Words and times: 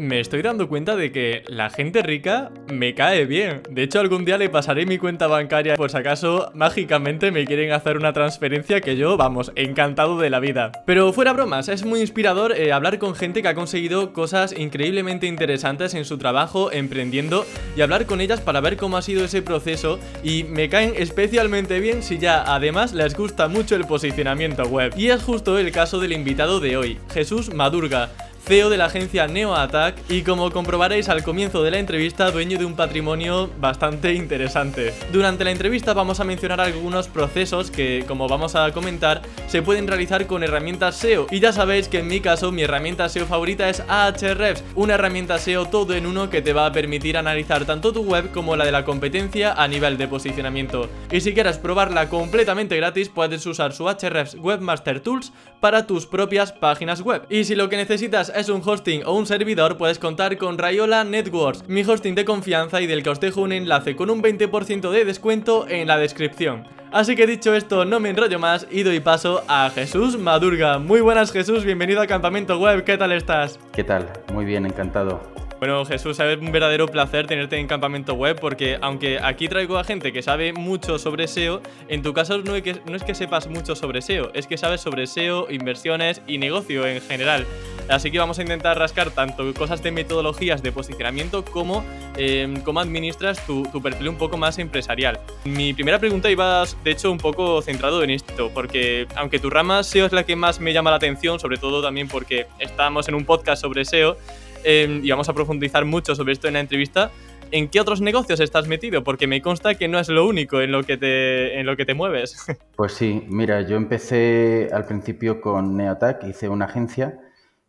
Me 0.00 0.18
estoy 0.18 0.42
dando 0.42 0.68
cuenta 0.68 0.96
de 0.96 1.12
que 1.12 1.44
la 1.46 1.70
gente 1.70 2.02
rica 2.02 2.50
me 2.66 2.96
cae 2.96 3.26
bien. 3.26 3.62
De 3.70 3.84
hecho, 3.84 4.00
algún 4.00 4.24
día 4.24 4.36
le 4.38 4.48
pasaré 4.48 4.86
mi 4.86 4.98
cuenta 4.98 5.28
bancaria 5.28 5.76
por 5.76 5.88
si 5.88 5.96
acaso 5.96 6.50
mágicamente 6.52 7.30
me 7.30 7.44
quieren 7.44 7.70
hacer 7.70 7.96
una 7.96 8.12
transferencia 8.12 8.80
que 8.80 8.96
yo, 8.96 9.16
vamos, 9.16 9.52
encantado 9.54 10.18
de 10.18 10.30
la 10.30 10.40
vida. 10.40 10.72
Pero 10.84 11.12
fuera 11.12 11.32
bromas, 11.32 11.68
es 11.68 11.84
muy 11.84 12.00
inspirador 12.00 12.58
eh, 12.58 12.72
hablar 12.72 12.98
con 12.98 13.14
gente 13.14 13.40
que 13.40 13.46
ha 13.46 13.54
conseguido 13.54 14.12
cosas 14.12 14.52
increíblemente 14.58 15.28
interesantes 15.28 15.94
en 15.94 16.04
su 16.04 16.18
trabajo, 16.18 16.72
emprendiendo, 16.72 17.46
y 17.76 17.82
hablar 17.82 18.06
con 18.06 18.20
ellas 18.20 18.40
para 18.40 18.60
ver 18.60 18.76
cómo 18.76 18.96
ha 18.96 19.02
sido 19.02 19.24
ese 19.24 19.42
proceso. 19.42 20.00
Y 20.24 20.42
me 20.42 20.68
caen 20.68 20.94
especialmente 20.96 21.78
bien 21.78 22.02
si 22.02 22.18
ya 22.18 22.42
además 22.52 22.94
les 22.94 23.14
gusta 23.14 23.46
mucho 23.46 23.76
el 23.76 23.84
posicionamiento 23.84 24.64
web. 24.64 24.92
Y 24.96 25.10
es 25.10 25.22
justo 25.22 25.56
el 25.56 25.70
caso 25.70 26.00
del 26.00 26.14
invitado 26.14 26.58
de 26.58 26.76
hoy, 26.76 26.98
Jesús 27.12 27.54
Madurga. 27.54 28.10
CEO 28.46 28.68
de 28.68 28.76
la 28.76 28.86
agencia 28.86 29.26
NeoAttack 29.26 30.10
y 30.10 30.22
como 30.22 30.50
comprobaréis 30.50 31.08
al 31.08 31.22
comienzo 31.22 31.62
de 31.62 31.70
la 31.70 31.78
entrevista, 31.78 32.30
dueño 32.30 32.58
de 32.58 32.66
un 32.66 32.76
patrimonio 32.76 33.50
bastante 33.58 34.12
interesante. 34.12 34.92
Durante 35.12 35.44
la 35.44 35.50
entrevista 35.50 35.94
vamos 35.94 36.20
a 36.20 36.24
mencionar 36.24 36.60
algunos 36.60 37.08
procesos 37.08 37.70
que, 37.70 38.04
como 38.06 38.28
vamos 38.28 38.54
a 38.54 38.70
comentar, 38.72 39.22
se 39.46 39.62
pueden 39.62 39.88
realizar 39.88 40.26
con 40.26 40.42
herramientas 40.42 40.96
SEO. 40.96 41.26
Y 41.30 41.40
ya 41.40 41.54
sabéis 41.54 41.88
que 41.88 42.00
en 42.00 42.06
mi 42.06 42.20
caso 42.20 42.52
mi 42.52 42.62
herramienta 42.62 43.08
SEO 43.08 43.24
favorita 43.24 43.70
es 43.70 43.82
Ahrefs, 43.88 44.62
una 44.74 44.94
herramienta 44.94 45.38
SEO 45.38 45.64
todo 45.66 45.94
en 45.94 46.04
uno 46.04 46.28
que 46.28 46.42
te 46.42 46.52
va 46.52 46.66
a 46.66 46.72
permitir 46.72 47.16
analizar 47.16 47.64
tanto 47.64 47.94
tu 47.94 48.02
web 48.02 48.30
como 48.30 48.56
la 48.56 48.66
de 48.66 48.72
la 48.72 48.84
competencia 48.84 49.54
a 49.54 49.66
nivel 49.68 49.96
de 49.96 50.06
posicionamiento. 50.06 50.90
Y 51.10 51.22
si 51.22 51.32
quieres 51.32 51.56
probarla 51.56 52.10
completamente 52.10 52.76
gratis, 52.76 53.08
puedes 53.08 53.46
usar 53.46 53.72
su 53.72 53.88
Ahrefs 53.88 54.34
Webmaster 54.34 55.00
Tools 55.00 55.32
para 55.60 55.86
tus 55.86 56.06
propias 56.06 56.52
páginas 56.52 57.00
web. 57.00 57.22
Y 57.30 57.44
si 57.44 57.54
lo 57.54 57.70
que 57.70 57.78
necesitas 57.78 58.33
es 58.34 58.48
un 58.48 58.62
hosting 58.64 59.02
o 59.06 59.14
un 59.14 59.26
servidor, 59.26 59.76
puedes 59.76 59.98
contar 59.98 60.36
con 60.36 60.58
Rayola 60.58 61.04
Networks, 61.04 61.68
mi 61.68 61.82
hosting 61.82 62.14
de 62.14 62.24
confianza 62.24 62.80
y 62.80 62.86
del 62.86 63.02
que 63.02 63.10
os 63.10 63.20
dejo 63.20 63.40
un 63.40 63.52
enlace 63.52 63.96
con 63.96 64.10
un 64.10 64.22
20% 64.22 64.90
de 64.90 65.04
descuento 65.04 65.66
en 65.68 65.86
la 65.86 65.96
descripción. 65.96 66.66
Así 66.92 67.16
que 67.16 67.26
dicho 67.26 67.54
esto, 67.54 67.84
no 67.84 68.00
me 68.00 68.10
enrollo 68.10 68.38
más 68.38 68.66
y 68.70 68.82
doy 68.82 69.00
paso 69.00 69.42
a 69.48 69.70
Jesús 69.70 70.18
Madurga. 70.18 70.78
Muy 70.78 71.00
buenas 71.00 71.32
Jesús, 71.32 71.64
bienvenido 71.64 72.00
a 72.00 72.06
Campamento 72.06 72.58
Web, 72.58 72.84
¿qué 72.84 72.98
tal 72.98 73.12
estás? 73.12 73.58
¿Qué 73.72 73.84
tal? 73.84 74.12
Muy 74.32 74.44
bien, 74.44 74.66
encantado. 74.66 75.43
Bueno, 75.64 75.82
Jesús, 75.86 76.20
es 76.20 76.38
un 76.38 76.52
verdadero 76.52 76.86
placer 76.86 77.26
tenerte 77.26 77.56
en 77.56 77.66
Campamento 77.66 78.12
Web 78.12 78.38
porque 78.38 78.76
aunque 78.82 79.18
aquí 79.18 79.48
traigo 79.48 79.78
a 79.78 79.84
gente 79.84 80.12
que 80.12 80.20
sabe 80.20 80.52
mucho 80.52 80.98
sobre 80.98 81.26
SEO, 81.26 81.62
en 81.88 82.02
tu 82.02 82.12
caso 82.12 82.36
no 82.36 82.54
es, 82.54 82.62
que, 82.62 82.82
no 82.84 82.94
es 82.94 83.02
que 83.02 83.14
sepas 83.14 83.46
mucho 83.46 83.74
sobre 83.74 84.02
SEO, 84.02 84.30
es 84.34 84.46
que 84.46 84.58
sabes 84.58 84.82
sobre 84.82 85.06
SEO, 85.06 85.50
inversiones 85.50 86.20
y 86.26 86.36
negocio 86.36 86.86
en 86.86 87.00
general. 87.00 87.46
Así 87.88 88.10
que 88.10 88.18
vamos 88.18 88.38
a 88.38 88.42
intentar 88.42 88.78
rascar 88.78 89.10
tanto 89.12 89.54
cosas 89.54 89.82
de 89.82 89.90
metodologías 89.90 90.62
de 90.62 90.70
posicionamiento 90.70 91.46
como 91.46 91.82
em, 92.18 92.60
cómo 92.60 92.80
administras 92.80 93.44
tu, 93.46 93.62
tu, 93.62 93.80
perfil 93.80 94.10
un 94.10 94.16
poco 94.16 94.36
más 94.36 94.58
empresarial. 94.58 95.18
Mi 95.44 95.72
primera 95.72 95.98
pregunta 95.98 96.30
iba, 96.30 96.64
de 96.84 96.90
hecho, 96.90 97.10
un 97.10 97.16
poco 97.18 97.62
centrado 97.62 98.02
en 98.02 98.10
esto, 98.10 98.50
porque 98.52 99.06
aunque 99.16 99.38
tu 99.38 99.48
rama 99.48 99.82
SEO 99.82 100.04
es 100.04 100.12
la 100.12 100.24
que 100.24 100.36
más 100.36 100.60
me 100.60 100.74
llama 100.74 100.90
la 100.90 100.96
atención, 100.96 101.40
sobre 101.40 101.56
todo 101.56 101.82
también 101.82 102.06
porque 102.08 102.48
estamos 102.58 103.08
en 103.08 103.14
un 103.14 103.24
podcast 103.24 103.62
sobre 103.62 103.86
SEO, 103.86 104.18
eh, 104.64 105.00
y 105.02 105.10
vamos 105.10 105.28
a 105.28 105.32
profundizar 105.32 105.84
mucho 105.84 106.14
sobre 106.14 106.32
esto 106.32 106.48
en 106.48 106.54
la 106.54 106.60
entrevista. 106.60 107.10
¿En 107.50 107.68
qué 107.68 107.80
otros 107.80 108.00
negocios 108.00 108.40
estás 108.40 108.66
metido? 108.66 109.04
Porque 109.04 109.26
me 109.26 109.40
consta 109.40 109.76
que 109.76 109.86
no 109.86 109.98
es 109.98 110.08
lo 110.08 110.26
único 110.26 110.60
en 110.60 110.72
lo 110.72 110.82
que 110.82 110.96
te, 110.96 111.60
en 111.60 111.66
lo 111.66 111.76
que 111.76 111.84
te 111.84 111.94
mueves. 111.94 112.44
Pues 112.76 112.92
sí, 112.92 113.24
mira, 113.28 113.60
yo 113.60 113.76
empecé 113.76 114.68
al 114.72 114.84
principio 114.86 115.40
con 115.40 115.76
Neotac, 115.76 116.24
hice 116.24 116.48
una 116.48 116.64
agencia 116.64 117.20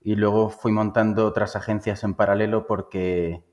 y 0.02 0.16
luego 0.16 0.50
fui 0.50 0.72
montando 0.72 1.28
otras 1.28 1.56
agencias 1.56 2.04
en 2.04 2.16
paralelo 2.16 2.66
porque, 2.66 3.44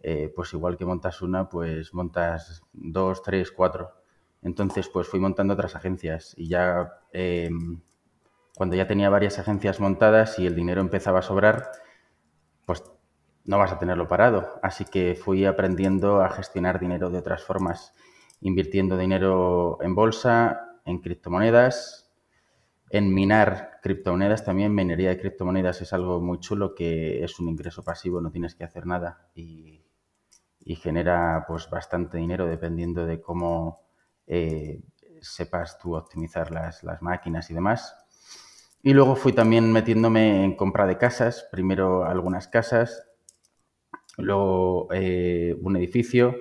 eh, 0.00 0.32
pues 0.34 0.54
igual 0.54 0.78
que 0.78 0.86
montas 0.86 1.20
una, 1.20 1.50
pues 1.50 1.92
montas 1.92 2.62
dos, 2.72 3.22
tres, 3.22 3.52
cuatro. 3.52 3.90
Entonces, 4.42 4.88
pues 4.88 5.08
fui 5.08 5.20
montando 5.20 5.52
otras 5.52 5.76
agencias 5.76 6.34
y 6.38 6.48
ya 6.48 7.00
eh, 7.12 7.50
cuando 8.56 8.76
ya 8.76 8.86
tenía 8.86 9.10
varias 9.10 9.38
agencias 9.38 9.80
montadas 9.80 10.38
y 10.38 10.46
el 10.46 10.54
dinero 10.54 10.80
empezaba 10.80 11.18
a 11.18 11.22
sobrar, 11.22 11.70
pues 12.66 12.82
no 13.44 13.58
vas 13.58 13.72
a 13.72 13.78
tenerlo 13.78 14.08
parado. 14.08 14.58
Así 14.62 14.84
que 14.84 15.14
fui 15.14 15.44
aprendiendo 15.44 16.20
a 16.20 16.30
gestionar 16.30 16.80
dinero 16.80 17.10
de 17.10 17.18
otras 17.18 17.42
formas, 17.44 17.94
invirtiendo 18.40 18.96
dinero 18.96 19.78
en 19.82 19.94
bolsa, 19.94 20.80
en 20.84 20.98
criptomonedas, 21.00 22.12
en 22.90 23.12
minar 23.12 23.80
criptomonedas 23.82 24.44
también. 24.44 24.74
Minería 24.74 25.10
de 25.10 25.18
criptomonedas 25.18 25.82
es 25.82 25.92
algo 25.92 26.20
muy 26.20 26.40
chulo 26.40 26.74
que 26.74 27.22
es 27.24 27.38
un 27.40 27.48
ingreso 27.48 27.82
pasivo, 27.82 28.20
no 28.20 28.30
tienes 28.30 28.54
que 28.54 28.64
hacer 28.64 28.86
nada 28.86 29.28
y, 29.34 29.80
genera 30.76 31.44
pues 31.46 31.68
bastante 31.68 32.16
dinero 32.16 32.46
dependiendo 32.46 33.04
de 33.04 33.20
cómo 33.20 33.82
eh, 34.26 34.82
sepas 35.20 35.78
tú 35.78 35.94
optimizar 35.94 36.50
las, 36.50 36.82
las 36.82 37.02
máquinas 37.02 37.50
y 37.50 37.54
demás. 37.54 38.03
Y 38.86 38.92
luego 38.92 39.16
fui 39.16 39.32
también 39.32 39.72
metiéndome 39.72 40.44
en 40.44 40.54
compra 40.56 40.86
de 40.86 40.98
casas, 40.98 41.48
primero 41.50 42.04
algunas 42.04 42.48
casas, 42.48 43.02
luego 44.18 44.88
eh, 44.92 45.56
un 45.62 45.76
edificio 45.78 46.36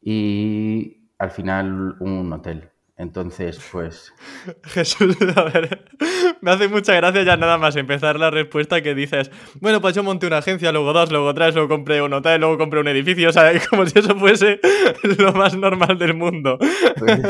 y 0.00 1.10
al 1.18 1.30
final 1.30 1.96
un 2.00 2.32
hotel. 2.32 2.70
Entonces, 2.96 3.60
pues... 3.70 4.14
Jesús, 4.64 5.18
a 5.36 5.44
ver, 5.44 5.84
me 6.40 6.52
hace 6.52 6.68
mucha 6.68 6.94
gracia 6.94 7.22
ya 7.22 7.36
nada 7.36 7.58
más 7.58 7.76
empezar 7.76 8.18
la 8.18 8.30
respuesta 8.30 8.80
que 8.82 8.94
dices, 8.94 9.30
bueno, 9.60 9.82
pues 9.82 9.94
yo 9.94 10.02
monté 10.02 10.26
una 10.26 10.38
agencia, 10.38 10.72
luego 10.72 10.94
dos, 10.94 11.12
luego 11.12 11.34
tres, 11.34 11.54
luego 11.54 11.68
compré 11.68 12.00
un 12.00 12.14
hotel, 12.14 12.40
luego 12.40 12.56
compré 12.56 12.80
un 12.80 12.88
edificio, 12.88 13.28
o 13.28 13.32
sea, 13.32 13.52
como 13.70 13.84
si 13.84 13.98
eso 13.98 14.16
fuese 14.16 14.58
lo 15.18 15.34
más 15.34 15.54
normal 15.54 15.98
del 15.98 16.14
mundo. 16.14 16.58
Pues, 16.98 17.20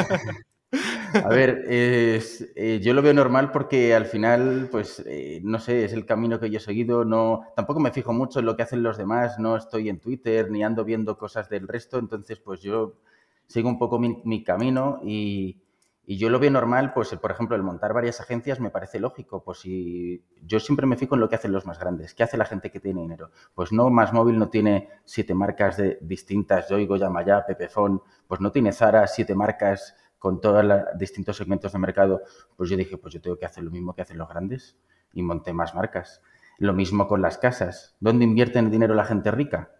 a 1.14 1.28
ver, 1.28 1.64
eh, 1.68 2.80
yo 2.82 2.94
lo 2.94 3.02
veo 3.02 3.14
normal 3.14 3.50
porque 3.52 3.94
al 3.94 4.06
final, 4.06 4.68
pues, 4.70 5.02
eh, 5.06 5.40
no 5.42 5.58
sé, 5.58 5.84
es 5.84 5.92
el 5.92 6.06
camino 6.06 6.38
que 6.40 6.50
yo 6.50 6.58
he 6.58 6.60
seguido. 6.60 7.04
No, 7.04 7.42
tampoco 7.56 7.80
me 7.80 7.92
fijo 7.92 8.12
mucho 8.12 8.40
en 8.40 8.46
lo 8.46 8.56
que 8.56 8.62
hacen 8.62 8.82
los 8.82 8.96
demás. 8.96 9.38
No 9.38 9.56
estoy 9.56 9.88
en 9.88 10.00
Twitter 10.00 10.50
ni 10.50 10.62
ando 10.62 10.84
viendo 10.84 11.16
cosas 11.18 11.48
del 11.48 11.68
resto. 11.68 11.98
Entonces, 11.98 12.40
pues 12.40 12.60
yo 12.60 12.94
sigo 13.46 13.68
un 13.68 13.78
poco 13.78 13.98
mi, 13.98 14.44
camino 14.44 15.00
y, 15.02 15.62
yo 16.06 16.30
lo 16.30 16.38
veo 16.38 16.50
normal. 16.50 16.92
Pues, 16.94 17.14
por 17.16 17.30
ejemplo, 17.30 17.56
el 17.56 17.62
montar 17.62 17.92
varias 17.92 18.20
agencias 18.20 18.60
me 18.60 18.70
parece 18.70 18.98
lógico. 18.98 19.42
Pues 19.42 19.58
si 19.58 20.24
yo 20.42 20.60
siempre 20.60 20.86
me 20.86 20.96
fijo 20.96 21.14
en 21.14 21.20
lo 21.20 21.28
que 21.28 21.36
hacen 21.36 21.52
los 21.52 21.66
más 21.66 21.78
grandes. 21.78 22.14
¿Qué 22.14 22.22
hace 22.22 22.36
la 22.36 22.46
gente 22.46 22.70
que 22.70 22.80
tiene 22.80 23.02
dinero? 23.02 23.30
Pues 23.54 23.72
no, 23.72 23.90
Más 23.90 24.12
Móvil 24.12 24.38
no 24.38 24.48
tiene 24.48 24.88
siete 25.04 25.34
marcas 25.34 25.76
de, 25.76 25.98
distintas. 26.00 26.68
Yoigo, 26.68 26.96
Yamaya, 26.96 27.44
Pepefon. 27.46 28.02
Pues 28.26 28.40
no 28.40 28.50
tiene 28.52 28.72
Zara 28.72 29.06
siete 29.06 29.34
marcas 29.34 29.94
con 30.18 30.40
todos 30.40 30.64
los 30.64 30.82
distintos 30.96 31.36
segmentos 31.36 31.72
de 31.72 31.78
mercado, 31.78 32.22
pues 32.56 32.70
yo 32.70 32.76
dije, 32.76 32.98
pues 32.98 33.14
yo 33.14 33.20
tengo 33.20 33.38
que 33.38 33.46
hacer 33.46 33.64
lo 33.64 33.70
mismo 33.70 33.94
que 33.94 34.02
hacen 34.02 34.18
los 34.18 34.28
grandes 34.28 34.76
y 35.12 35.22
monté 35.22 35.52
más 35.52 35.74
marcas. 35.74 36.22
Lo 36.58 36.72
mismo 36.72 37.06
con 37.06 37.22
las 37.22 37.38
casas. 37.38 37.96
¿Dónde 38.00 38.24
invierte 38.24 38.58
el 38.58 38.70
dinero 38.70 38.94
la 38.94 39.04
gente 39.04 39.30
rica? 39.30 39.70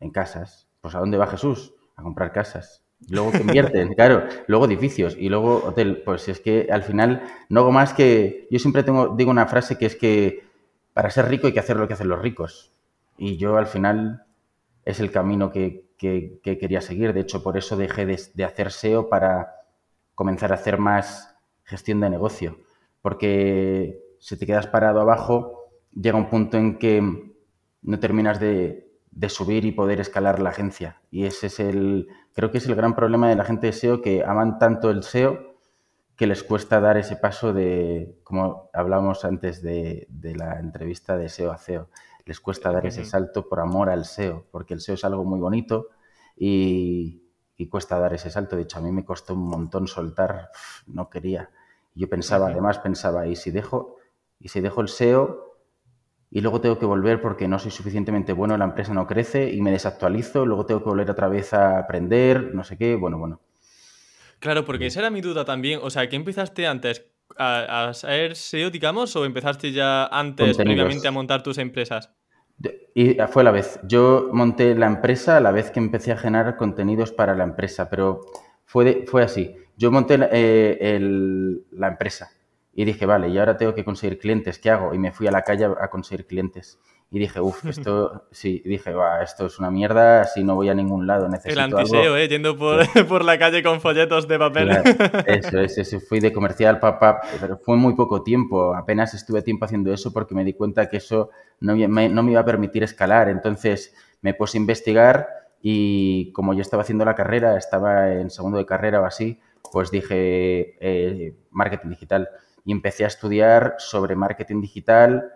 En 0.00 0.10
casas. 0.10 0.68
Pues 0.80 0.94
¿a 0.94 1.00
dónde 1.00 1.18
va 1.18 1.26
Jesús? 1.26 1.74
A 1.94 2.02
comprar 2.02 2.32
casas. 2.32 2.82
Luego 3.10 3.32
que 3.32 3.38
invierten, 3.38 3.92
claro, 3.94 4.24
luego 4.46 4.64
edificios 4.64 5.14
y 5.18 5.28
luego 5.28 5.62
hotel. 5.64 6.02
Pues 6.04 6.28
es 6.28 6.40
que 6.40 6.68
al 6.70 6.82
final 6.82 7.22
no 7.50 7.60
hago 7.60 7.72
más 7.72 7.92
que. 7.92 8.48
Yo 8.50 8.58
siempre 8.58 8.82
tengo, 8.82 9.14
digo 9.14 9.30
una 9.30 9.46
frase 9.46 9.76
que 9.76 9.86
es 9.86 9.96
que 9.96 10.44
para 10.94 11.10
ser 11.10 11.28
rico 11.28 11.46
hay 11.46 11.52
que 11.52 11.60
hacer 11.60 11.76
lo 11.76 11.86
que 11.86 11.94
hacen 11.94 12.08
los 12.08 12.22
ricos. 12.22 12.72
Y 13.18 13.36
yo 13.36 13.58
al 13.58 13.66
final 13.66 14.24
es 14.86 15.00
el 15.00 15.10
camino 15.10 15.52
que, 15.52 15.90
quería 15.98 16.80
seguir. 16.80 17.12
De 17.12 17.20
hecho, 17.20 17.42
por 17.42 17.58
eso 17.58 17.76
dejé 17.76 18.06
de 18.06 18.44
hacer 18.44 18.72
SEO 18.72 19.10
para 19.10 19.55
comenzar 20.16 20.50
a 20.50 20.56
hacer 20.56 20.78
más 20.78 21.36
gestión 21.62 22.00
de 22.00 22.10
negocio. 22.10 22.58
Porque 23.02 24.02
si 24.18 24.36
te 24.36 24.46
quedas 24.46 24.66
parado 24.66 25.00
abajo, 25.00 25.70
llega 25.94 26.18
un 26.18 26.28
punto 26.28 26.56
en 26.56 26.78
que 26.78 27.00
no 27.82 28.00
terminas 28.00 28.40
de, 28.40 28.82
subir 29.28 29.64
y 29.64 29.72
poder 29.72 30.00
escalar 30.00 30.40
la 30.40 30.50
agencia. 30.50 31.00
Y 31.10 31.24
ese 31.24 31.46
es 31.46 31.60
el, 31.60 32.08
creo 32.32 32.50
que 32.50 32.58
es 32.58 32.66
el 32.66 32.74
gran 32.74 32.96
problema 32.96 33.28
de 33.28 33.36
la 33.36 33.44
gente 33.44 33.68
de 33.68 33.72
SEO, 33.72 34.02
que 34.02 34.24
aman 34.24 34.58
tanto 34.58 34.90
el 34.90 35.04
SEO 35.04 35.54
que 36.16 36.26
les 36.26 36.42
cuesta 36.42 36.80
dar 36.80 36.96
ese 36.96 37.16
paso 37.16 37.52
de, 37.52 38.18
como 38.24 38.70
hablamos 38.72 39.24
antes 39.24 39.62
de, 39.62 40.08
la 40.34 40.58
entrevista 40.58 41.16
de 41.16 41.28
SEO 41.28 41.52
a 41.52 41.58
SEO, 41.58 41.90
les 42.24 42.40
cuesta 42.40 42.72
dar 42.72 42.86
ese 42.86 43.04
salto 43.04 43.48
por 43.48 43.60
amor 43.60 43.90
al 43.90 44.06
SEO, 44.06 44.46
porque 44.50 44.74
el 44.74 44.80
SEO 44.80 44.94
es 44.94 45.04
algo 45.04 45.24
muy 45.24 45.40
bonito 45.40 45.88
y, 46.36 47.25
y 47.56 47.68
cuesta 47.68 47.98
dar 47.98 48.14
ese 48.14 48.30
salto. 48.30 48.56
De 48.56 48.62
hecho, 48.62 48.78
a 48.78 48.82
mí 48.82 48.92
me 48.92 49.04
costó 49.04 49.34
un 49.34 49.48
montón 49.48 49.86
soltar, 49.86 50.50
no 50.86 51.08
quería. 51.08 51.50
Yo 51.94 52.08
pensaba, 52.08 52.48
además 52.48 52.78
pensaba, 52.78 53.26
¿y 53.26 53.36
si 53.36 53.50
dejo, 53.50 53.96
y 54.38 54.48
si 54.48 54.60
dejo 54.60 54.80
el 54.82 54.88
SEO, 54.88 55.46
y 56.30 56.40
luego 56.40 56.60
tengo 56.60 56.78
que 56.78 56.86
volver 56.86 57.20
porque 57.22 57.48
no 57.48 57.58
soy 57.58 57.70
suficientemente 57.70 58.32
bueno, 58.32 58.56
la 58.58 58.64
empresa 58.64 58.92
no 58.92 59.06
crece 59.06 59.50
y 59.52 59.62
me 59.62 59.70
desactualizo, 59.70 60.44
luego 60.44 60.66
tengo 60.66 60.82
que 60.82 60.90
volver 60.90 61.10
otra 61.10 61.28
vez 61.28 61.54
a 61.54 61.78
aprender, 61.78 62.54
no 62.54 62.64
sé 62.64 62.76
qué, 62.76 62.96
bueno, 62.96 63.18
bueno. 63.18 63.40
Claro, 64.38 64.64
porque 64.64 64.86
esa 64.86 65.00
era 65.00 65.10
mi 65.10 65.20
duda 65.20 65.44
también. 65.44 65.80
O 65.82 65.90
sea, 65.90 66.08
¿qué 66.08 66.16
empezaste 66.16 66.66
antes? 66.66 67.06
¿A, 67.38 67.90
ser 67.94 68.36
SEO, 68.36 68.70
digamos, 68.70 69.16
o 69.16 69.24
empezaste 69.24 69.72
ya 69.72 70.06
antes, 70.06 70.56
previamente, 70.56 71.08
a 71.08 71.10
montar 71.10 71.42
tus 71.42 71.58
empresas? 71.58 72.12
Y 72.94 73.18
fue 73.28 73.42
a 73.42 73.44
la 73.44 73.50
vez. 73.50 73.78
Yo 73.84 74.30
monté 74.32 74.74
la 74.74 74.86
empresa 74.86 75.36
a 75.36 75.40
la 75.40 75.52
vez 75.52 75.70
que 75.70 75.80
empecé 75.80 76.12
a 76.12 76.16
generar 76.16 76.56
contenidos 76.56 77.12
para 77.12 77.34
la 77.34 77.44
empresa, 77.44 77.90
pero 77.90 78.22
fue, 78.64 79.04
fue 79.06 79.22
así. 79.22 79.54
Yo 79.76 79.90
monté 79.90 80.18
eh, 80.32 80.98
la 81.72 81.88
empresa 81.88 82.30
y 82.72 82.84
dije, 82.84 83.04
vale, 83.04 83.28
y 83.28 83.38
ahora 83.38 83.56
tengo 83.56 83.74
que 83.74 83.84
conseguir 83.84 84.18
clientes, 84.18 84.58
¿qué 84.58 84.70
hago? 84.70 84.94
Y 84.94 84.98
me 84.98 85.12
fui 85.12 85.26
a 85.26 85.30
la 85.30 85.42
calle 85.42 85.66
a 85.66 85.88
conseguir 85.88 86.26
clientes. 86.26 86.78
Y 87.10 87.18
dije, 87.18 87.40
uff, 87.40 87.64
esto, 87.66 88.26
sí, 88.30 88.62
dije, 88.64 88.92
va, 88.92 89.22
esto 89.22 89.46
es 89.46 89.58
una 89.58 89.70
mierda, 89.70 90.22
así 90.22 90.42
no 90.42 90.54
voy 90.54 90.68
a 90.68 90.74
ningún 90.74 91.06
lado, 91.06 91.28
necesito 91.28 91.60
El 91.60 91.74
antiseo, 91.74 92.16
¿eh? 92.16 92.28
Yendo 92.28 92.56
por, 92.56 92.80
por, 93.08 93.24
la 93.24 93.38
calle 93.38 93.62
con 93.62 93.80
folletos 93.80 94.26
de 94.26 94.38
papel. 94.38 94.70
eso, 95.26 95.60
eso, 95.60 95.80
eso, 95.80 96.00
fui 96.00 96.20
de 96.20 96.32
comercial, 96.32 96.80
papá, 96.80 97.20
pero 97.40 97.58
fue 97.58 97.76
muy 97.76 97.94
poco 97.94 98.22
tiempo, 98.22 98.74
apenas 98.74 99.14
estuve 99.14 99.42
tiempo 99.42 99.64
haciendo 99.64 99.92
eso 99.92 100.12
porque 100.12 100.34
me 100.34 100.44
di 100.44 100.54
cuenta 100.54 100.88
que 100.88 100.96
eso 100.96 101.30
no 101.60 101.76
me, 101.76 102.08
no 102.08 102.22
me 102.22 102.32
iba 102.32 102.40
a 102.40 102.44
permitir 102.44 102.82
escalar, 102.82 103.28
entonces 103.28 103.94
me 104.20 104.34
puse 104.34 104.58
a 104.58 104.60
investigar 104.60 105.28
y 105.62 106.32
como 106.32 106.54
yo 106.54 106.60
estaba 106.60 106.82
haciendo 106.82 107.04
la 107.04 107.14
carrera, 107.14 107.56
estaba 107.56 108.12
en 108.12 108.30
segundo 108.30 108.58
de 108.58 108.66
carrera 108.66 109.00
o 109.00 109.04
así, 109.04 109.40
pues 109.72 109.90
dije 109.90 110.76
eh, 110.80 111.36
marketing 111.50 111.90
digital 111.90 112.28
y 112.64 112.72
empecé 112.72 113.04
a 113.04 113.06
estudiar 113.06 113.76
sobre 113.78 114.16
marketing 114.16 114.60
digital. 114.60 115.32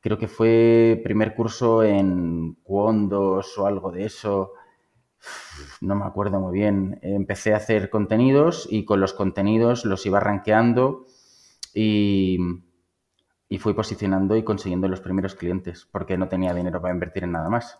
Creo 0.00 0.18
que 0.18 0.28
fue 0.28 1.00
primer 1.02 1.34
curso 1.34 1.82
en 1.82 2.54
Quondos 2.62 3.58
o 3.58 3.66
algo 3.66 3.90
de 3.90 4.04
eso. 4.04 4.52
No 5.80 5.96
me 5.96 6.04
acuerdo 6.04 6.38
muy 6.40 6.52
bien. 6.52 6.98
Empecé 7.02 7.52
a 7.52 7.56
hacer 7.56 7.90
contenidos 7.90 8.68
y 8.70 8.84
con 8.84 9.00
los 9.00 9.12
contenidos 9.12 9.84
los 9.84 10.06
iba 10.06 10.20
rankeando 10.20 11.06
y, 11.74 12.38
y 13.48 13.58
fui 13.58 13.74
posicionando 13.74 14.36
y 14.36 14.44
consiguiendo 14.44 14.88
los 14.88 15.00
primeros 15.00 15.34
clientes 15.34 15.88
porque 15.90 16.16
no 16.16 16.28
tenía 16.28 16.54
dinero 16.54 16.80
para 16.80 16.94
invertir 16.94 17.24
en 17.24 17.32
nada 17.32 17.48
más. 17.48 17.76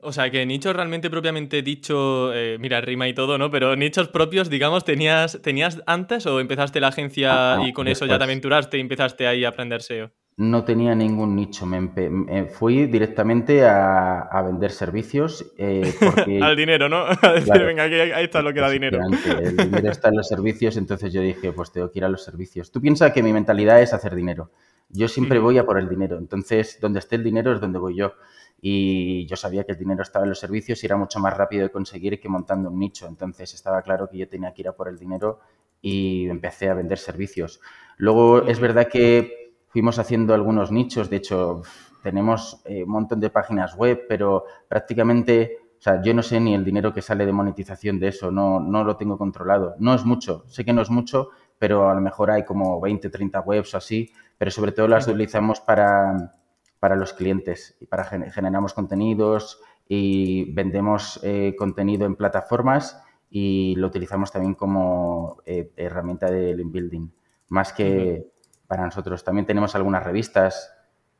O 0.00 0.10
sea, 0.10 0.30
que 0.30 0.46
nichos 0.46 0.74
realmente 0.74 1.10
propiamente 1.10 1.60
dicho, 1.60 2.32
eh, 2.32 2.56
mira, 2.58 2.80
rima 2.80 3.08
y 3.08 3.12
todo, 3.12 3.36
¿no? 3.36 3.50
Pero 3.50 3.76
nichos 3.76 4.08
propios, 4.08 4.48
digamos, 4.48 4.86
¿tenías, 4.86 5.42
tenías 5.42 5.82
antes 5.86 6.24
o 6.24 6.40
empezaste 6.40 6.80
la 6.80 6.88
agencia 6.88 7.56
ah, 7.56 7.68
y 7.68 7.74
con 7.74 7.86
eso 7.86 8.06
ya 8.06 8.16
te 8.16 8.24
aventuraste 8.24 8.78
y 8.78 8.80
empezaste 8.80 9.26
ahí 9.26 9.44
a 9.44 9.50
aprender 9.50 9.82
SEO? 9.82 10.12
No 10.40 10.64
tenía 10.64 10.94
ningún 10.94 11.36
nicho, 11.36 11.66
me, 11.66 12.46
fui 12.46 12.86
directamente 12.86 13.62
a, 13.66 14.42
vender 14.42 14.70
servicios. 14.70 15.52
Eh, 15.58 15.92
Al 16.40 16.56
dinero, 16.56 16.88
¿no? 16.88 17.04
A 17.22 17.32
decir, 17.32 17.62
venga, 17.62 17.82
ahí 17.82 18.24
está 18.24 18.40
lo 18.40 18.54
que 18.54 18.60
da 18.60 18.70
dinero. 18.70 19.00
El 19.38 19.54
dinero 19.54 19.90
está 19.90 20.08
en 20.08 20.16
los 20.16 20.26
servicios, 20.26 20.78
entonces 20.78 21.12
yo 21.12 21.20
dije, 21.20 21.52
pues 21.52 21.70
tengo 21.72 21.90
que 21.90 21.98
ir 21.98 22.06
a 22.06 22.08
los 22.08 22.24
servicios. 22.24 22.72
Tú 22.72 22.80
piensas 22.80 23.12
que 23.12 23.22
mi 23.22 23.34
mentalidad 23.34 23.82
es 23.82 23.92
hacer 23.92 24.14
dinero. 24.14 24.50
Yo 24.88 25.08
siempre 25.08 25.38
voy 25.38 25.58
a 25.58 25.66
por 25.66 25.78
el 25.78 25.90
dinero, 25.90 26.16
entonces 26.16 26.78
donde 26.80 27.00
esté 27.00 27.16
el 27.16 27.22
dinero 27.22 27.52
es 27.52 27.60
donde 27.60 27.78
voy 27.78 27.96
yo 27.96 28.14
y 28.62 29.26
yo 29.26 29.36
sabía 29.36 29.64
que 29.64 29.72
el 29.72 29.78
dinero 29.78 30.02
estaba 30.02 30.24
en 30.24 30.30
los 30.30 30.38
servicios 30.38 30.82
y 30.82 30.86
era 30.86 30.96
mucho 30.96 31.20
más 31.20 31.36
rápido 31.36 31.64
de 31.64 31.70
conseguir 31.70 32.18
que 32.18 32.30
montando 32.30 32.70
un 32.70 32.78
nicho. 32.78 33.06
Entonces 33.06 33.52
estaba 33.52 33.82
claro 33.82 34.08
que 34.08 34.16
yo 34.16 34.26
tenía 34.26 34.54
que 34.54 34.62
ir 34.62 34.68
a 34.68 34.72
por 34.72 34.88
el 34.88 34.98
dinero 34.98 35.40
y 35.82 36.30
empecé 36.30 36.70
a 36.70 36.74
vender 36.74 36.96
servicios. 36.96 37.60
Luego 37.98 38.46
es 38.46 38.58
verdad 38.58 38.88
que 38.88 39.39
fuimos 39.70 39.98
haciendo 39.98 40.34
algunos 40.34 40.70
nichos, 40.70 41.10
de 41.10 41.16
hecho 41.16 41.62
tenemos 42.02 42.62
eh, 42.64 42.84
un 42.84 42.90
montón 42.90 43.20
de 43.20 43.30
páginas 43.30 43.74
web, 43.76 44.04
pero 44.08 44.44
prácticamente, 44.68 45.58
o 45.78 45.82
sea, 45.82 46.02
yo 46.02 46.14
no 46.14 46.22
sé 46.22 46.38
ni 46.38 46.54
el 46.54 46.64
dinero 46.64 46.92
que 46.92 47.02
sale 47.02 47.26
de 47.26 47.32
monetización 47.32 47.98
de 47.98 48.08
eso, 48.08 48.30
no, 48.30 48.60
no 48.60 48.84
lo 48.84 48.96
tengo 48.96 49.18
controlado. 49.18 49.74
No 49.78 49.94
es 49.94 50.04
mucho, 50.04 50.44
sé 50.46 50.64
que 50.64 50.72
no 50.72 50.82
es 50.82 50.90
mucho, 50.90 51.30
pero 51.58 51.90
a 51.90 51.94
lo 51.94 52.00
mejor 52.00 52.30
hay 52.30 52.44
como 52.44 52.80
20, 52.80 53.10
30 53.10 53.40
webs 53.40 53.74
o 53.74 53.78
así, 53.78 54.10
pero 54.38 54.50
sobre 54.50 54.72
todo 54.72 54.88
las 54.88 55.08
utilizamos 55.08 55.60
para 55.60 56.34
para 56.80 56.96
los 56.96 57.12
clientes 57.12 57.76
y 57.78 57.86
para 57.86 58.04
generamos 58.04 58.72
contenidos 58.72 59.60
y 59.86 60.50
vendemos 60.52 61.20
eh, 61.22 61.54
contenido 61.56 62.06
en 62.06 62.16
plataformas 62.16 63.00
y 63.28 63.76
lo 63.76 63.88
utilizamos 63.88 64.32
también 64.32 64.54
como 64.54 65.42
eh, 65.44 65.70
herramienta 65.76 66.30
de 66.30 66.56
link 66.56 66.72
building, 66.72 67.08
más 67.48 67.72
que 67.72 68.29
para 68.70 68.84
nosotros. 68.84 69.24
También 69.24 69.46
tenemos 69.46 69.74
algunas 69.74 70.04
revistas, 70.04 70.72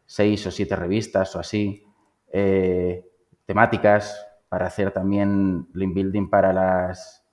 seis 0.06 0.46
o 0.46 0.52
siete 0.52 0.76
revistas 0.76 1.34
o 1.34 1.40
así, 1.40 1.84
eh, 2.32 3.10
temáticas 3.44 4.24
para 4.48 4.66
hacer 4.66 4.92
también 4.92 5.66
link 5.74 5.92
building 5.92 6.30
para 6.30 6.52
las 6.52 7.26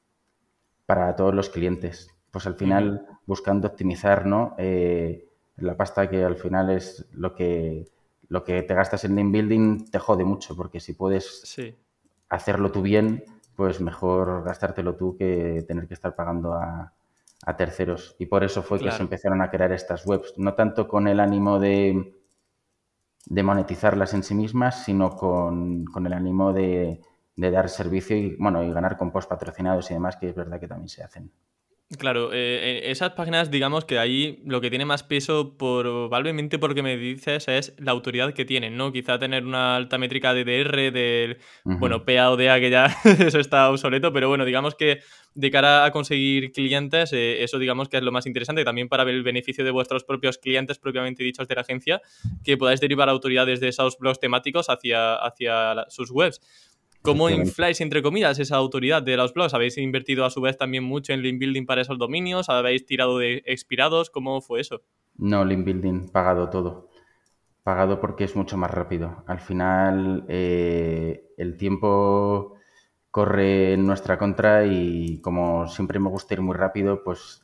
para 0.87 1.15
todos 1.15 1.35
los 1.35 1.49
clientes. 1.49 2.09
Pues 2.31 2.47
al 2.47 2.55
final 2.55 3.05
buscando 3.27 3.67
optimizar 3.67 4.25
¿no? 4.25 4.55
la 4.57 5.77
pasta 5.77 6.09
que 6.09 6.23
al 6.23 6.35
final 6.35 6.71
es 6.71 7.07
lo 7.11 7.35
que 7.35 7.85
lo 8.27 8.43
que 8.43 8.63
te 8.63 8.73
gastas 8.73 9.05
en 9.05 9.15
link 9.15 9.31
building 9.31 9.85
te 9.91 9.99
jode 9.99 10.23
mucho, 10.23 10.55
porque 10.55 10.79
si 10.79 10.93
puedes 10.93 11.55
hacerlo 12.29 12.71
tú 12.71 12.81
bien, 12.81 13.23
pues 13.55 13.81
mejor 13.81 14.43
gastártelo 14.43 14.95
tú 14.95 15.15
que 15.15 15.63
tener 15.67 15.87
que 15.87 15.93
estar 15.93 16.15
pagando 16.15 16.53
a, 16.53 16.93
terceros. 17.55 18.15
Y 18.19 18.25
por 18.25 18.43
eso 18.43 18.63
fue 18.63 18.79
que 18.79 18.91
se 18.91 19.01
empezaron 19.01 19.41
a 19.41 19.49
crear 19.49 19.71
estas 19.71 20.05
webs, 20.05 20.33
no 20.37 20.53
tanto 20.53 20.87
con 20.87 21.07
el 21.07 21.19
ánimo 21.19 21.59
de, 21.59 22.13
de 23.25 23.43
monetizarlas 23.43 24.13
en 24.13 24.23
sí 24.23 24.35
mismas, 24.35 24.83
sino 24.83 25.15
con, 25.15 25.85
el 26.05 26.13
ánimo 26.13 26.53
de, 26.53 27.01
de, 27.35 27.51
dar 27.51 27.69
servicio 27.69 28.15
y, 28.15 28.35
bueno, 28.35 28.63
y 28.63 28.71
ganar 28.71 28.97
con 28.97 29.11
post 29.11 29.29
patrocinados 29.29 29.89
y 29.91 29.93
demás, 29.93 30.17
que 30.17 30.29
es 30.29 30.35
verdad 30.35 30.59
que 30.59 30.67
también 30.67 30.89
se 30.89 31.03
hacen. 31.03 31.31
Claro, 31.95 32.33
eh, 32.33 32.35
eh, 32.35 32.91
esas 32.91 33.13
páginas, 33.13 33.49
digamos 33.49 33.85
que 33.85 33.97
ahí 33.97 34.41
lo 34.45 34.59
que 34.59 34.69
tiene 34.69 34.83
más 34.83 35.03
peso, 35.03 35.55
probablemente 35.57 36.59
porque 36.59 36.83
me 36.83 36.97
dices, 36.97 37.47
es 37.47 37.73
la 37.77 37.91
autoridad 37.91 38.33
que 38.33 38.43
tienen, 38.43 38.75
¿no? 38.75 38.91
Quizá 38.91 39.17
tener 39.19 39.45
una 39.45 39.77
alta 39.77 39.97
métrica 39.97 40.33
de 40.33 40.43
DR, 40.43 40.91
del, 40.91 41.37
bueno, 41.63 42.03
PA 42.03 42.31
o 42.31 42.35
DA, 42.35 42.59
que 42.59 42.69
ya 42.69 42.87
eso 43.05 43.39
está 43.39 43.69
obsoleto, 43.69 44.11
pero 44.11 44.27
bueno, 44.27 44.43
digamos 44.43 44.75
que 44.75 44.99
de 45.33 45.49
cara 45.49 45.85
a 45.85 45.91
conseguir 45.91 46.51
clientes, 46.51 47.13
eh, 47.13 47.41
eso 47.41 47.57
digamos 47.57 47.87
que 47.87 47.95
es 47.95 48.03
lo 48.03 48.11
más 48.11 48.25
interesante, 48.25 48.65
también 48.65 48.89
para 48.89 49.05
ver 49.05 49.15
el 49.15 49.23
beneficio 49.23 49.63
de 49.63 49.71
vuestros 49.71 50.03
propios 50.03 50.37
clientes, 50.39 50.79
propiamente 50.79 51.23
dichos 51.23 51.47
de 51.47 51.55
la 51.55 51.61
agencia, 51.61 52.01
que 52.43 52.57
podáis 52.57 52.81
derivar 52.81 53.07
autoridades 53.07 53.61
de 53.61 53.69
esos 53.69 53.97
blogs 53.97 54.19
temáticos 54.19 54.69
hacia, 54.69 55.15
hacia 55.15 55.85
sus 55.87 56.11
webs. 56.11 56.41
¿Cómo 57.01 57.29
infláis, 57.29 57.79
entre 57.81 58.01
comillas, 58.01 58.37
esa 58.39 58.57
autoridad 58.57 59.01
de 59.01 59.15
los 59.15 59.33
blogs? 59.33 59.53
¿Habéis 59.53 59.77
invertido 59.77 60.25
a 60.25 60.29
su 60.29 60.41
vez 60.41 60.57
también 60.57 60.83
mucho 60.83 61.13
en 61.13 61.21
link 61.21 61.39
building 61.39 61.65
para 61.65 61.81
esos 61.81 61.97
dominios? 61.97 62.49
¿Habéis 62.49 62.85
tirado 62.85 63.17
de 63.19 63.43
expirados? 63.45 64.09
¿Cómo 64.09 64.41
fue 64.41 64.59
eso? 64.59 64.81
No, 65.17 65.45
link 65.45 65.63
building, 65.63 66.09
pagado 66.09 66.49
todo. 66.49 66.89
Pagado 67.63 67.99
porque 67.99 68.25
es 68.25 68.35
mucho 68.35 68.57
más 68.57 68.71
rápido. 68.71 69.23
Al 69.25 69.39
final, 69.39 70.25
eh, 70.27 71.33
el 71.37 71.57
tiempo 71.57 72.55
corre 73.09 73.73
en 73.73 73.85
nuestra 73.85 74.17
contra 74.17 74.65
y 74.65 75.19
como 75.21 75.67
siempre 75.67 75.99
me 75.99 76.09
gusta 76.09 76.33
ir 76.33 76.41
muy 76.41 76.55
rápido, 76.55 77.03
pues 77.03 77.41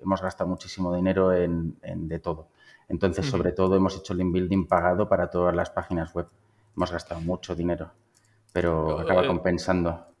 hemos 0.00 0.22
gastado 0.22 0.48
muchísimo 0.48 0.94
dinero 0.94 1.32
en, 1.32 1.76
de 1.80 2.18
todo. 2.18 2.48
Entonces, 2.88 3.26
sobre 3.26 3.52
todo, 3.52 3.74
hemos 3.74 3.96
hecho 3.96 4.12
link 4.12 4.32
building 4.32 4.66
pagado 4.66 5.08
para 5.08 5.30
todas 5.30 5.54
las 5.56 5.70
páginas 5.70 6.14
web. 6.14 6.26
Hemos 6.76 6.92
gastado 6.92 7.20
mucho 7.20 7.54
dinero 7.54 7.90
pero 8.52 9.00
acaba 9.00 9.24
eh, 9.24 9.26
compensando. 9.26 10.12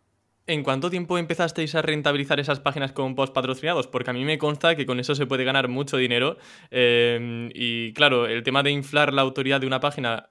¿En 0.44 0.64
cuánto 0.64 0.90
tiempo 0.90 1.18
empezasteis 1.18 1.72
a 1.76 1.82
rentabilizar 1.82 2.40
esas 2.40 2.58
páginas 2.58 2.90
con 2.90 3.14
post 3.14 3.32
patrocinados? 3.32 3.86
Porque 3.86 4.10
a 4.10 4.12
mí 4.12 4.24
me 4.24 4.38
consta 4.38 4.74
que 4.74 4.86
con 4.86 4.98
eso 4.98 5.14
se 5.14 5.24
puede 5.24 5.44
ganar 5.44 5.68
mucho 5.68 5.96
dinero. 5.96 6.36
Em, 6.70 7.48
y 7.54 7.92
claro, 7.92 8.26
el 8.26 8.42
tema 8.42 8.64
de 8.64 8.72
inflar 8.72 9.12
la 9.12 9.22
autoridad 9.22 9.60
de 9.60 9.68
una 9.68 9.78
página, 9.78 10.30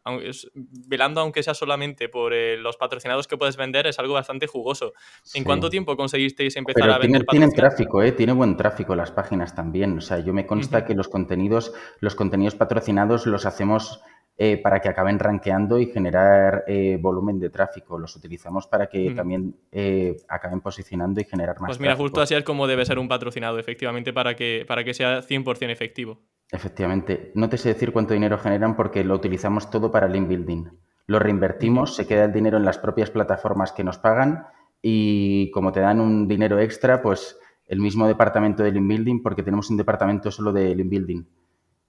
velando 0.86 1.22
aunque 1.22 1.43
sea 1.43 1.53
solamente 1.53 2.10
por 2.10 2.34
eh, 2.34 2.58
los 2.58 2.75
patrocinados 2.75 3.25
que 3.25 3.38
puedes 3.38 3.55
vender, 3.55 3.88
es 3.88 4.00
algo 4.00 4.13
bastante 4.15 4.48
jugoso. 4.48 4.91
¿En 5.34 5.46
cuánto 5.46 5.70
tiempo 5.70 5.96
conseguisteis 5.96 6.58
empezar 6.58 6.89
a 6.89 6.98
vender? 6.98 7.24
Tienen, 7.24 7.50
tienen 7.50 7.51
tráfico, 7.53 8.03
¿eh? 8.03 8.12
Tiene 8.12 8.34
buen 8.34 8.58
tráfico 8.58 8.96
las 8.96 9.12
páginas 9.12 9.55
también. 9.55 9.98
O 9.98 10.01
sea, 10.01 10.20
yo 10.20 10.34
me 10.34 10.46
consta 10.46 10.84
que 10.84 10.93
los 10.93 11.08
contenidos, 11.08 11.74
los 12.01 12.15
contenidos 12.15 12.55
patrocinados 12.55 13.25
los 13.27 13.46
hacemos 13.46 14.01
eh, 14.38 14.58
para 14.58 14.80
que 14.80 14.90
acaben 14.90 15.20
rankeando 15.20 15.78
y 15.78 15.86
generar 15.88 16.64
eh, 16.66 16.98
volumen 17.00 17.40
de 17.40 17.52
tráfico. 17.52 18.00
Los 18.00 18.16
utilizamos 18.16 18.66
para 18.66 18.88
que 18.88 19.12
también 19.12 19.56
eh, 19.72 20.18
acaben 20.28 20.62
posicionando 20.62 21.22
y 21.22 21.26
generar 21.26 21.60
más. 21.60 21.70
Pues 21.70 21.80
mira, 21.80 21.96
justo 21.96 22.22
así 22.22 22.34
es 22.34 22.44
como 22.44 22.66
debe 22.66 22.86
ser 22.86 22.98
un 22.98 23.08
patrocinado, 23.08 23.60
efectivamente, 23.60 24.14
para 24.14 24.36
que, 24.36 24.66
para 24.68 24.84
que 24.84 24.96
sea 24.96 25.22
100% 25.22 25.70
efectivo. 25.70 26.22
Efectivamente. 26.52 27.32
No 27.36 27.50
te 27.50 27.58
sé 27.58 27.70
decir 27.70 27.92
cuánto 27.92 28.16
dinero 28.16 28.38
generan 28.40 28.76
porque 28.76 29.04
lo 29.04 29.14
utilizamos 29.14 29.70
todo 29.70 29.92
para 29.92 30.08
link 30.08 30.28
building. 30.28 30.66
Lo 31.06 31.20
reinvertimos, 31.20 31.96
se 31.96 32.08
queda 32.08 32.26
el 32.26 32.34
dinero 32.34 32.58
en 32.58 32.66
las 32.66 32.80
propias 32.80 33.12
plataformas 33.12 33.74
que 33.74 33.84
nos 33.84 34.00
pagan 34.00 34.48
y 34.82 35.52
como 35.52 35.72
te 35.72 35.82
dan 35.82 36.00
un 36.00 36.28
dinero 36.28 36.60
extra, 36.60 37.02
pues 37.02 37.38
el 37.68 37.80
mismo 37.80 38.08
departamento 38.08 38.64
de 38.64 38.72
link 38.72 38.88
building, 38.88 39.22
porque 39.22 39.44
tenemos 39.44 39.70
un 39.70 39.78
departamento 39.78 40.32
solo 40.32 40.52
de 40.52 40.74
link 40.74 40.90
building 40.90 41.24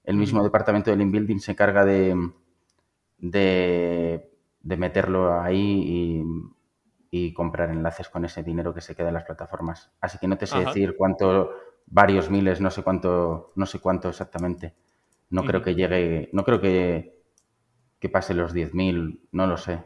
el 0.04 0.16
mismo 0.16 0.42
departamento 0.42 0.90
de 0.90 0.96
Link 0.96 1.12
Building 1.12 1.38
se 1.38 1.52
encarga 1.52 1.84
de, 1.84 2.30
de, 3.18 4.76
meterlo 4.76 5.40
ahí 5.40 6.24
y, 7.10 7.32
comprar 7.34 7.70
enlaces 7.70 8.08
con 8.08 8.24
ese 8.24 8.42
dinero 8.42 8.74
que 8.74 8.80
se 8.80 8.94
queda 8.94 9.08
en 9.08 9.14
las 9.14 9.24
plataformas. 9.24 9.90
Así 10.00 10.18
que 10.18 10.26
no 10.28 10.38
te 10.38 10.46
sé 10.46 10.58
decir 10.58 10.94
cuánto, 10.96 11.50
varios 11.86 12.30
miles, 12.30 12.60
no 12.60 12.70
sé 12.70 12.82
cuánto, 12.82 13.52
no 13.54 13.66
sé 13.66 13.78
cuánto 13.80 14.08
exactamente. 14.08 14.74
No 15.30 15.44
creo 15.44 15.62
que 15.62 15.74
llegue, 15.74 16.30
no 16.32 16.44
creo 16.44 16.60
que, 16.60 17.22
que 17.98 18.08
pase 18.08 18.34
los 18.34 18.54
10.000, 18.54 19.20
no 19.32 19.46
lo 19.46 19.56
sé. 19.56 19.82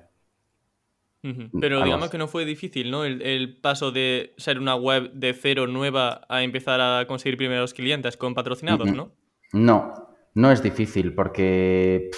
Pero 1.60 1.82
digamos 1.82 2.10
que 2.10 2.18
no 2.18 2.28
fue 2.28 2.44
difícil, 2.44 2.90
¿no? 2.90 3.04
El, 3.04 3.56
paso 3.60 3.90
de 3.90 4.34
ser 4.36 4.58
una 4.60 4.76
web 4.76 5.12
de 5.12 5.34
cero 5.34 5.66
nueva 5.66 6.24
a 6.28 6.42
empezar 6.42 6.80
a 6.80 7.06
conseguir 7.06 7.36
primeros 7.36 7.74
clientes 7.74 8.16
con 8.16 8.34
patrocinados, 8.34 8.92
¿no? 8.92 9.10
No, 9.52 10.05
no 10.36 10.52
es 10.52 10.62
difícil 10.62 11.14
porque 11.14 12.10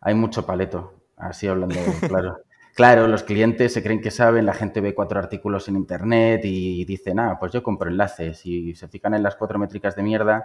hay 0.00 0.14
mucho 0.14 0.46
paleto, 0.46 0.94
así 1.16 1.46
hablando 1.46 1.76
claro. 2.08 2.38
Claro, 2.74 3.08
los 3.08 3.22
clientes 3.22 3.72
se 3.72 3.82
creen 3.82 4.02
que 4.02 4.10
saben, 4.10 4.44
la 4.44 4.52
gente 4.52 4.82
ve 4.82 4.94
cuatro 4.94 5.18
artículos 5.18 5.66
en 5.66 5.76
internet 5.76 6.42
y 6.44 6.84
dicen, 6.84 7.18
ah, 7.18 7.38
pues 7.40 7.50
yo 7.50 7.62
compro 7.62 7.88
enlaces 7.88 8.44
y 8.44 8.74
se 8.74 8.86
fijan 8.86 9.14
en 9.14 9.22
las 9.22 9.34
cuatro 9.34 9.58
métricas 9.58 9.96
de 9.96 10.02
mierda 10.02 10.44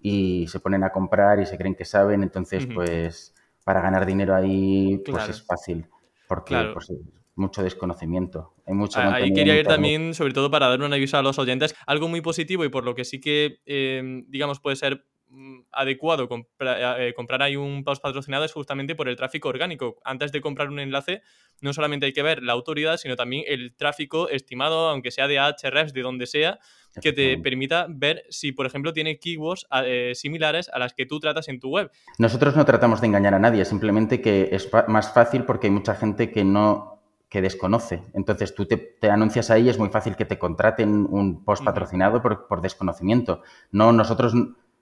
y 0.00 0.46
se 0.48 0.58
ponen 0.58 0.84
a 0.84 0.90
comprar 0.90 1.38
y 1.38 1.44
se 1.44 1.58
creen 1.58 1.74
que 1.74 1.84
saben, 1.84 2.22
entonces 2.22 2.66
pues 2.74 3.34
para 3.62 3.82
ganar 3.82 4.06
dinero 4.06 4.34
ahí 4.34 5.02
pues 5.04 5.28
es 5.28 5.42
fácil 5.42 5.86
porque 6.26 6.70
pues, 6.72 6.90
mucho 7.34 7.62
desconocimiento. 7.62 8.54
Hay 8.66 8.72
mucho 8.72 8.98
Ahí 8.98 9.34
quería 9.34 9.60
ir 9.60 9.66
también, 9.66 10.14
sobre 10.14 10.32
todo 10.32 10.50
para 10.50 10.68
dar 10.68 10.80
una 10.80 10.96
aviso 10.96 11.18
a 11.18 11.22
los 11.22 11.38
oyentes, 11.38 11.74
algo 11.86 12.08
muy 12.08 12.22
positivo 12.22 12.64
y 12.64 12.70
por 12.70 12.84
lo 12.84 12.94
que 12.94 13.04
sí 13.04 13.20
que, 13.20 13.58
eh, 13.66 14.24
digamos, 14.28 14.60
puede 14.60 14.76
ser 14.76 15.04
mm, 15.36 15.60
adecuado 15.72 16.28
eh, 16.60 17.12
comprar 17.14 17.42
ahí 17.42 17.56
un 17.56 17.84
post 17.84 18.02
patrocinado 18.02 18.44
es 18.44 18.52
justamente 18.52 18.94
por 18.94 19.08
el 19.08 19.16
tráfico 19.16 19.48
orgánico. 19.48 19.96
Antes 20.04 20.32
de 20.32 20.40
comprar 20.40 20.68
un 20.68 20.80
enlace, 20.80 21.22
no 21.60 21.72
solamente 21.72 22.06
hay 22.06 22.12
que 22.12 22.22
ver 22.22 22.42
la 22.42 22.52
autoridad, 22.52 22.96
sino 22.96 23.16
también 23.16 23.44
el 23.46 23.74
tráfico 23.74 24.28
estimado, 24.28 24.88
aunque 24.88 25.10
sea 25.10 25.28
de 25.28 25.38
Ahrefs, 25.38 25.92
de 25.92 26.02
donde 26.02 26.26
sea, 26.26 26.58
que 27.00 27.12
te 27.12 27.36
permita 27.38 27.86
ver 27.88 28.24
si, 28.30 28.52
por 28.52 28.66
ejemplo, 28.66 28.92
tiene 28.92 29.18
keywords 29.18 29.66
eh, 29.84 30.12
similares 30.14 30.70
a 30.72 30.78
las 30.78 30.94
que 30.94 31.04
tú 31.04 31.20
tratas 31.20 31.48
en 31.48 31.60
tu 31.60 31.68
web. 31.68 31.90
Nosotros 32.18 32.56
no 32.56 32.64
tratamos 32.64 33.00
de 33.00 33.08
engañar 33.08 33.34
a 33.34 33.38
nadie, 33.38 33.64
simplemente 33.64 34.20
que 34.20 34.48
es 34.52 34.70
más 34.88 35.12
fácil 35.12 35.44
porque 35.44 35.66
hay 35.66 35.72
mucha 35.72 35.94
gente 35.94 36.30
que 36.30 36.44
no 36.44 36.96
que 37.28 37.42
desconoce. 37.42 38.02
Entonces 38.14 38.54
tú 38.54 38.66
te, 38.66 38.98
anuncias 39.10 39.50
ahí, 39.50 39.68
es 39.68 39.78
muy 39.78 39.88
fácil 39.88 40.16
que 40.16 40.24
te 40.24 40.38
contraten 40.38 41.06
un 41.10 41.44
post 41.44 41.64
patrocinado 41.64 42.22
por, 42.22 42.62
desconocimiento. 42.62 43.42
No, 43.72 43.92
nosotros 43.92 44.34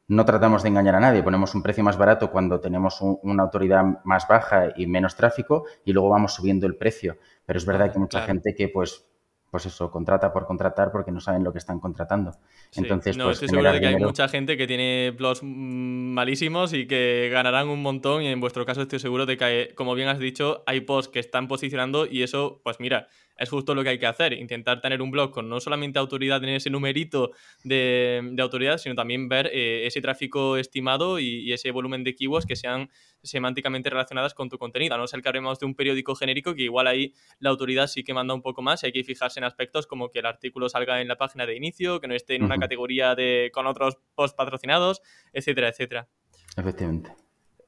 no 0.09 0.25
tratamos 0.25 0.63
de 0.63 0.69
engañar 0.69 0.97
a 0.97 1.01
nadie, 1.01 1.23
ponemos 1.23 1.55
un 1.55 1.63
precio 1.63 1.83
más 1.83 1.97
barato 1.97 2.31
cuando 2.31 2.61
tenemos 2.61 2.99
una 3.01 3.43
autoridad 3.43 3.83
más 4.05 4.29
baja 4.29 4.73
y 4.77 4.87
menos 4.87 5.17
tráfico 5.17 5.65
y 5.85 5.93
luego 5.93 6.11
vamos 6.11 6.35
subiendo 6.35 6.67
el 6.67 6.77
precio. 6.77 7.17
Pero 7.47 7.59
es 7.59 7.67
verdad 7.67 7.93
que 7.93 7.99
mucha 7.99 8.23
gente 8.23 8.55
que 8.55 8.69
pues 8.69 9.07
pues 9.55 9.67
eso, 9.67 9.89
contrata 9.89 10.33
por 10.33 10.47
contratar 10.47 10.91
porque 10.91 11.13
no 11.13 11.21
saben 11.21 11.45
lo 11.45 11.53
que 11.53 11.59
están 11.59 11.79
contratando. 11.79 12.33
Entonces, 12.75 13.17
no, 13.17 13.27
pues, 13.27 13.37
estoy 13.37 13.51
seguro 13.51 13.71
de 13.71 13.79
que 13.79 13.87
hay 13.87 13.97
mucha 13.99 14.27
gente 14.27 14.57
que 14.57 14.67
tiene 14.67 15.13
blogs 15.17 15.45
malísimos 15.45 16.73
y 16.73 16.89
que 16.89 17.29
ganarán 17.31 17.69
un 17.69 17.81
montón 17.81 18.23
y 18.23 18.27
en 18.27 18.41
vuestro 18.41 18.67
caso 18.67 18.83
estoy 18.83 18.99
seguro 18.99 19.27
de 19.27 19.37
que, 19.37 19.71
como 19.77 19.95
bien 19.95 20.09
has 20.09 20.19
dicho, 20.19 20.65
hay 20.67 20.81
posts 20.81 21.13
que 21.13 21.21
están 21.21 21.47
posicionando 21.47 22.05
y 22.05 22.25
eso, 22.25 22.63
pues 22.65 22.81
mira, 22.81 23.07
es 23.37 23.51
justo 23.51 23.75
lo 23.75 23.83
que 23.83 23.91
hay 23.91 23.99
que 23.99 24.07
hacer, 24.07 24.33
intentar 24.33 24.81
tener 24.81 25.03
un 25.03 25.11
blog 25.11 25.31
con 25.31 25.49
no 25.49 25.61
solamente 25.61 25.99
autoridad, 25.99 26.41
tener 26.41 26.57
ese 26.57 26.71
numerito 26.71 27.33
de, 27.65 28.35
autoridad, 28.39 28.79
sino 28.79 28.95
también 28.95 29.29
ver 29.29 29.51
eh, 29.53 29.87
ese 29.87 30.01
tráfico 30.01 30.57
estimado 30.57 31.19
y, 31.19 31.53
ese 31.53 31.71
volumen 31.71 32.05
de 32.05 32.15
keywords 32.15 32.47
que 32.47 32.57
sean 32.57 32.91
semánticamente 33.23 33.91
relacionadas 33.91 34.35
con 34.35 34.49
tu 34.49 34.59
contenido. 34.59 34.95
A 34.95 34.99
no 34.99 35.07
ser 35.07 35.23
que 35.23 35.29
hablemos 35.29 35.59
de 35.59 35.67
un 35.67 35.75
periódico 35.75 36.15
genérico, 36.15 36.55
que 36.55 36.63
igual 36.63 36.87
ahí 36.87 37.13
la 37.39 37.51
autoridad 37.51 37.87
sí 37.87 38.03
que 38.03 38.15
manda 38.15 38.35
un 38.35 38.43
poco 38.43 38.63
más 38.63 38.83
y 38.83 38.87
hay 38.87 38.93
que 38.93 39.05
fijarse 39.05 39.41
en 39.41 39.45
aspectos 39.45 39.87
como 39.87 40.11
que 40.11 40.19
el 40.19 40.27
artículo 40.27 40.69
salga 40.69 41.01
en 41.01 41.09
la 41.09 41.17
página 41.17 41.47
de 41.47 41.57
inicio, 41.57 42.01
que 42.01 42.09
no 42.09 42.15
esté 42.15 42.35
en 42.37 42.45
una 42.45 42.59
categoría 42.59 43.15
de, 43.15 43.51
con 43.53 43.67
otros 43.67 43.99
post 44.15 44.37
patrocinados, 44.37 45.01
etcétera, 45.33 45.69
etcétera. 45.69 46.09
Efectivamente. 46.57 47.24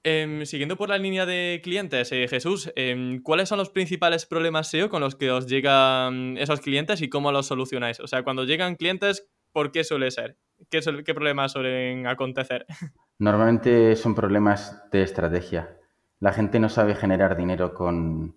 Em, 0.09 0.47
siguiendo 0.47 0.77
por 0.77 0.89
la 0.89 0.99
línea 0.99 1.27
de 1.27 1.61
clientes, 1.65 2.13
eh, 2.13 2.29
Jesús, 2.29 2.73
em, 2.77 3.21
¿cuáles 3.25 3.49
son 3.49 3.59
los 3.59 3.71
principales 3.71 4.25
problemas 4.25 4.69
SEO 4.71 4.89
con 4.89 5.01
los 5.01 5.17
que 5.17 5.33
os 5.33 5.49
llegan 5.49 6.39
esos 6.39 6.61
clientes 6.61 7.03
y 7.03 7.09
cómo 7.09 7.33
los 7.33 7.47
solucionáis? 7.47 7.99
O 7.99 8.07
sea, 8.07 8.23
cuando 8.23 8.45
llegan 8.45 8.77
clientes, 8.77 9.29
¿por 9.51 9.73
qué 9.73 9.83
suele 9.83 10.13
ser? 10.13 10.39
¿Qué, 10.71 10.81
problemas 11.13 11.51
suelen 11.51 12.07
acontecer? 12.07 12.67
Normalmente 13.19 13.97
son 13.97 14.15
problemas 14.15 14.81
de 14.93 15.03
estrategia. 15.03 15.77
La 16.21 16.33
gente 16.33 16.61
no 16.61 16.69
sabe 16.69 16.95
generar 16.95 17.37
dinero 17.37 17.75
con, 17.75 18.37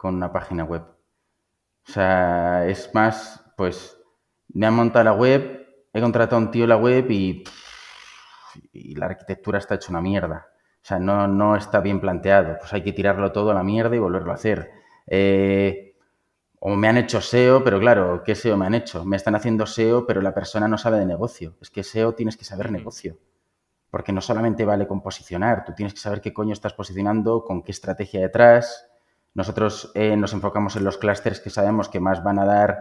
una 0.00 0.32
página 0.32 0.62
web. 0.62 0.82
O 0.82 1.90
sea, 1.90 2.68
es 2.68 2.94
más, 2.94 3.44
pues, 3.56 4.00
me 4.46 4.66
han 4.66 4.74
montado 4.74 5.06
la 5.06 5.12
web, 5.14 5.66
he 5.92 6.00
contratado 6.00 6.36
a 6.36 6.44
un 6.44 6.52
tío 6.52 6.68
la 6.68 6.76
web 6.76 7.10
y, 7.10 7.42
y 8.72 8.94
la 8.94 9.06
arquitectura 9.06 9.58
está 9.58 9.74
hecha 9.74 9.90
una 9.90 10.00
mierda 10.00 10.53
o 10.84 10.86
sea, 10.86 10.98
no, 10.98 11.26
no 11.26 11.56
está 11.56 11.80
bien 11.80 11.98
planteado. 11.98 12.58
Pues 12.58 12.70
hay 12.74 12.82
que 12.82 12.92
tirarlo 12.92 13.32
todo 13.32 13.50
a 13.50 13.54
la 13.54 13.62
mierda 13.62 13.96
y 13.96 13.98
volverlo 13.98 14.32
a 14.32 14.34
hacer. 14.34 14.70
Eh, 15.06 15.96
o 16.60 16.76
me 16.76 16.88
han 16.88 16.98
hecho 16.98 17.22
SEO, 17.22 17.64
pero 17.64 17.80
claro, 17.80 18.22
¿qué 18.22 18.34
SEO 18.34 18.58
me 18.58 18.66
han 18.66 18.74
hecho? 18.74 19.02
Me 19.02 19.16
están 19.16 19.34
haciendo 19.34 19.64
SEO, 19.64 20.04
pero 20.04 20.20
la 20.20 20.34
persona 20.34 20.68
no 20.68 20.76
sabe 20.76 20.98
de 20.98 21.06
negocio. 21.06 21.54
Es 21.62 21.70
que 21.70 21.82
SEO 21.82 22.12
tienes 22.14 22.36
que 22.36 22.44
saber 22.44 22.70
negocio. 22.70 23.16
Porque 23.88 24.12
no 24.12 24.20
solamente 24.20 24.66
vale 24.66 24.86
con 24.86 25.00
posicionar, 25.00 25.64
tú 25.64 25.72
tienes 25.72 25.94
que 25.94 26.00
saber 26.00 26.20
qué 26.20 26.34
coño 26.34 26.52
estás 26.52 26.74
posicionando, 26.74 27.44
con 27.44 27.62
qué 27.62 27.72
estrategia 27.72 28.20
detrás. 28.20 28.86
Nosotros 29.32 29.90
eh, 29.94 30.18
nos 30.18 30.34
enfocamos 30.34 30.76
en 30.76 30.84
los 30.84 30.98
clústeres 30.98 31.40
que 31.40 31.48
sabemos 31.48 31.88
que 31.88 32.00
más 32.00 32.22
van 32.22 32.38
a 32.40 32.44
dar, 32.44 32.78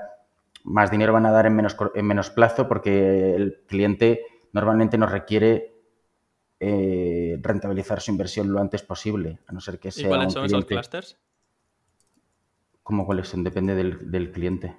más 0.65 0.91
dinero 0.91 1.13
van 1.13 1.25
a 1.25 1.31
dar 1.31 1.45
en 1.45 1.55
menos, 1.55 1.77
en 1.95 2.05
menos 2.05 2.31
plazo, 2.31 2.67
porque 2.67 3.33
el 3.33 3.63
cliente 3.65 4.25
normalmente 4.51 4.97
nos 4.97 5.09
requiere 5.09 5.72
eh, 6.65 7.37
rentabilizar 7.41 7.99
su 7.99 8.11
inversión 8.11 8.49
lo 8.53 8.61
antes 8.61 8.83
posible, 8.83 9.39
a 9.47 9.51
no 9.51 9.59
ser 9.59 9.79
que 9.79 9.91
sea. 9.91 10.05
¿Y 10.05 10.07
cuáles 10.07 10.31
son 10.31 10.45
esos 10.45 10.63
clusters? 10.63 11.17
¿Cómo 12.83 13.05
cuáles 13.05 13.27
son? 13.27 13.43
Depende 13.43 13.75
del, 13.75 14.31
cliente. 14.31 14.73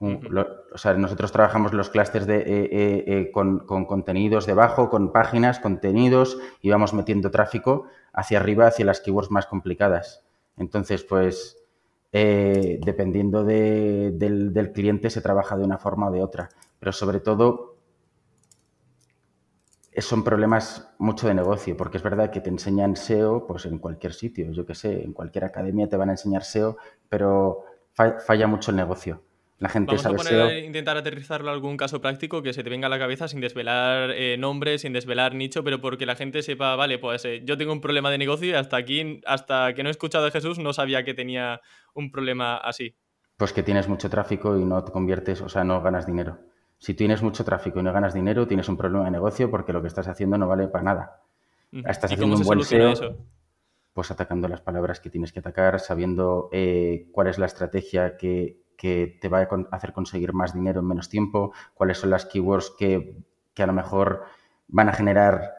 o 0.00 0.78
sea, 0.78 0.94
nosotros 0.94 1.30
trabajamos 1.30 1.72
los 1.72 1.88
clusters 1.90 2.26
de, 2.26 2.38
eh, 2.38 3.04
eh, 3.06 3.30
con, 3.32 3.60
contenidos 3.60 4.46
debajo, 4.46 4.90
con 4.90 5.12
páginas, 5.12 5.60
contenidos, 5.60 6.36
y 6.62 6.70
vamos 6.70 6.94
metiendo 6.94 7.30
tráfico 7.30 7.86
hacia 8.12 8.40
arriba, 8.40 8.66
hacia 8.66 8.84
las 8.84 9.00
keywords 9.00 9.30
más 9.30 9.46
complicadas. 9.46 10.24
Entonces, 10.56 11.04
pues, 11.04 11.58
dependiendo 12.10 13.44
del, 13.44 14.18
del, 14.52 14.72
cliente, 14.72 15.10
se 15.10 15.20
trabaja 15.20 15.56
de 15.56 15.62
una 15.62 15.78
forma 15.78 16.08
o 16.08 16.10
de 16.10 16.24
otra. 16.24 16.48
Pero 16.80 16.90
sobre 16.90 17.20
todo, 17.20 17.69
son 19.98 20.22
problemas 20.24 20.92
mucho 20.98 21.26
de 21.26 21.34
negocio, 21.34 21.76
porque 21.76 21.96
es 21.96 22.02
verdad 22.02 22.30
que 22.30 22.40
te 22.40 22.50
enseñan 22.50 22.96
SEO 22.96 23.46
pues 23.46 23.66
en 23.66 23.78
cualquier 23.78 24.12
sitio, 24.12 24.50
yo 24.52 24.64
que 24.64 24.74
sé, 24.74 25.02
en 25.02 25.12
cualquier 25.12 25.44
academia 25.44 25.88
te 25.88 25.96
van 25.96 26.10
a 26.10 26.12
enseñar 26.12 26.44
SEO, 26.44 26.76
pero 27.08 27.64
falla 27.94 28.46
mucho 28.46 28.70
el 28.70 28.76
negocio. 28.76 29.22
La 29.58 29.68
gente 29.68 29.88
Vamos 29.88 30.02
sabe 30.02 30.14
a 30.14 30.46
poner, 30.46 30.64
intentar 30.64 30.96
aterrizarlo 30.96 31.50
a 31.50 31.52
algún 31.52 31.76
caso 31.76 32.00
práctico 32.00 32.42
que 32.42 32.54
se 32.54 32.64
te 32.64 32.70
venga 32.70 32.86
a 32.86 32.88
la 32.88 32.98
cabeza 32.98 33.28
sin 33.28 33.40
desvelar 33.40 34.10
eh, 34.12 34.38
nombres, 34.38 34.80
sin 34.80 34.94
desvelar 34.94 35.34
nicho, 35.34 35.62
pero 35.62 35.82
porque 35.82 36.06
la 36.06 36.16
gente 36.16 36.40
sepa, 36.40 36.76
vale, 36.76 36.98
pues 36.98 37.26
eh, 37.26 37.42
yo 37.44 37.58
tengo 37.58 37.74
un 37.74 37.82
problema 37.82 38.10
de 38.10 38.16
negocio 38.16 38.48
y 38.48 38.54
hasta 38.54 38.78
aquí, 38.78 39.20
hasta 39.26 39.74
que 39.74 39.82
no 39.82 39.90
he 39.90 39.92
escuchado 39.92 40.24
de 40.24 40.30
Jesús, 40.30 40.58
no 40.58 40.72
sabía 40.72 41.04
que 41.04 41.12
tenía 41.12 41.60
un 41.92 42.10
problema 42.10 42.56
así. 42.56 42.96
Pues 43.36 43.52
que 43.52 43.62
tienes 43.62 43.86
mucho 43.86 44.08
tráfico 44.08 44.56
y 44.56 44.64
no 44.64 44.82
te 44.82 44.92
conviertes, 44.92 45.42
o 45.42 45.50
sea, 45.50 45.62
no 45.62 45.82
ganas 45.82 46.06
dinero. 46.06 46.38
Si 46.80 46.94
tienes 46.94 47.22
mucho 47.22 47.44
tráfico 47.44 47.78
y 47.78 47.82
no 47.82 47.92
ganas 47.92 48.14
dinero, 48.14 48.46
tienes 48.46 48.66
un 48.70 48.78
problema 48.78 49.04
de 49.04 49.10
negocio 49.10 49.50
porque 49.50 49.72
lo 49.72 49.82
que 49.82 49.88
estás 49.88 50.08
haciendo 50.08 50.38
no 50.38 50.48
vale 50.48 50.66
para 50.66 50.82
nada. 50.82 51.20
Estás 51.70 52.10
haciendo 52.10 52.36
un 52.36 52.42
buen 52.42 52.64
SEO, 52.64 52.92
eso? 52.92 53.16
pues 53.92 54.10
atacando 54.10 54.48
las 54.48 54.62
palabras 54.62 54.98
que 54.98 55.10
tienes 55.10 55.30
que 55.30 55.40
atacar, 55.40 55.78
sabiendo 55.78 56.48
eh, 56.52 57.10
cuál 57.12 57.26
es 57.26 57.38
la 57.38 57.44
estrategia 57.44 58.16
que, 58.16 58.64
te 58.80 59.28
va 59.28 59.40
a 59.40 59.76
hacer 59.76 59.92
conseguir 59.92 60.32
más 60.32 60.54
dinero 60.54 60.80
en 60.80 60.86
menos 60.86 61.10
tiempo, 61.10 61.52
cuáles 61.74 61.98
son 61.98 62.08
las 62.08 62.24
keywords 62.24 62.72
que, 62.78 63.14
a 63.58 63.66
lo 63.66 63.74
mejor 63.74 64.24
van 64.68 64.88
a 64.88 64.94
generar 64.94 65.52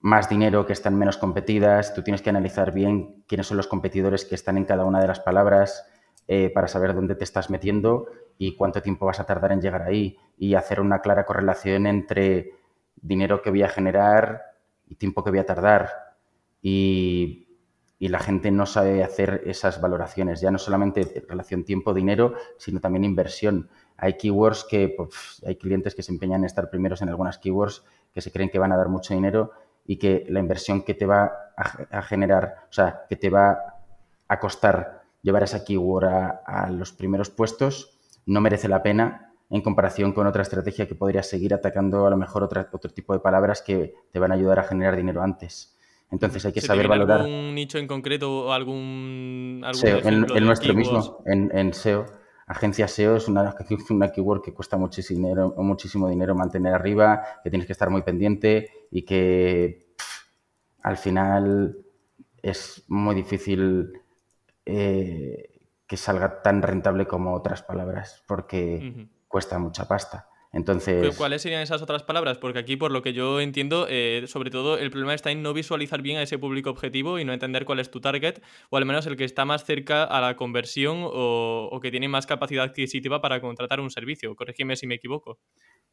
más 0.00 0.28
dinero, 0.28 0.66
que 0.66 0.72
están 0.72 0.98
menos 0.98 1.16
competidas. 1.16 1.94
Tú 1.94 2.02
tienes 2.02 2.22
que 2.22 2.30
analizar 2.30 2.74
bien 2.74 3.22
quiénes 3.28 3.46
son 3.46 3.56
los 3.56 3.68
competidores 3.68 4.24
que 4.24 4.34
están 4.34 4.56
en 4.56 4.64
cada 4.64 4.84
una 4.84 5.00
de 5.00 5.06
las 5.06 5.20
palabras 5.20 5.86
eh, 6.28 6.50
para 6.50 6.66
saber 6.66 6.94
dónde 6.94 7.14
te 7.14 7.24
estás 7.24 7.50
metiendo 7.50 8.06
y 8.38 8.56
cuánto 8.56 8.82
tiempo 8.82 9.06
vas 9.06 9.20
a 9.20 9.24
tardar 9.24 9.52
en 9.52 9.60
llegar 9.60 9.82
ahí 9.82 10.18
y 10.36 10.54
hacer 10.54 10.80
una 10.80 11.00
clara 11.00 11.24
correlación 11.24 11.86
entre 11.86 12.52
dinero 12.96 13.42
que 13.42 13.50
voy 13.50 13.62
a 13.62 13.68
generar 13.68 14.42
y 14.88 14.96
tiempo 14.96 15.22
que 15.22 15.30
voy 15.30 15.38
a 15.38 15.46
tardar. 15.46 15.90
Y, 16.60 17.42
la 17.98 18.18
gente 18.20 18.50
no 18.50 18.66
sabe 18.66 19.02
hacer 19.02 19.42
esas 19.46 19.80
valoraciones, 19.80 20.40
ya 20.40 20.50
no 20.50 20.58
solamente 20.58 21.24
relación 21.28 21.64
tiempo-dinero, 21.64 22.34
sino 22.58 22.78
también 22.78 23.04
inversión. 23.04 23.68
Hay 23.96 24.18
keywords 24.18 24.64
que, 24.64 24.90
pues, 24.96 25.42
hay 25.44 25.56
clientes 25.56 25.94
que 25.94 26.02
se 26.02 26.12
empeñan 26.12 26.42
en 26.42 26.44
estar 26.44 26.68
primeros 26.70 27.02
en 27.02 27.08
algunas 27.08 27.38
keywords 27.38 27.84
que 28.12 28.20
se 28.20 28.30
creen 28.30 28.50
que 28.50 28.58
van 28.58 28.70
a 28.70 28.76
dar 28.76 28.88
mucho 28.90 29.14
dinero 29.14 29.50
y 29.86 29.96
que 29.96 30.24
la 30.28 30.40
inversión 30.40 30.82
que 30.82 30.94
te 30.94 31.06
va 31.06 31.32
a, 31.56 31.98
a 31.98 32.02
generar, 32.02 32.66
o 32.68 32.72
sea, 32.72 33.06
que 33.08 33.16
te 33.16 33.30
va 33.30 33.58
a 34.28 34.38
costar 34.38 34.95
llevar 35.22 35.42
esa 35.42 35.64
keyword 35.64 36.06
a, 36.06 36.70
los 36.70 36.92
primeros 36.92 37.30
puestos, 37.30 37.98
no 38.26 38.40
merece 38.40 38.68
la 38.68 38.82
pena 38.82 39.32
en 39.50 39.62
comparación 39.62 40.12
con 40.12 40.26
otra 40.26 40.42
estrategia 40.42 40.88
que 40.88 40.94
podrías 40.94 41.28
seguir 41.28 41.54
atacando 41.54 42.06
a 42.06 42.10
lo 42.10 42.16
mejor 42.16 42.42
otra, 42.42 42.68
otro 42.72 42.90
tipo 42.92 43.12
de 43.12 43.20
palabras 43.20 43.62
que 43.62 43.94
te 44.12 44.18
van 44.18 44.32
a 44.32 44.34
ayudar 44.34 44.58
a 44.58 44.64
generar 44.64 44.96
dinero 44.96 45.22
antes. 45.22 45.76
Entonces 46.10 46.44
hay 46.46 46.52
que 46.52 46.60
saber 46.60 46.88
valorar. 46.88 47.22
¿Algún 47.22 47.54
nicho 47.54 47.78
en 47.78 47.86
concreto 47.86 48.46
o 48.46 48.52
algún. 48.52 49.64
SEO, 49.72 49.98
en, 50.04 50.44
nuestro 50.44 50.74
mismo, 50.74 51.22
en, 51.26 51.74
SEO. 51.74 52.06
Agencia 52.46 52.86
SEO 52.86 53.16
es 53.16 53.26
una, 53.26 53.54
una 53.90 54.12
keyword 54.12 54.42
que 54.42 54.54
cuesta 54.54 54.76
muchísimo 54.76 55.28
dinero, 55.28 55.54
muchísimo 55.58 56.08
dinero 56.08 56.34
mantener 56.34 56.74
arriba, 56.74 57.22
que 57.42 57.50
tienes 57.50 57.66
que 57.66 57.72
estar 57.72 57.90
muy 57.90 58.02
pendiente 58.02 58.70
y 58.90 59.02
que 59.02 59.86
al 60.82 60.96
final 60.96 61.76
es 62.40 62.84
muy 62.86 63.16
difícil 63.16 63.90
eh, 64.66 65.60
que 65.86 65.96
salga 65.96 66.42
tan 66.42 66.62
rentable 66.62 67.06
como 67.06 67.34
otras 67.34 67.62
palabras, 67.62 68.22
porque 68.26 69.08
cuesta 69.28 69.58
mucha 69.58 69.86
pasta. 69.86 70.28
Entonces... 70.56 71.14
¿Cuáles 71.16 71.42
serían 71.42 71.60
esas 71.60 71.82
otras 71.82 72.02
palabras? 72.02 72.38
Porque 72.38 72.58
aquí, 72.58 72.76
por 72.76 72.90
lo 72.90 73.02
que 73.02 73.12
yo 73.12 73.40
entiendo, 73.40 73.86
eh, 73.90 74.24
sobre 74.26 74.50
todo 74.50 74.78
el 74.78 74.90
problema 74.90 75.12
está 75.12 75.30
en 75.30 75.42
no 75.42 75.52
visualizar 75.52 76.00
bien 76.00 76.16
a 76.16 76.22
ese 76.22 76.38
público 76.38 76.70
objetivo 76.70 77.18
y 77.18 77.26
no 77.26 77.34
entender 77.34 77.66
cuál 77.66 77.78
es 77.78 77.90
tu 77.90 78.00
target, 78.00 78.40
o 78.70 78.78
al 78.78 78.86
menos 78.86 79.06
el 79.06 79.16
que 79.16 79.24
está 79.24 79.44
más 79.44 79.64
cerca 79.64 80.04
a 80.04 80.18
la 80.22 80.36
conversión 80.36 81.00
o, 81.02 81.78
que 81.82 81.90
tiene 81.90 82.08
más 82.08 82.26
capacidad 82.26 82.64
adquisitiva 82.64 83.20
para 83.20 83.42
contratar 83.42 83.80
un 83.80 83.90
servicio. 83.90 84.34
Corrígeme 84.34 84.76
si 84.76 84.86
me 84.86 84.94
equivoco. 84.94 85.38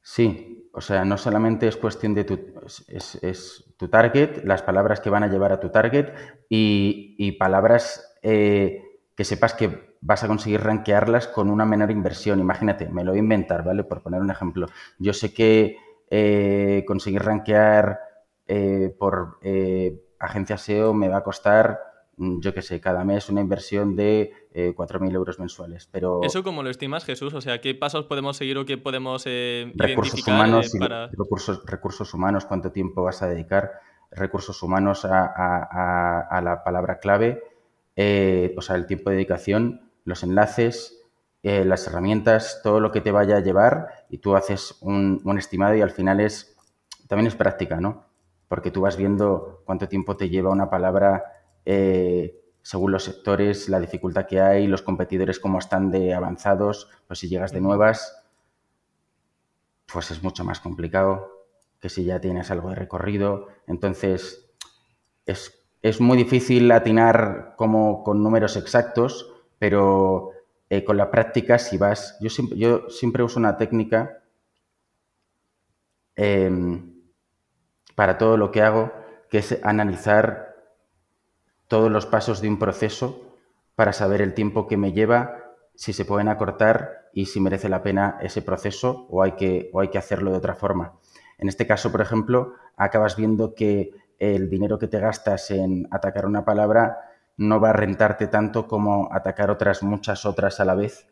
Sí, 0.01 0.69
o 0.73 0.79
sea, 0.79 1.03
no 1.03 1.17
solamente 1.17 1.67
es 1.67 1.75
cuestión 1.75 2.13
de 2.13 2.23
tu, 2.23 2.39
es, 2.87 3.75
tu 3.77 3.89
target, 3.89 4.45
las 4.45 4.61
palabras 4.61 5.01
que 5.01 5.09
van 5.09 5.23
a 5.23 5.27
llevar 5.27 5.51
a 5.51 5.59
tu 5.59 5.71
target 5.71 6.13
y, 6.47 7.33
palabras 7.33 8.12
eh, 8.23 9.01
que 9.15 9.23
sepas 9.23 9.53
que 9.53 9.93
vas 10.01 10.23
a 10.23 10.27
conseguir 10.27 10.61
rankearlas 10.61 11.27
con 11.27 11.49
una 11.49 11.65
menor 11.65 11.91
inversión. 11.91 12.39
Imagínate, 12.39 12.89
me 12.89 13.03
lo 13.03 13.11
voy 13.11 13.19
a 13.19 13.23
inventar, 13.23 13.63
¿vale? 13.63 13.83
Por 13.83 14.01
poner 14.01 14.21
un 14.21 14.31
ejemplo. 14.31 14.67
Yo 14.97 15.13
sé 15.13 15.33
que 15.33 15.77
eh, 16.09 16.83
conseguir 16.85 17.23
rankear 17.23 17.99
eh, 18.45 18.93
por 18.99 19.39
eh, 19.41 19.99
agencia 20.19 20.57
SEO 20.57 20.93
me 20.93 21.07
va 21.07 21.17
a 21.17 21.23
costar, 21.23 21.79
mm, 22.17 22.39
yo 22.39 22.53
qué 22.53 22.61
sé, 22.61 22.79
cada 22.81 23.03
mes 23.03 23.29
una 23.29 23.41
inversión 23.41 23.95
de 23.95 24.31
4.000 24.53 25.13
euros 25.15 25.39
mensuales. 25.39 25.87
Pero 25.91 26.21
¿Eso 26.21 26.43
cómo 26.43 26.61
lo 26.61 26.69
estimas, 26.69 27.05
Jesús? 27.05 27.33
O 27.33 27.41
sea, 27.41 27.61
¿qué 27.61 27.73
pasos 27.73 28.05
podemos 28.05 28.37
seguir 28.37 28.57
o 28.57 28.65
qué 28.65 28.77
podemos 28.77 29.25
recursos 29.25 30.27
humanos 30.27 30.71
para... 30.77 31.07
recursos, 31.07 31.65
recursos 31.65 32.13
humanos, 32.13 32.45
cuánto 32.45 32.71
tiempo 32.71 33.03
vas 33.03 33.23
a 33.23 33.27
dedicar, 33.27 33.71
recursos 34.11 34.61
humanos 34.61 35.05
a, 35.05 36.41
la 36.43 36.61
palabra 36.63 36.99
clave, 36.99 37.41
o 37.95 38.61
sea, 38.61 38.75
el 38.75 38.85
tiempo 38.85 39.09
de 39.09 39.17
dedicación 39.17 39.91
los 40.05 40.23
enlaces, 40.23 40.99
eh, 41.43 41.65
las 41.65 41.87
herramientas, 41.87 42.61
todo 42.63 42.79
lo 42.79 42.91
que 42.91 43.01
te 43.01 43.11
vaya 43.11 43.37
a 43.37 43.41
llevar 43.41 44.05
y 44.09 44.19
tú 44.19 44.35
haces 44.35 44.77
un, 44.81 45.21
estimado 45.37 45.75
y 45.75 45.81
al 45.81 45.91
final 45.91 46.19
es, 46.19 46.55
también 47.07 47.27
es 47.27 47.35
práctica, 47.35 47.79
¿no? 47.79 48.05
Porque 48.47 48.71
tú 48.71 48.81
vas 48.81 48.97
viendo 48.97 49.61
cuánto 49.65 49.87
tiempo 49.87 50.15
te 50.15 50.29
lleva 50.29 50.51
una 50.51 50.69
palabra 50.69 51.23
eh, 51.65 52.39
según 52.61 52.91
los 52.91 53.03
sectores, 53.03 53.67
la 53.67 53.79
dificultad 53.79 54.25
que 54.25 54.39
hay, 54.39 54.67
los 54.67 54.81
competidores 54.81 55.39
cómo 55.39 55.59
están 55.59 55.91
de 55.91 56.13
avanzados, 56.13 56.89
pues 57.07 57.19
si 57.19 57.27
llegas 57.27 57.51
de 57.51 57.61
nuevas, 57.61 58.23
pues 59.91 60.11
es 60.11 60.23
mucho 60.23 60.45
más 60.45 60.59
complicado 60.59 61.45
que 61.79 61.89
si 61.89 62.05
ya 62.05 62.21
tienes 62.21 62.51
algo 62.51 62.69
de 62.69 62.75
recorrido. 62.75 63.47
Entonces, 63.67 64.49
es, 65.25 65.62
es 65.83 65.99
muy 65.99 66.17
difícil 66.17 66.71
atinar 66.71 67.55
como 67.57 68.03
con 68.03 68.23
números 68.23 68.55
exactos, 68.55 69.29
pero 69.59 70.31
eh, 70.69 70.85
con 70.85 70.95
la 70.95 71.11
práctica, 71.11 71.59
si 71.59 71.77
vas, 71.77 72.17
yo 72.21 72.29
siempre, 72.29 72.57
yo 72.57 72.89
siempre 72.89 73.21
uso 73.21 73.37
una 73.37 73.57
técnica 73.57 74.23
em, 76.15 76.93
para 77.95 78.17
todo 78.17 78.37
lo 78.37 78.49
que 78.49 78.61
hago, 78.61 78.93
que 79.29 79.39
es 79.39 79.59
analizar 79.61 80.55
todos 81.67 81.91
los 81.91 82.05
pasos 82.05 82.39
de 82.39 82.47
un 82.47 82.59
proceso 82.59 83.35
para 83.75 83.91
saber 83.91 84.21
el 84.21 84.33
tiempo 84.33 84.67
que 84.67 84.77
me 84.77 84.93
lleva, 84.93 85.43
si 85.75 85.91
se 85.91 86.05
pueden 86.05 86.29
acortar 86.29 87.09
y 87.11 87.25
si 87.25 87.41
merece 87.41 87.67
la 87.67 87.83
pena 87.83 88.19
ese 88.21 88.41
proceso 88.41 89.05
o 89.09 89.21
hay 89.21 89.33
que, 89.33 89.69
o 89.73 89.81
hay 89.81 89.89
que 89.89 89.97
hacerlo 89.97 90.31
de 90.31 90.37
otra 90.37 90.55
forma. 90.55 90.93
En 91.37 91.49
este 91.49 91.67
caso, 91.67 91.91
por 91.91 91.99
ejemplo, 91.99 92.53
acabas 92.77 93.17
viendo 93.17 93.53
que 93.53 93.91
el 94.19 94.49
dinero 94.49 94.79
que 94.79 94.87
te 94.87 94.99
gastas 94.99 95.51
en 95.51 95.87
atacar 95.91 96.25
una 96.25 96.45
palabra 96.45 97.09
no 97.37 97.59
va 97.59 97.71
a 97.71 97.73
rentarte 97.73 98.27
tanto 98.27 98.67
como 98.67 99.09
atacar 99.11 99.49
otras 99.49 99.83
muchas 99.83 100.25
otras 100.25 100.59
a 100.59 100.65
la 100.65 100.75
vez 100.75 101.07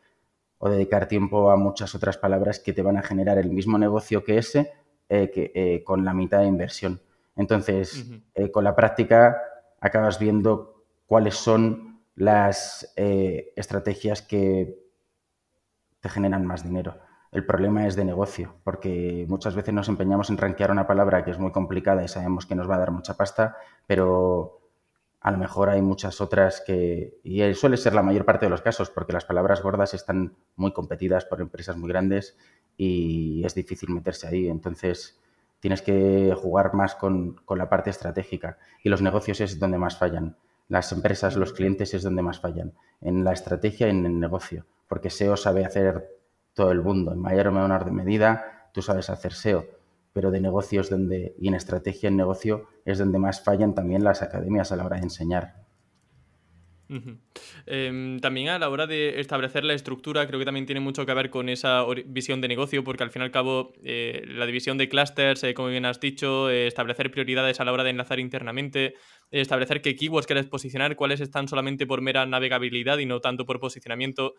o 0.57 0.69
dedicar 0.69 1.07
tiempo 1.07 1.49
a 1.49 1.57
muchas 1.57 1.95
otras 1.95 2.17
palabras 2.17 2.59
que 2.59 2.73
te 2.73 2.83
van 2.83 2.97
a 2.97 3.01
generar 3.01 3.37
el 3.37 3.49
mismo 3.49 3.77
negocio 3.77 4.23
que 4.23 4.37
ese 4.37 4.71
eh, 5.09 5.29
que, 5.29 5.51
eh, 5.53 5.83
con 5.83 6.05
la 6.05 6.13
mitad 6.13 6.39
de 6.39 6.45
inversión. 6.45 7.01
Entonces, 7.35 8.05
eh, 8.33 8.49
con 8.49 8.63
la 8.63 8.77
práctica 8.77 9.41
acabas 9.81 10.19
viendo 10.19 10.85
cuáles 11.05 11.35
son 11.35 12.01
las 12.15 12.93
estrategias 12.95 14.21
que 14.21 14.79
te 15.99 16.07
generan 16.07 16.45
más 16.45 16.63
dinero. 16.63 16.95
El 17.31 17.45
problema 17.45 17.87
es 17.87 17.95
de 17.95 18.03
negocio, 18.03 18.55
porque 18.63 19.25
muchas 19.29 19.55
veces 19.55 19.73
nos 19.73 19.87
empeñamos 19.87 20.29
en 20.29 20.37
rankear 20.37 20.69
una 20.69 20.85
palabra 20.85 21.23
que 21.23 21.31
es 21.31 21.39
muy 21.39 21.51
complicada 21.51 22.03
y 22.03 22.09
sabemos 22.09 22.45
que 22.45 22.55
nos 22.55 22.69
va 22.69 22.75
a 22.75 22.79
dar 22.79 22.91
mucha 22.91 23.15
pasta, 23.15 23.55
pero 23.87 24.59
a 25.21 25.31
lo 25.31 25.37
mejor 25.37 25.69
hay 25.69 25.81
muchas 25.81 26.19
otras 26.19 26.61
que, 26.65 27.19
y 27.23 27.53
suele 27.53 27.77
ser 27.77 27.93
la 27.93 28.01
mayor 28.01 28.25
parte 28.25 28.47
de 28.47 28.49
los 28.49 28.61
casos, 28.61 28.89
porque 28.89 29.13
las 29.13 29.23
palabras 29.23 29.61
gordas 29.61 29.93
están 29.93 30.35
muy 30.57 30.73
competidas 30.73 31.23
por 31.25 31.39
empresas 31.39 31.77
muy 31.77 31.87
grandes 31.87 32.37
y 32.75 33.43
es 33.45 33.55
difícil 33.55 33.91
meterse 33.91 34.27
ahí. 34.27 34.49
Entonces, 34.49 35.17
tienes 35.61 35.81
que 35.81 36.35
jugar 36.35 36.73
más 36.73 36.95
con, 36.95 37.39
la 37.47 37.69
parte 37.69 37.91
estratégica 37.91 38.57
y 38.83 38.89
los 38.89 39.01
negocios 39.01 39.39
es 39.39 39.57
donde 39.57 39.77
más 39.77 39.97
fallan. 39.97 40.35
Las 40.67 40.91
empresas, 40.91 41.37
los 41.37 41.53
clientes 41.53 41.93
es 41.93 42.03
donde 42.03 42.23
más 42.23 42.39
fallan, 42.39 42.73
en 42.99 43.23
la 43.23 43.31
estrategia 43.31 43.87
y 43.87 43.91
en 43.91 44.05
el 44.05 44.19
negocio, 44.19 44.65
porque 44.87 45.09
SEO 45.09 45.37
sabe 45.37 45.65
hacer 45.65 46.20
todo 46.53 46.71
el 46.71 46.81
mundo, 46.81 47.13
en 47.13 47.19
mayor 47.19 47.47
o 47.47 47.51
menor 47.51 47.91
medida 47.91 48.69
tú 48.73 48.81
sabes 48.81 49.09
hacer 49.09 49.33
SEO, 49.33 49.65
pero 50.13 50.31
de 50.31 50.41
negocios 50.41 50.89
donde, 50.89 51.35
y 51.39 51.47
en 51.47 51.55
estrategia 51.55 52.09
en 52.09 52.17
negocio 52.17 52.67
es 52.85 52.99
donde 52.99 53.19
más 53.19 53.43
fallan 53.43 53.75
también 53.75 54.03
las 54.03 54.21
academias 54.21 54.71
a 54.71 54.75
la 54.75 54.85
hora 54.85 54.97
de 54.97 55.03
enseñar. 55.03 55.61
Em, 57.65 58.19
también 58.19 58.49
a 58.49 58.59
la 58.59 58.69
hora 58.69 58.85
de 58.85 59.19
establecer 59.19 59.63
la 59.63 59.73
estructura, 59.73 60.27
creo 60.27 60.39
que 60.39 60.45
también 60.45 60.65
tiene 60.65 60.81
mucho 60.81 61.05
que 61.05 61.13
ver 61.13 61.29
con 61.29 61.47
esa 61.47 61.85
visión 62.05 62.41
de 62.41 62.49
negocio, 62.49 62.83
porque 62.83 63.03
al 63.03 63.11
fin 63.11 63.21
y 63.21 63.25
al 63.25 63.31
cabo 63.31 63.71
eh, 63.83 64.23
la 64.27 64.45
división 64.45 64.77
de 64.77 64.89
clusters, 64.89 65.43
eh, 65.43 65.53
como 65.53 65.69
bien 65.69 65.85
has 65.85 65.99
dicho, 65.99 66.49
eh, 66.49 66.67
establecer 66.67 67.09
prioridades 67.11 67.59
a 67.59 67.65
la 67.65 67.71
hora 67.71 67.83
de 67.83 67.91
enlazar 67.91 68.19
internamente, 68.19 68.95
establecer 69.31 69.81
qué 69.81 69.95
keywords 69.95 70.27
quieres 70.27 70.47
posicionar, 70.47 70.95
cuáles 70.97 71.21
están 71.21 71.47
solamente 71.47 71.87
por 71.87 72.01
mera 72.01 72.25
navegabilidad 72.25 72.97
y 72.97 73.05
no 73.05 73.21
tanto 73.21 73.45
por 73.45 73.59
posicionamiento. 73.59 74.33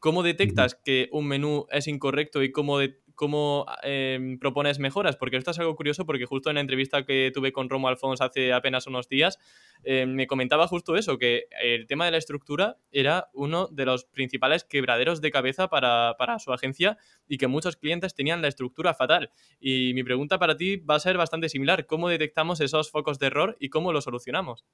¿Cómo 0.00 0.22
detectas 0.22 0.74
que 0.74 1.08
un 1.12 1.28
menú 1.28 1.66
es 1.70 1.86
incorrecto 1.86 2.42
y 2.42 2.50
cómo, 2.50 2.78
de, 2.78 3.00
cómo 3.20 3.66
em, 3.82 4.38
propones 4.38 4.78
mejoras, 4.78 5.14
porque 5.14 5.36
esto 5.36 5.50
es 5.50 5.58
algo 5.58 5.76
curioso 5.76 6.06
porque 6.06 6.24
justo 6.24 6.48
en 6.48 6.54
la 6.54 6.62
entrevista 6.62 7.04
que 7.04 7.30
tuve 7.34 7.52
con 7.52 7.68
Romo 7.68 7.86
Alfons 7.86 8.22
hace 8.22 8.54
apenas 8.54 8.86
unos 8.86 9.10
días, 9.10 9.38
em, 9.82 10.08
me 10.14 10.26
comentaba 10.26 10.66
justo 10.66 10.96
eso, 10.96 11.18
que 11.18 11.44
el 11.62 11.86
tema 11.86 12.06
de 12.06 12.12
la 12.12 12.16
estructura 12.16 12.78
era 12.90 13.28
uno 13.34 13.68
de 13.70 13.84
los 13.84 14.06
principales 14.06 14.64
quebraderos 14.64 15.20
de 15.20 15.30
cabeza 15.30 15.68
para, 15.68 16.16
su 16.38 16.50
agencia 16.54 16.96
y 17.28 17.36
que 17.36 17.46
muchos 17.46 17.76
clientes 17.76 18.14
tenían 18.14 18.40
la 18.40 18.48
estructura 18.48 18.94
fatal. 18.94 19.30
Y 19.60 19.92
mi 19.92 20.02
pregunta 20.02 20.38
para 20.38 20.56
ti 20.56 20.76
va 20.78 20.94
a 20.94 21.00
ser 21.00 21.18
bastante 21.18 21.50
similar, 21.50 21.84
¿cómo 21.84 22.08
detectamos 22.08 22.62
esos 22.62 22.90
focos 22.90 23.18
de 23.18 23.26
error 23.26 23.54
y 23.60 23.68
cómo 23.68 23.92
los 23.92 24.04
solucionamos? 24.04 24.64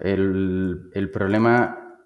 El, 0.00 1.10
problema... 1.14 1.96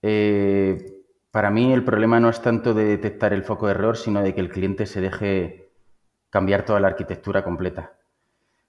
Eh, 0.00 0.97
para 1.30 1.50
mí 1.50 1.72
el 1.72 1.84
problema 1.84 2.20
no 2.20 2.30
es 2.30 2.40
tanto 2.40 2.74
de 2.74 2.84
detectar 2.84 3.32
el 3.32 3.44
foco 3.44 3.66
de 3.66 3.72
error, 3.72 3.96
sino 3.96 4.22
de 4.22 4.34
que 4.34 4.40
el 4.40 4.50
cliente 4.50 4.86
se 4.86 5.00
deje 5.00 5.72
cambiar 6.30 6.64
toda 6.64 6.80
la 6.80 6.88
arquitectura 6.88 7.44
completa. 7.44 7.92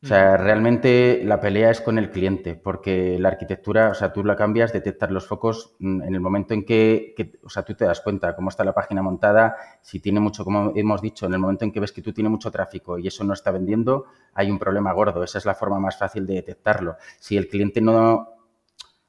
O 0.01 0.07
sea, 0.07 0.37
realmente 0.37 1.21
la 1.25 1.41
pelea 1.41 1.71
es 1.71 1.81
con 1.81 1.97
el 1.97 2.09
cliente, 2.09 2.55
porque 2.55 3.19
la 3.19 3.27
arquitectura, 3.27 3.89
o 3.89 3.93
sea, 3.93 4.13
tú 4.13 4.23
la 4.23 4.37
cambias, 4.37 4.71
detectas 4.71 5.11
los 5.11 5.27
focos 5.27 5.75
mm, 5.79 6.03
en 6.03 6.15
el 6.15 6.21
momento 6.21 6.53
en 6.53 6.63
que, 6.63 7.37
o 7.43 7.49
sea, 7.49 7.63
tú 7.63 7.73
te 7.75 7.83
das 7.83 7.99
cuenta 7.99 8.33
cómo 8.33 8.47
está 8.47 8.63
la 8.63 8.73
página 8.73 9.01
montada, 9.01 9.57
si 9.81 9.99
tiene 9.99 10.21
mucho, 10.21 10.45
como 10.45 10.71
hemos 10.73 11.01
dicho, 11.01 11.25
en 11.25 11.33
el 11.33 11.39
momento 11.39 11.65
en 11.65 11.73
que 11.73 11.81
ves 11.81 11.91
que 11.91 12.01
tú 12.01 12.13
tienes 12.13 12.31
mucho 12.31 12.49
tráfico 12.49 12.97
y 12.97 13.07
eso 13.07 13.25
no 13.25 13.33
está 13.33 13.51
vendiendo, 13.51 14.05
hay 14.33 14.49
un 14.49 14.57
problema 14.57 14.93
gordo. 14.93 15.21
Esa 15.21 15.37
es 15.37 15.45
la 15.45 15.53
forma 15.53 15.79
más 15.79 15.97
fácil 15.97 16.25
de 16.25 16.35
detectarlo. 16.35 16.95
Si 17.19 17.35
el 17.35 17.49
cliente 17.49 17.81
no, 17.81 18.29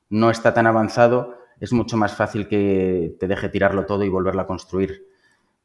no 0.09 0.31
está 0.31 0.53
tan 0.53 0.67
avanzado, 0.67 1.40
es 1.61 1.73
mucho 1.73 1.97
más 1.97 2.15
fácil 2.15 2.49
que 2.49 3.15
te 3.21 3.29
deje 3.29 3.51
tirarlo 3.51 3.85
todo 3.85 4.03
y 4.03 4.09
volverlo 4.09 4.41
a 4.41 4.47
construir. 4.47 5.07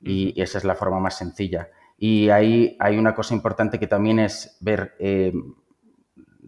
Y, 0.01 0.39
esa 0.39 0.57
es 0.57 0.65
la 0.65 0.75
forma 0.75 0.99
más 0.99 1.17
sencilla. 1.17 1.69
Y 1.97 2.29
ahí 2.29 2.75
hay 2.79 2.97
una 2.97 3.15
cosa 3.15 3.33
importante 3.33 3.79
que 3.79 3.87
también 3.87 4.19
es 4.19 4.57
ver 4.59 4.95
eh, 4.99 5.33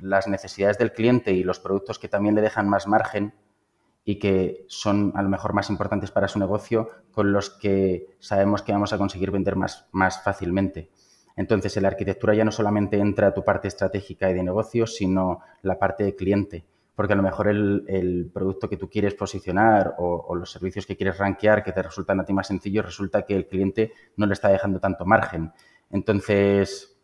las 0.01 0.27
necesidades 0.27 0.77
del 0.77 0.91
cliente 0.91 1.31
y 1.31 1.43
los 1.43 1.59
productos 1.59 1.97
que 1.97 2.09
también 2.09 2.35
le 2.35 2.41
dejan 2.41 2.67
más 2.67 2.87
margen 2.87 3.33
y 4.03 4.19
que 4.19 4.65
son 4.67 5.13
a 5.15 5.21
lo 5.21 5.29
mejor 5.29 5.53
más 5.53 5.69
importantes 5.69 6.11
para 6.11 6.27
su 6.27 6.39
negocio, 6.39 6.89
con 7.11 7.31
los 7.31 7.49
que 7.49 8.17
sabemos 8.19 8.61
que 8.61 8.73
vamos 8.73 8.91
a 8.91 8.97
conseguir 8.97 9.31
vender 9.31 9.55
más, 9.55 9.87
más 9.91 10.21
fácilmente. 10.23 10.91
Entonces, 11.37 11.75
en 11.77 11.83
la 11.83 11.89
arquitectura 11.89 12.33
ya 12.33 12.43
no 12.43 12.51
solamente 12.51 12.97
entra 12.97 13.33
tu 13.33 13.43
parte 13.43 13.67
estratégica 13.69 14.29
y 14.29 14.33
de 14.33 14.43
negocio, 14.43 14.87
sino 14.87 15.39
la 15.61 15.79
parte 15.79 16.03
de 16.03 16.15
cliente 16.15 16.65
porque 16.97 17.13
a 17.13 17.15
lo 17.15 17.21
mejor 17.21 17.47
el, 17.47 18.31
producto 18.33 18.67
que 18.67 18.75
tú 18.75 18.89
quieres 18.89 19.13
posicionar 19.13 19.93
o, 19.99 20.33
los 20.33 20.51
servicios 20.51 20.87
que 20.87 20.97
quieres 20.97 21.19
rankear 21.19 21.63
que 21.63 21.71
te 21.71 21.83
resultan 21.83 22.19
a 22.19 22.25
ti 22.25 22.33
más 22.33 22.47
sencillos, 22.47 22.83
resulta 22.83 23.21
que 23.21 23.35
el 23.35 23.45
cliente 23.45 23.93
no 24.15 24.25
le 24.25 24.33
está 24.33 24.49
dejando 24.49 24.79
tanto 24.79 25.05
margen. 25.05 25.53
Entonces, 25.91 26.97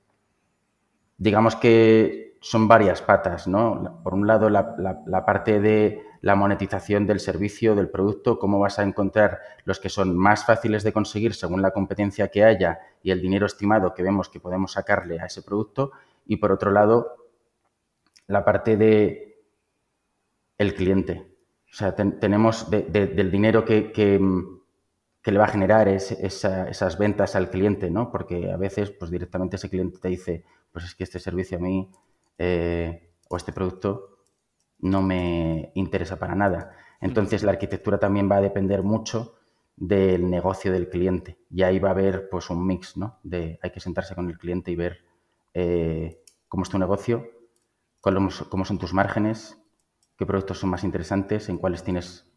digamos 1.15 1.55
que 1.55 2.39
son 2.41 2.67
varias 2.67 3.03
patas, 3.03 3.47
¿no? 3.47 4.01
Por 4.03 4.15
un 4.15 4.25
lado, 4.25 4.49
la, 4.49 5.25
parte 5.27 5.59
de 5.59 6.01
la 6.21 6.33
monetización 6.33 7.05
del 7.05 7.19
servicio, 7.19 7.75
del 7.75 7.89
producto, 7.89 8.39
cómo 8.39 8.57
vas 8.57 8.79
a 8.79 8.83
encontrar 8.83 9.41
los 9.63 9.79
que 9.79 9.89
son 9.89 10.17
más 10.17 10.43
fáciles 10.43 10.81
de 10.81 10.91
conseguir 10.91 11.35
según 11.35 11.61
la 11.61 11.69
competencia 11.69 12.29
que 12.29 12.43
haya 12.43 12.79
y 13.03 13.11
el 13.11 13.21
dinero 13.21 13.45
estimado 13.45 13.93
que 13.93 14.01
vemos 14.01 14.27
que 14.27 14.39
podemos 14.39 14.71
sacarle 14.71 15.19
a 15.19 15.27
ese 15.27 15.43
producto. 15.43 15.91
Y 16.25 16.37
por 16.37 16.51
otro 16.51 16.71
lado, 16.71 17.15
la 18.25 18.43
parte 18.43 18.75
de 18.75 19.32
el 20.57 20.75
cliente. 20.75 21.33
O 21.71 21.75
sea, 21.75 21.95
tenemos 21.95 22.69
del 22.69 23.31
dinero 23.31 23.65
que, 23.65 23.91
que, 23.91 24.19
le 25.31 25.37
va 25.39 25.45
a 25.45 25.47
generar 25.47 25.87
esas 25.87 26.97
ventas 26.99 27.35
al 27.35 27.49
cliente, 27.49 27.89
¿no? 27.89 28.11
Porque 28.11 28.51
a 28.51 28.57
veces, 28.57 28.91
pues 28.91 29.09
directamente 29.09 29.55
ese 29.55 29.69
cliente 29.69 29.97
te 29.99 30.09
dice, 30.09 30.43
pues 30.71 30.85
es 30.85 30.95
que 30.95 31.03
este 31.03 31.19
servicio 31.19 31.57
a 31.57 31.61
mí 31.61 31.89
eh, 32.37 33.09
o 33.27 33.37
este 33.37 33.53
producto 33.53 34.19
no 34.79 35.01
me 35.01 35.71
interesa 35.73 36.17
para 36.19 36.35
nada. 36.35 36.75
Entonces, 37.01 37.41
la 37.41 37.53
arquitectura 37.53 37.97
también 37.97 38.29
va 38.29 38.37
a 38.37 38.41
depender 38.41 38.83
mucho 38.83 39.35
del 39.75 40.29
negocio 40.29 40.71
del 40.71 40.89
cliente. 40.89 41.39
Y 41.49 41.63
ahí 41.63 41.79
va 41.79 41.89
a 41.89 41.93
haber, 41.93 42.29
pues, 42.29 42.51
un 42.51 42.67
mix, 42.67 42.97
¿no? 42.97 43.19
De 43.23 43.57
hay 43.63 43.71
que 43.71 43.79
sentarse 43.79 44.13
con 44.13 44.29
el 44.29 44.37
cliente 44.37 44.69
y 44.69 44.75
ver 44.75 45.03
eh, 45.55 46.21
cómo 46.47 46.61
es 46.61 46.69
tu 46.69 46.77
negocio, 46.77 47.27
cómo 47.99 48.29
son 48.65 48.77
tus 48.77 48.93
márgenes, 48.93 49.62
qué 50.17 50.25
productos 50.25 50.59
son 50.59 50.69
más 50.69 50.83
interesantes, 50.83 51.49
en 51.49 51.57
cuáles 51.57 51.83
tienes 51.83 52.31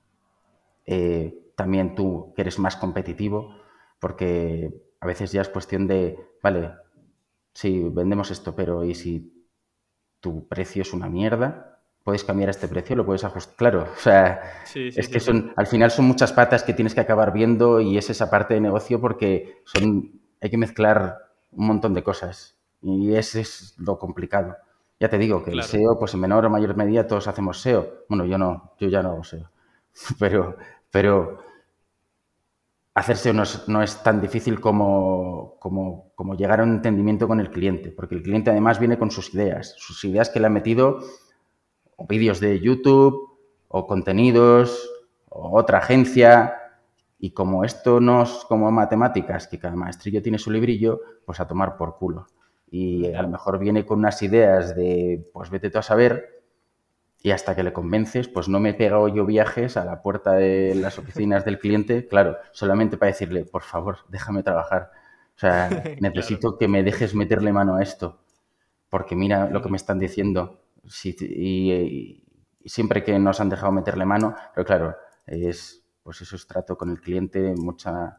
eh, 0.86 1.52
también 1.56 1.94
tú 1.94 2.32
que 2.34 2.42
eres 2.42 2.58
más 2.58 2.76
competitivo, 2.76 3.56
porque 3.98 4.72
a 5.00 5.06
veces 5.06 5.32
ya 5.32 5.42
es 5.42 5.48
cuestión 5.48 5.86
de, 5.86 6.18
vale, 6.42 6.72
sí, 7.52 7.88
vendemos 7.90 8.30
esto, 8.30 8.54
pero 8.54 8.84
¿y 8.84 8.94
si 8.94 9.46
tu 10.20 10.46
precio 10.46 10.82
es 10.82 10.92
una 10.92 11.08
mierda? 11.08 11.80
Puedes 12.04 12.22
cambiar 12.22 12.50
este 12.50 12.68
precio, 12.68 12.94
lo 12.94 13.04
puedes 13.04 13.24
ajustar. 13.24 13.56
Claro, 13.56 13.88
o 13.92 14.00
sea, 14.00 14.62
es 14.74 15.08
que 15.08 15.18
son, 15.18 15.52
al 15.56 15.66
final 15.66 15.90
son 15.90 16.04
muchas 16.04 16.32
patas 16.32 16.62
que 16.62 16.72
tienes 16.72 16.94
que 16.94 17.00
acabar 17.00 17.32
viendo 17.32 17.80
y 17.80 17.98
es 17.98 18.10
esa 18.10 18.30
parte 18.30 18.54
de 18.54 18.60
negocio 18.60 19.00
porque 19.00 19.62
son, 19.64 20.20
hay 20.40 20.50
que 20.50 20.56
mezclar 20.56 21.18
un 21.50 21.66
montón 21.66 21.94
de 21.94 22.04
cosas 22.04 22.56
y 22.80 23.14
ese 23.14 23.40
es 23.40 23.74
lo 23.78 23.98
complicado. 23.98 24.56
Ya 24.98 25.10
te 25.10 25.18
digo 25.18 25.44
que 25.44 25.50
el 25.50 25.62
SEO, 25.62 25.98
pues 25.98 26.14
en 26.14 26.20
menor 26.20 26.46
o 26.46 26.50
mayor 26.50 26.74
medida 26.76 27.06
todos 27.06 27.28
hacemos 27.28 27.60
SEO. 27.60 28.04
Bueno, 28.08 28.24
yo 28.24 28.38
no, 28.38 28.72
yo 28.78 28.88
ya 28.88 29.02
no 29.02 29.10
hago 29.10 29.24
SEO. 29.24 29.50
Pero, 30.18 30.56
pero 30.90 31.38
hacer 32.94 33.16
SEO 33.16 33.32
no 33.32 33.82
es, 33.82 34.02
tan 34.02 34.20
difícil 34.20 34.60
como, 34.60 35.56
como, 35.58 36.12
como, 36.14 36.34
llegar 36.34 36.60
a 36.60 36.64
un 36.64 36.74
entendimiento 36.74 37.26
con 37.26 37.40
el 37.40 37.50
cliente, 37.50 37.92
porque 37.92 38.14
el 38.14 38.22
cliente 38.22 38.50
además 38.50 38.78
viene 38.78 38.98
con 38.98 39.10
sus 39.10 39.32
ideas, 39.34 39.74
sus 39.78 40.04
ideas 40.04 40.28
que 40.28 40.38
le 40.38 40.46
han 40.46 40.52
metido 40.52 41.00
o 41.96 42.06
vídeos 42.06 42.40
de 42.40 42.60
YouTube 42.60 43.38
o 43.68 43.86
contenidos 43.86 44.90
o 45.30 45.58
otra 45.58 45.78
agencia. 45.78 46.56
Y 47.18 47.30
como 47.30 47.64
esto 47.64 48.00
no 48.00 48.22
es 48.22 48.44
como 48.48 48.70
matemáticas, 48.70 49.48
que 49.48 49.58
cada 49.58 49.76
maestrillo 49.76 50.22
tiene 50.22 50.38
su 50.38 50.50
librillo, 50.50 51.00
pues 51.24 51.40
a 51.40 51.48
tomar 51.48 51.78
por 51.78 51.96
culo 51.96 52.26
y 52.68 53.12
a 53.14 53.22
lo 53.22 53.28
mejor 53.28 53.58
viene 53.58 53.86
con 53.86 54.00
unas 54.00 54.22
ideas 54.22 54.74
de, 54.74 55.28
pues 55.32 55.50
vete 55.50 55.70
tú 55.70 55.78
a 55.78 55.82
saber, 55.82 56.36
y 57.22 57.30
hasta 57.30 57.56
que 57.56 57.62
le 57.62 57.72
convences, 57.72 58.28
pues 58.28 58.48
no 58.48 58.60
me 58.60 58.70
he 58.70 58.74
pegado 58.74 59.08
yo 59.08 59.24
viajes 59.26 59.76
a 59.76 59.84
la 59.84 60.02
puerta 60.02 60.34
de 60.34 60.74
las 60.74 60.98
oficinas 60.98 61.44
del 61.44 61.58
cliente, 61.58 62.06
claro, 62.10 62.36
solamente 62.52 62.96
para 62.96 63.12
decirle, 63.12 63.44
por 63.44 63.62
favor, 63.62 63.98
déjame 64.08 64.42
trabajar. 64.42 64.90
O 65.34 65.38
sea, 65.38 65.68
necesito 66.00 66.58
que 66.58 66.68
me 66.68 66.82
dejes 66.82 67.14
meterle 67.14 67.52
mano 67.52 67.76
a 67.76 67.82
esto, 67.82 68.20
porque 68.88 69.16
mira 69.16 69.50
lo 69.50 69.62
que 69.62 69.68
me 69.68 69.76
están 69.76 69.98
diciendo. 69.98 70.60
y, 70.84 72.22
siempre 72.64 73.04
que 73.04 73.16
nos 73.18 73.40
han 73.40 73.48
dejado 73.48 73.70
meterle 73.70 74.04
mano, 74.04 74.34
pero 74.54 74.64
claro, 74.64 74.96
es, 75.24 75.84
pues 76.02 76.20
eso 76.20 76.34
es 76.34 76.46
trato 76.46 76.76
con 76.76 76.90
el 76.90 77.00
cliente, 77.00 77.54
mucha, 77.56 78.18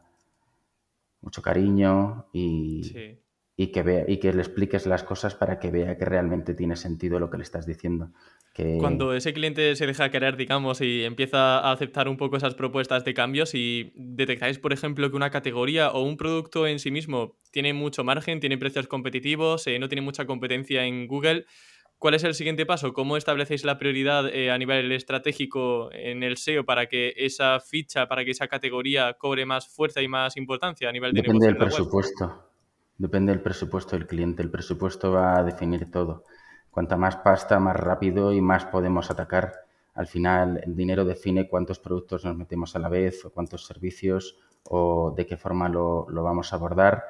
mucho 1.20 1.42
cariño 1.42 2.26
y, 2.32 3.18
y 3.60 3.72
que, 3.72 3.82
vea, 3.82 4.04
y 4.06 4.18
que 4.18 4.32
le 4.32 4.40
expliques 4.40 4.86
las 4.86 5.02
cosas 5.02 5.34
para 5.34 5.58
que 5.58 5.72
vea 5.72 5.98
que 5.98 6.04
realmente 6.04 6.54
tiene 6.54 6.76
sentido 6.76 7.18
lo 7.18 7.28
que 7.28 7.38
le 7.38 7.42
estás 7.42 7.66
diciendo. 7.66 8.12
Que... 8.54 8.78
Cuando 8.78 9.12
ese 9.12 9.32
cliente 9.32 9.74
se 9.74 9.84
deja 9.84 10.12
querer, 10.12 10.36
digamos, 10.36 10.80
y 10.80 11.02
empieza 11.02 11.58
a 11.58 11.72
aceptar 11.72 12.08
un 12.08 12.16
poco 12.16 12.36
esas 12.36 12.54
propuestas 12.54 13.04
de 13.04 13.14
cambios 13.14 13.56
y 13.56 13.92
detectáis, 13.96 14.60
por 14.60 14.72
ejemplo, 14.72 15.10
que 15.10 15.16
una 15.16 15.30
categoría 15.30 15.90
o 15.90 16.02
un 16.02 16.16
producto 16.16 16.68
en 16.68 16.78
sí 16.78 16.92
mismo 16.92 17.36
tiene 17.50 17.72
mucho 17.72 18.04
margen, 18.04 18.38
tiene 18.38 18.58
precios 18.58 18.86
competitivos, 18.86 19.66
eh, 19.66 19.80
no 19.80 19.88
tiene 19.88 20.02
mucha 20.02 20.24
competencia 20.24 20.84
en 20.84 21.08
Google, 21.08 21.44
¿cuál 21.98 22.14
es 22.14 22.22
el 22.22 22.34
siguiente 22.34 22.64
paso? 22.64 22.92
¿Cómo 22.92 23.16
establecéis 23.16 23.64
la 23.64 23.76
prioridad 23.76 24.32
eh, 24.32 24.52
a 24.52 24.58
nivel 24.58 24.92
estratégico 24.92 25.90
en 25.90 26.22
el 26.22 26.36
SEO 26.36 26.64
para 26.64 26.86
que 26.86 27.12
esa 27.16 27.58
ficha, 27.58 28.06
para 28.06 28.24
que 28.24 28.30
esa 28.30 28.46
categoría 28.46 29.14
cobre 29.14 29.46
más 29.46 29.66
fuerza 29.66 30.00
y 30.00 30.06
más 30.06 30.36
importancia 30.36 30.88
a 30.88 30.92
nivel 30.92 31.12
de 31.12 31.22
Depende 31.22 31.46
del 31.46 31.56
presupuesto. 31.56 32.47
Depende 32.98 33.32
del 33.32 33.40
presupuesto 33.40 33.96
del 33.96 34.08
cliente. 34.08 34.42
El 34.42 34.50
presupuesto 34.50 35.12
va 35.12 35.38
a 35.38 35.44
definir 35.44 35.88
todo. 35.90 36.24
Cuanta 36.70 36.96
más 36.96 37.16
pasta, 37.16 37.60
más 37.60 37.76
rápido 37.76 38.32
y 38.32 38.40
más 38.40 38.64
podemos 38.64 39.10
atacar. 39.10 39.54
Al 39.94 40.08
final, 40.08 40.60
el 40.64 40.74
dinero 40.74 41.04
define 41.04 41.48
cuántos 41.48 41.78
productos 41.78 42.24
nos 42.24 42.36
metemos 42.36 42.74
a 42.74 42.80
la 42.80 42.88
vez 42.88 43.24
o 43.24 43.30
cuántos 43.30 43.66
servicios 43.66 44.36
o 44.64 45.14
de 45.16 45.26
qué 45.26 45.36
forma 45.36 45.68
lo, 45.68 46.06
vamos 46.06 46.52
a 46.52 46.56
abordar. 46.56 47.04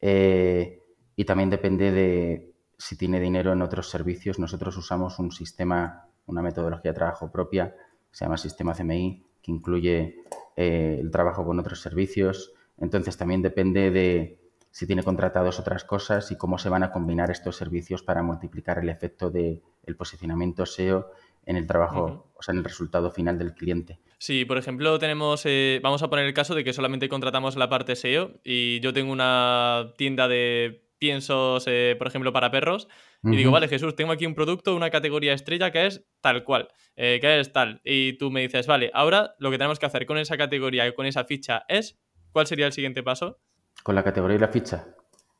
Eh, 0.00 0.80
y 1.16 1.24
también 1.24 1.50
depende 1.50 1.90
de 1.90 2.52
si 2.78 2.96
tiene 2.96 3.20
dinero 3.20 3.52
en 3.52 3.62
otros 3.62 3.90
servicios. 3.90 4.38
Nosotros 4.38 4.76
usamos 4.76 5.18
un 5.18 5.32
sistema, 5.32 6.08
una 6.26 6.42
metodología 6.42 6.92
de 6.92 6.96
trabajo 6.96 7.30
propia, 7.30 7.74
se 8.12 8.24
llama 8.24 8.36
Sistema 8.36 8.74
CMI, 8.74 9.24
que 9.42 9.50
incluye 9.50 10.16
eh, 10.56 10.98
el 11.00 11.10
trabajo 11.10 11.44
con 11.44 11.58
otros 11.58 11.80
servicios. 11.80 12.52
Entonces, 12.78 13.16
también 13.16 13.42
depende 13.42 13.90
de 13.90 14.41
si 14.72 14.86
tiene 14.86 15.04
contratados 15.04 15.60
otras 15.60 15.84
cosas 15.84 16.32
y 16.32 16.36
cómo 16.36 16.58
se 16.58 16.70
van 16.70 16.82
a 16.82 16.90
combinar 16.90 17.30
estos 17.30 17.56
servicios 17.56 18.02
para 18.02 18.22
multiplicar 18.22 18.78
el 18.78 18.88
efecto 18.88 19.30
del 19.30 19.60
posicionamiento 19.96 20.66
SEO 20.66 21.10
en 21.44 21.56
el 21.56 21.66
trabajo, 21.66 22.32
o 22.34 22.42
sea, 22.42 22.52
en 22.52 22.58
el 22.58 22.64
resultado 22.64 23.10
final 23.10 23.38
del 23.38 23.54
cliente. 23.54 23.98
Sí, 24.18 24.44
por 24.44 24.56
ejemplo, 24.56 24.98
tenemos, 24.98 25.42
eh, 25.44 25.80
vamos 25.82 26.02
a 26.02 26.08
poner 26.08 26.24
el 26.24 26.32
caso 26.32 26.54
de 26.54 26.64
que 26.64 26.72
solamente 26.72 27.08
contratamos 27.08 27.56
la 27.56 27.68
parte 27.68 27.96
SEO 27.96 28.40
y 28.44 28.80
yo 28.80 28.92
tengo 28.92 29.12
una 29.12 29.92
tienda 29.98 30.26
de 30.26 30.88
piensos, 30.98 31.64
eh, 31.66 31.96
por 31.98 32.06
ejemplo, 32.06 32.32
para 32.32 32.50
perros. 32.50 32.88
Y 33.24 33.36
digo, 33.36 33.50
vale, 33.52 33.68
Jesús, 33.68 33.94
tengo 33.94 34.12
aquí 34.12 34.24
un 34.26 34.34
producto, 34.34 34.74
una 34.74 34.90
categoría 34.90 35.32
estrella 35.32 35.70
que 35.70 35.86
es 35.86 36.04
tal 36.20 36.44
cual, 36.44 36.68
eh, 36.96 37.18
que 37.20 37.40
es 37.40 37.52
tal. 37.52 37.80
Y 37.84 38.14
tú 38.14 38.30
me 38.30 38.40
dices, 38.40 38.66
vale, 38.66 38.90
ahora 38.94 39.34
lo 39.38 39.50
que 39.50 39.58
tenemos 39.58 39.78
que 39.78 39.86
hacer 39.86 40.06
con 40.06 40.18
esa 40.18 40.36
categoría 40.36 40.86
y 40.86 40.94
con 40.94 41.06
esa 41.06 41.24
ficha 41.24 41.64
es, 41.68 42.00
¿cuál 42.30 42.46
sería 42.46 42.66
el 42.66 42.72
siguiente 42.72 43.02
paso? 43.02 43.40
Con 43.82 43.94
la 43.94 44.04
categoría 44.04 44.36
y 44.36 44.40
la 44.40 44.48
ficha. 44.48 44.86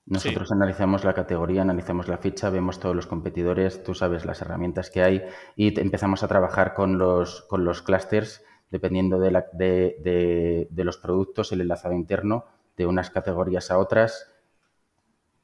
Nosotros 0.05 0.51
analizamos 0.51 1.05
la 1.05 1.15
categoría, 1.15 1.63
analizamos 1.63 2.09
la 2.09 2.19
ficha, 2.19 2.51
vemos 2.51 2.81
todos 2.81 2.97
los 2.97 3.07
competidores, 3.07 3.85
tú 3.85 3.95
sabes 3.95 4.25
las 4.25 4.43
herramientas 4.43 4.91
que 4.91 5.03
hay 5.03 5.23
y 5.55 5.79
empezamos 5.81 6.25
a 6.25 6.29
trabajar 6.29 6.75
con 6.75 6.99
los, 6.99 7.43
con 7.43 7.65
los 7.65 7.83
clusters 7.83 8.43
dependiendo 8.73 9.21
de, 9.21 9.31
la, 9.31 9.47
de, 9.53 10.67
los 10.75 10.97
productos, 10.97 11.53
el 11.53 11.61
enlazado 11.61 11.95
interno 11.95 12.47
de 12.77 12.87
unas 12.87 13.11
categorías 13.11 13.71
a 13.71 13.79
otras 13.79 14.33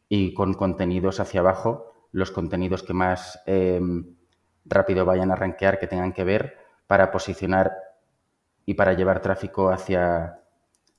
y 0.08 0.34
con 0.34 0.54
contenidos 0.54 1.20
hacia 1.20 1.40
abajo, 1.40 1.92
los 2.10 2.30
contenidos 2.30 2.82
que 2.82 2.94
más 2.94 3.40
em, 3.46 4.16
rápido 4.64 5.04
vayan 5.04 5.30
a 5.30 5.36
rankear, 5.36 5.78
que 5.78 5.86
tengan 5.86 6.14
que 6.14 6.24
ver 6.24 6.56
para 6.86 7.10
posicionar 7.10 7.76
y 8.64 8.74
para 8.74 8.94
llevar 8.94 9.20
tráfico 9.20 9.70
hacia, 9.70 10.40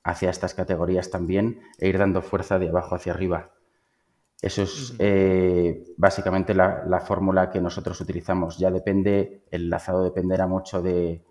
hacia 0.02 0.30
estas 0.30 0.54
categorías 0.54 1.10
también 1.10 1.60
e 1.78 1.88
ir 1.88 1.98
dando 1.98 2.22
fuerza 2.22 2.58
de 2.58 2.68
abajo 2.68 2.94
hacia 2.94 3.12
arriba. 3.12 3.52
Eso 4.42 4.62
es 4.62 4.94
eh, 4.98 5.84
básicamente 5.98 6.54
la, 6.54 7.02
fórmula 7.06 7.50
que 7.50 7.60
nosotros 7.60 8.00
utilizamos. 8.00 8.58
Ya 8.58 8.70
depende, 8.70 9.44
el 9.50 9.68
lazado 9.68 10.02
dependerá 10.02 10.46
mucho 10.46 10.80
de, 10.80 11.22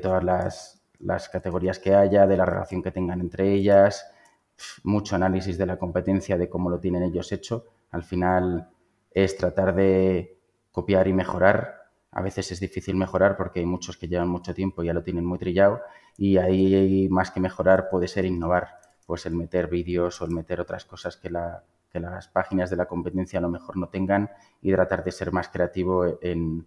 todas 0.00 0.24
las, 0.24 1.28
categorías 1.28 1.78
que 1.78 1.94
haya, 1.94 2.26
de 2.26 2.36
la 2.38 2.46
relación 2.46 2.82
que 2.82 2.90
tengan 2.90 3.20
entre 3.20 3.52
ellas, 3.52 4.10
mucho 4.82 5.14
análisis 5.14 5.58
de 5.58 5.66
la 5.66 5.78
competencia, 5.78 6.38
de 6.38 6.48
cómo 6.48 6.70
lo 6.70 6.80
tienen 6.80 7.02
ellos 7.02 7.32
hecho. 7.32 7.66
Al 7.90 8.02
final 8.02 8.70
es 9.10 9.36
tratar 9.36 9.74
de 9.74 10.38
copiar 10.72 11.06
y 11.06 11.12
mejorar. 11.12 11.82
a 12.10 12.22
veces 12.22 12.50
es 12.52 12.60
difícil 12.60 12.96
mejorar 12.96 13.36
porque 13.36 13.60
hay 13.60 13.66
muchos 13.66 13.96
que 13.96 14.08
llevan 14.08 14.28
mucho 14.28 14.54
tiempo 14.54 14.82
y 14.82 14.86
ya 14.86 14.94
lo 14.94 15.02
tienen 15.02 15.24
muy 15.26 15.38
trillado 15.38 15.80
y 16.16 16.36
ahí 16.36 17.08
más 17.08 17.30
que 17.30 17.40
mejorar 17.40 17.88
puede 17.90 18.08
ser 18.08 18.24
innovar, 18.24 18.80
pues 19.06 19.26
el 19.26 19.34
meter 19.34 19.68
vídeos 19.68 20.20
o 20.20 20.24
el 20.24 20.30
meter 20.30 20.60
otras 20.60 20.84
cosas 20.84 21.16
que, 21.16 21.30
las 21.30 22.28
páginas 22.28 22.70
de 22.70 22.76
la 22.76 22.86
competencia 22.86 23.38
a 23.38 23.42
lo 23.42 23.48
mejor 23.48 23.76
no 23.76 23.88
tengan 23.88 24.30
y 24.60 24.72
tratar 24.72 25.04
de 25.04 25.12
ser 25.12 25.30
más 25.30 25.48
creativo 25.48 26.18
en, 26.20 26.66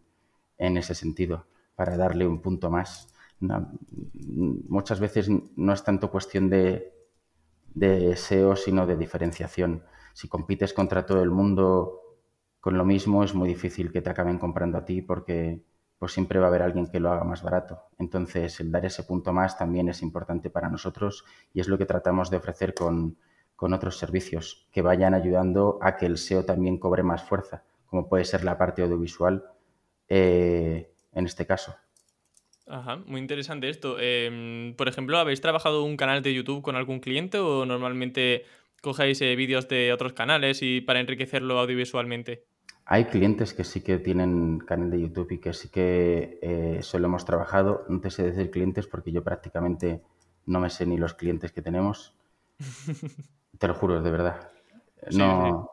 ese 0.57 0.95
sentido 0.95 1.45
para 1.75 1.97
darle 1.97 2.25
un 2.25 2.41
punto 2.41 2.69
más. 2.69 3.13
muchas 3.39 4.99
veces 4.99 5.29
no 5.29 5.73
es 5.73 5.83
tanto 5.83 6.10
cuestión 6.10 6.49
de, 6.49 6.93
de 7.73 8.15
SEO, 8.15 8.55
sino 8.55 8.88
de 8.88 8.97
diferenciación. 8.97 9.83
Si 10.13 10.27
compites 10.27 10.73
contra 10.73 11.05
todo 11.05 11.21
el 11.21 11.31
mundo 11.31 12.01
con 12.60 12.77
lo 12.77 12.86
mismo 12.86 13.23
es 13.23 13.33
muy 13.33 13.49
difícil 13.49 13.91
que 13.91 14.01
te 14.01 14.10
acaben 14.10 14.39
comprando 14.39 14.77
a 14.77 14.86
ti 14.86 15.01
porque 15.01 15.63
pues 15.99 16.12
siempre 16.12 16.39
va 16.39 16.45
a 16.45 16.49
haber 16.49 16.62
alguien 16.62 16.88
que 16.88 16.99
lo 16.99 17.12
haga 17.12 17.23
más 17.23 17.41
barato. 17.41 17.83
Entonces, 17.97 18.60
el 18.60 18.71
dar 18.71 18.86
ese 18.86 19.03
punto 19.03 19.33
más 19.33 19.57
también 19.57 19.89
es 19.89 20.01
importante 20.01 20.49
para 20.49 20.69
nosotros 20.69 21.25
y 21.53 21.60
es 21.60 21.67
lo 21.67 21.77
que 21.77 21.86
tratamos 21.86 22.29
de 22.29 22.38
ofrecer 22.38 22.73
con, 22.73 23.17
otros 23.60 23.97
servicios 23.97 24.67
que 24.71 24.83
vayan 24.83 25.15
ayudando 25.15 25.79
a 25.81 25.97
que 25.97 26.05
el 26.05 26.17
SEO 26.17 26.45
también 26.45 26.77
cobre 26.77 27.01
más 27.01 27.23
fuerza, 27.23 27.63
como 27.88 28.07
puede 28.07 28.23
ser 28.23 28.43
la 28.43 28.57
parte 28.57 28.83
audiovisual 28.83 29.43
eh, 30.07 30.93
en 31.13 31.25
este 31.25 31.47
caso. 31.47 31.75
Ajá, 32.67 32.97
muy 32.97 33.19
interesante 33.19 33.69
esto. 33.69 33.97
Em, 33.99 34.75
por 34.75 34.88
ejemplo, 34.88 35.17
¿habéis 35.17 35.41
trabajado 35.41 35.83
un 35.83 35.97
canal 35.97 36.21
de 36.21 36.33
YouTube 36.33 36.62
con 36.62 36.75
algún 36.75 36.99
cliente 36.99 37.39
o 37.39 37.65
normalmente 37.65 38.45
cogéis 38.81 39.21
eh, 39.21 39.36
vídeos 39.36 39.67
de 39.67 39.93
otros 39.93 40.13
canales 40.13 40.62
y 40.62 40.81
para 40.81 40.99
enriquecerlo 40.99 41.57
audiovisualmente? 41.60 42.45
Hay 42.89 43.06
clientes 43.06 43.54
que 43.54 43.65
sí 43.65 43.82
que 43.82 43.97
tienen 43.97 44.60
canal 44.60 44.89
de 44.89 45.02
YouTube 45.02 45.34
y 45.34 45.39
que 45.39 45.52
sí 45.52 45.67
que 45.67 46.39
eh, 46.41 46.80
solo 46.82 47.08
hemos 47.08 47.26
trabajado. 47.26 47.84
No 47.89 48.00
te 48.00 48.10
sé 48.10 48.23
decir 48.23 48.50
clientes 48.50 48.88
porque 48.88 49.12
yo 49.12 49.26
prácticamente 49.26 50.02
no 50.45 50.62
me 50.62 50.69
sé 50.69 50.86
ni 50.86 50.97
los 50.97 51.13
clientes 51.13 51.52
que 51.52 51.62
tenemos. 51.62 52.15
te 53.60 53.67
lo 53.67 53.73
juro, 53.73 54.02
de 54.02 54.10
verdad. 54.10 54.50
no. 55.12 55.69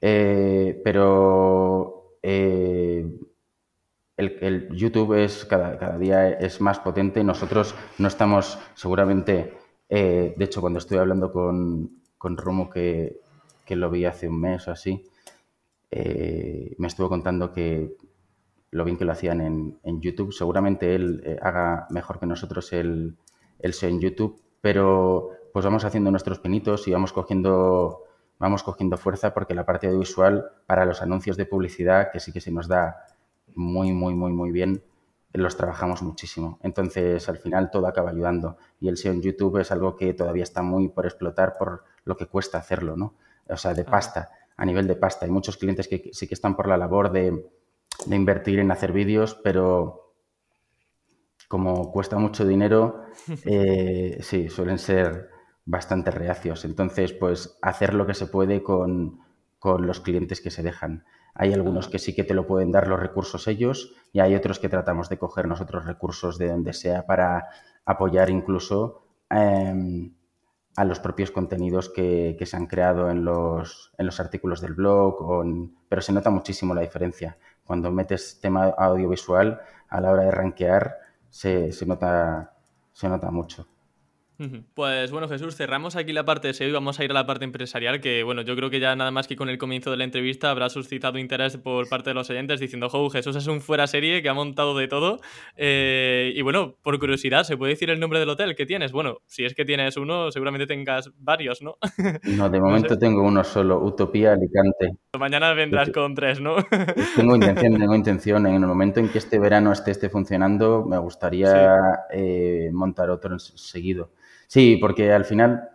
Eh, 0.00 0.80
pero 0.82 2.18
eh, 2.20 3.16
el, 4.16 4.68
YouTube 4.76 5.14
es 5.22 5.44
cada, 5.44 5.78
cada, 5.78 5.98
día 5.98 6.30
es 6.30 6.60
más 6.60 6.80
potente. 6.80 7.22
Nosotros 7.22 7.76
no 7.98 8.08
estamos 8.08 8.58
seguramente. 8.74 9.56
de 9.88 10.34
hecho, 10.40 10.60
cuando 10.60 10.80
estoy 10.80 10.98
hablando 10.98 11.30
con, 11.30 12.02
con 12.18 12.36
Romo, 12.36 12.68
que, 12.68 13.20
que 13.64 13.76
lo 13.76 13.88
vi 13.88 14.04
hace 14.04 14.26
un 14.26 14.40
mes 14.40 14.66
o 14.66 14.72
así, 14.72 15.08
eh, 15.90 16.74
me 16.78 16.88
estuvo 16.88 17.08
contando 17.08 17.52
que 17.52 17.96
lo 18.70 18.84
bien 18.84 18.96
que 18.96 19.04
lo 19.04 19.12
hacían 19.12 19.40
en, 19.40 20.00
YouTube. 20.00 20.32
Seguramente 20.32 20.94
él 20.94 21.22
eh, 21.24 21.38
haga 21.40 21.86
mejor 21.90 22.18
que 22.18 22.26
nosotros 22.26 22.72
el, 22.72 23.16
el 23.58 23.72
SEO 23.72 23.90
en 23.90 24.00
YouTube, 24.00 24.42
pero 24.60 25.30
pues 25.52 25.64
vamos 25.64 25.84
haciendo 25.84 26.10
nuestros 26.10 26.38
pinitos 26.38 26.86
y 26.86 26.92
vamos 26.92 27.12
cogiendo, 27.12 28.04
vamos 28.38 28.62
cogiendo 28.62 28.98
fuerza 28.98 29.32
porque 29.32 29.54
la 29.54 29.64
parte 29.64 29.86
audiovisual 29.86 30.50
para 30.66 30.84
los 30.84 31.00
anuncios 31.00 31.36
de 31.36 31.46
publicidad, 31.46 32.10
que 32.12 32.20
sí 32.20 32.32
que 32.32 32.40
se 32.40 32.50
nos 32.50 32.68
da 32.68 32.96
muy, 33.54 33.92
muy, 33.92 34.14
muy, 34.14 34.32
muy 34.32 34.50
bien, 34.50 34.82
los 35.32 35.56
trabajamos 35.56 36.02
muchísimo. 36.02 36.58
Entonces, 36.62 37.28
al 37.28 37.38
final 37.38 37.70
todo 37.70 37.86
acaba 37.86 38.10
ayudando. 38.10 38.58
Y 38.80 38.88
el 38.88 38.96
SEO 38.96 39.12
en 39.12 39.22
YouTube 39.22 39.58
es 39.58 39.70
algo 39.70 39.96
que 39.96 40.12
todavía 40.12 40.42
está 40.42 40.62
muy 40.62 40.88
por 40.88 41.06
explotar 41.06 41.56
por 41.58 41.84
lo 42.04 42.16
que 42.16 42.26
cuesta 42.26 42.58
hacerlo, 42.58 42.96
¿no? 42.96 43.14
O 43.48 43.56
sea, 43.56 43.72
de 43.74 43.84
pasta 43.84 44.30
a 44.56 44.64
nivel 44.64 44.86
de 44.86 44.96
pasta. 44.96 45.26
Hay 45.26 45.32
muchos 45.32 45.56
clientes 45.56 45.88
que 45.88 46.10
sí 46.12 46.26
que 46.26 46.34
están 46.34 46.56
por 46.56 46.68
la 46.68 46.76
labor 46.76 47.12
de, 47.12 47.46
invertir 48.10 48.58
en 48.58 48.70
hacer 48.70 48.92
vídeos, 48.92 49.38
pero 49.42 50.14
como 51.48 51.92
cuesta 51.92 52.18
mucho 52.18 52.46
dinero, 52.46 53.04
eh, 53.44 54.18
sí, 54.20 54.48
suelen 54.48 54.78
ser 54.78 55.30
bastante 55.64 56.10
reacios. 56.10 56.64
Entonces, 56.64 57.12
pues 57.12 57.58
hacer 57.60 57.94
lo 57.94 58.06
que 58.06 58.14
se 58.14 58.26
puede 58.26 58.62
con, 58.62 59.20
los 59.80 60.00
clientes 60.00 60.40
que 60.40 60.52
se 60.52 60.62
dejan. 60.62 61.04
Hay 61.34 61.52
algunos 61.52 61.88
que 61.88 61.98
sí 61.98 62.14
que 62.14 62.22
te 62.22 62.34
lo 62.34 62.46
pueden 62.46 62.70
dar 62.70 62.86
los 62.86 63.00
recursos 63.00 63.48
ellos 63.48 63.96
y 64.12 64.20
hay 64.20 64.36
otros 64.36 64.60
que 64.60 64.68
tratamos 64.68 65.08
de 65.08 65.18
coger 65.18 65.48
nosotros 65.48 65.84
recursos 65.84 66.38
de 66.38 66.48
donde 66.50 66.72
sea 66.72 67.04
para 67.04 67.48
apoyar 67.84 68.30
incluso 68.30 69.08
em, 69.28 70.14
a 70.76 70.84
los 70.84 71.00
propios 71.00 71.30
contenidos 71.30 71.88
que, 71.88 72.36
se 72.40 72.56
han 72.56 72.66
creado 72.66 73.10
en 73.10 73.24
los, 73.24 73.92
en 73.98 74.06
los 74.06 74.20
artículos 74.20 74.60
del 74.60 74.74
blog, 74.74 75.16
pero 75.88 76.02
se 76.02 76.12
nota 76.12 76.30
muchísimo 76.30 76.74
la 76.74 76.82
diferencia. 76.82 77.38
Cuando 77.64 77.90
metes 77.90 78.38
tema 78.40 78.66
audiovisual, 78.66 79.60
a 79.88 80.00
la 80.00 80.10
hora 80.10 80.24
de 80.24 80.30
rankear, 80.30 80.96
se, 81.30 81.72
se, 81.72 81.86
nota, 81.86 82.52
se 82.92 83.08
nota 83.08 83.30
mucho. 83.30 83.66
Pues 84.74 85.10
bueno, 85.10 85.28
Jesús, 85.28 85.56
cerramos 85.56 85.96
aquí 85.96 86.12
la 86.12 86.24
parte 86.24 86.48
de 86.48 86.54
SEO 86.54 86.68
y 86.68 86.72
vamos 86.72 87.00
a 87.00 87.04
ir 87.04 87.10
a 87.10 87.14
la 87.14 87.26
parte 87.26 87.44
empresarial, 87.44 88.00
que 88.00 88.22
bueno, 88.22 88.42
yo 88.42 88.54
creo 88.54 88.68
que 88.68 88.80
ya 88.80 88.94
nada 88.94 89.10
más 89.10 89.26
que 89.26 89.36
con 89.36 89.48
el 89.48 89.56
comienzo 89.56 89.90
de 89.90 89.96
la 89.96 90.04
entrevista 90.04 90.50
habrá 90.50 90.68
suscitado 90.68 91.18
interés 91.18 91.56
por 91.56 91.88
parte 91.88 92.10
de 92.10 92.14
los 92.14 92.28
oyentes 92.28 92.60
diciendo, 92.60 92.88
jo, 92.90 93.08
Jesús 93.08 93.34
es 93.36 93.46
un 93.46 93.60
fuera 93.60 93.86
serie 93.86 94.22
que 94.22 94.28
ha 94.28 94.34
montado 94.34 94.76
de 94.76 94.88
todo. 94.88 95.20
Eh, 95.56 96.32
y 96.34 96.42
bueno, 96.42 96.76
por 96.82 96.98
curiosidad, 96.98 97.44
¿se 97.44 97.56
puede 97.56 97.72
decir 97.72 97.88
el 97.88 97.98
nombre 97.98 98.20
del 98.20 98.28
hotel 98.28 98.54
que 98.54 98.66
tienes? 98.66 98.92
Bueno, 98.92 99.18
si 99.26 99.44
es 99.44 99.54
que 99.54 99.64
tienes 99.64 99.96
uno, 99.96 100.30
seguramente 100.30 100.66
tengas 100.66 101.10
varios, 101.18 101.62
¿no? 101.62 101.78
No, 102.36 102.50
de 102.50 102.60
momento 102.60 102.98
tengo 102.98 103.22
uno 103.22 103.42
solo, 103.44 103.82
Utopía 103.82 104.32
Alicante. 104.32 104.98
Mañana 105.18 105.54
vendrás 105.54 105.90
con 105.90 106.14
tres, 106.14 106.40
¿no? 106.40 106.56
Tengo 107.16 107.36
intención, 107.36 107.78
tengo 107.78 107.94
intención. 107.94 108.46
En 108.46 108.54
el 108.54 108.66
momento 108.66 109.00
en 109.00 109.08
que 109.08 109.18
este 109.18 109.38
verano 109.38 109.72
esté, 109.72 109.92
esté 109.92 110.10
funcionando, 110.10 110.84
me 110.84 110.98
gustaría 110.98 111.78
eh, 112.10 112.70
montar 112.72 113.08
otro 113.10 113.38
seguido. 113.38 114.10
Sí, 114.46 114.76
porque 114.80 115.12
al 115.12 115.24
final, 115.24 115.68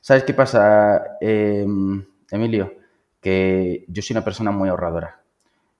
¿sabes 0.00 0.24
qué 0.24 0.34
pasa, 0.34 1.16
em, 1.20 2.04
Emilio? 2.30 2.74
Que 3.20 3.84
yo 3.88 4.02
soy 4.02 4.14
una 4.14 4.24
persona 4.24 4.50
muy 4.50 4.68
ahorradora. 4.68 5.22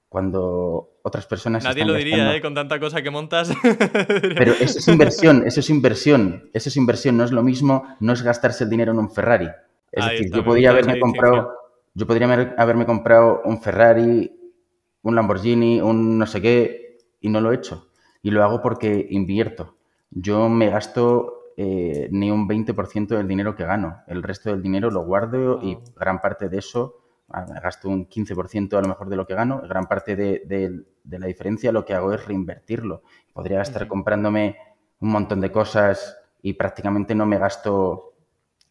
Cuando 0.08 0.98
otras 1.02 1.26
personas... 1.26 1.64
Nadie 1.64 1.84
lo 1.84 1.94
diría, 1.94 2.34
¿eh? 2.34 2.40
Con 2.40 2.54
tanta 2.54 2.80
cosa 2.80 3.02
que 3.02 3.10
montas. 3.10 3.52
Pero 4.36 4.52
eso 4.52 4.78
es 4.78 4.88
inversión, 4.88 5.46
eso 5.46 5.60
es 5.60 5.70
inversión, 5.70 6.50
eso 6.54 6.68
es 6.68 6.76
inversión, 6.76 7.16
no 7.16 7.24
es 7.24 7.32
lo 7.32 7.42
mismo, 7.42 7.96
no 8.00 8.12
es 8.12 8.22
gastarse 8.22 8.64
el 8.64 8.70
dinero 8.70 8.92
en 8.92 8.98
un 8.98 9.10
Ferrari. 9.10 9.48
Es 9.92 10.04
decir, 10.04 10.30
yo 10.32 10.44
podría 10.44 10.70
haberme 10.70 10.98
comprado, 10.98 11.54
yo 11.94 12.06
podría 12.06 12.54
haberme 12.56 12.86
comprado 12.86 13.42
un 13.44 13.60
Ferrari, 13.60 14.32
un 15.02 15.14
Lamborghini, 15.14 15.80
un 15.80 16.18
no 16.18 16.26
sé 16.26 16.40
qué, 16.42 16.98
y 17.20 17.28
no 17.28 17.40
lo 17.40 17.52
he 17.52 17.56
hecho. 17.56 17.88
Y 18.22 18.30
lo 18.30 18.44
hago 18.44 18.60
porque 18.60 19.06
invierto. 19.10 19.76
Yo 20.10 20.48
me 20.48 20.70
gasto 20.70 21.37
eh, 21.60 22.08
ni 22.12 22.30
un 22.30 22.46
20% 22.48 23.16
del 23.16 23.26
dinero 23.26 23.56
que 23.56 23.64
gano. 23.64 24.04
El 24.06 24.22
resto 24.22 24.50
del 24.50 24.62
dinero 24.62 24.92
lo 24.92 25.04
guardo 25.04 25.60
y 25.60 25.76
gran 25.96 26.20
parte 26.20 26.48
de 26.48 26.58
eso, 26.58 27.00
ah, 27.30 27.44
gasto 27.60 27.88
un 27.88 28.08
15% 28.08 28.78
a 28.78 28.80
lo 28.80 28.86
mejor 28.86 29.08
de 29.08 29.16
lo 29.16 29.26
que 29.26 29.34
gano, 29.34 29.60
gran 29.68 29.86
parte 29.86 30.14
de, 30.14 30.84
la 31.04 31.26
diferencia 31.26 31.72
lo 31.72 31.84
que 31.84 31.94
hago 31.94 32.12
es 32.12 32.24
reinvertirlo. 32.24 33.02
Podría 33.32 33.60
estar 33.60 33.88
comprándome 33.88 34.56
un 35.00 35.10
montón 35.10 35.40
de 35.40 35.50
cosas 35.50 36.16
y 36.42 36.52
prácticamente 36.52 37.16
no 37.16 37.26
me 37.26 37.38
gasto 37.38 38.14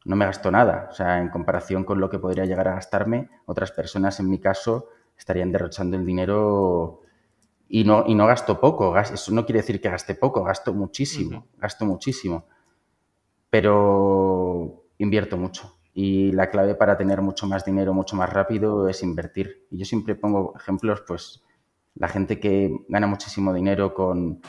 no 0.06 0.16
me 0.16 0.26
gasto 0.26 0.50
nada. 0.50 0.88
O 0.90 0.94
sea, 0.94 1.20
en 1.20 1.28
comparación 1.28 1.84
con 1.84 2.00
lo 2.00 2.10
que 2.10 2.20
podría 2.20 2.46
llegar 2.46 2.70
a 2.70 2.76
gastarme, 2.76 3.30
otras 3.48 3.74
personas 3.74 4.22
en 4.22 4.30
mi 4.30 4.40
caso 4.40 4.88
estarían 5.18 5.52
derrochando 5.52 5.98
el 5.98 6.06
dinero 6.06 7.02
y 7.68 7.84
no, 7.84 8.06
y 8.08 8.16
no 8.16 8.28
gasto 8.28 8.62
poco. 8.62 8.98
Eso 8.98 9.34
no 9.34 9.46
quiere 9.46 9.60
decir 9.60 9.82
que 9.82 9.90
gaste 9.90 10.16
poco, 10.16 10.42
gasto 10.46 10.74
muchísimo, 10.74 11.48
gasto 11.58 11.84
muchísimo 11.84 12.46
pero 13.50 14.86
invierto 14.98 15.38
mucho. 15.38 15.78
Y 15.94 16.32
la 16.32 16.50
clave 16.50 16.76
para 16.76 16.98
tener 16.98 17.22
mucho 17.22 17.48
más 17.48 17.66
dinero, 17.66 17.94
mucho 17.94 18.16
más 18.16 18.32
rápido, 18.32 18.88
es 18.88 19.02
invertir. 19.02 19.66
Y 19.72 19.80
yo 19.80 19.86
siempre 19.86 20.16
pongo 20.16 20.54
ejemplos, 20.56 21.04
pues 21.08 21.44
la 21.96 22.08
gente 22.08 22.40
que 22.40 22.72
gana 22.88 23.08
muchísimo 23.08 23.54
dinero 23.54 23.94
con, 23.94 24.42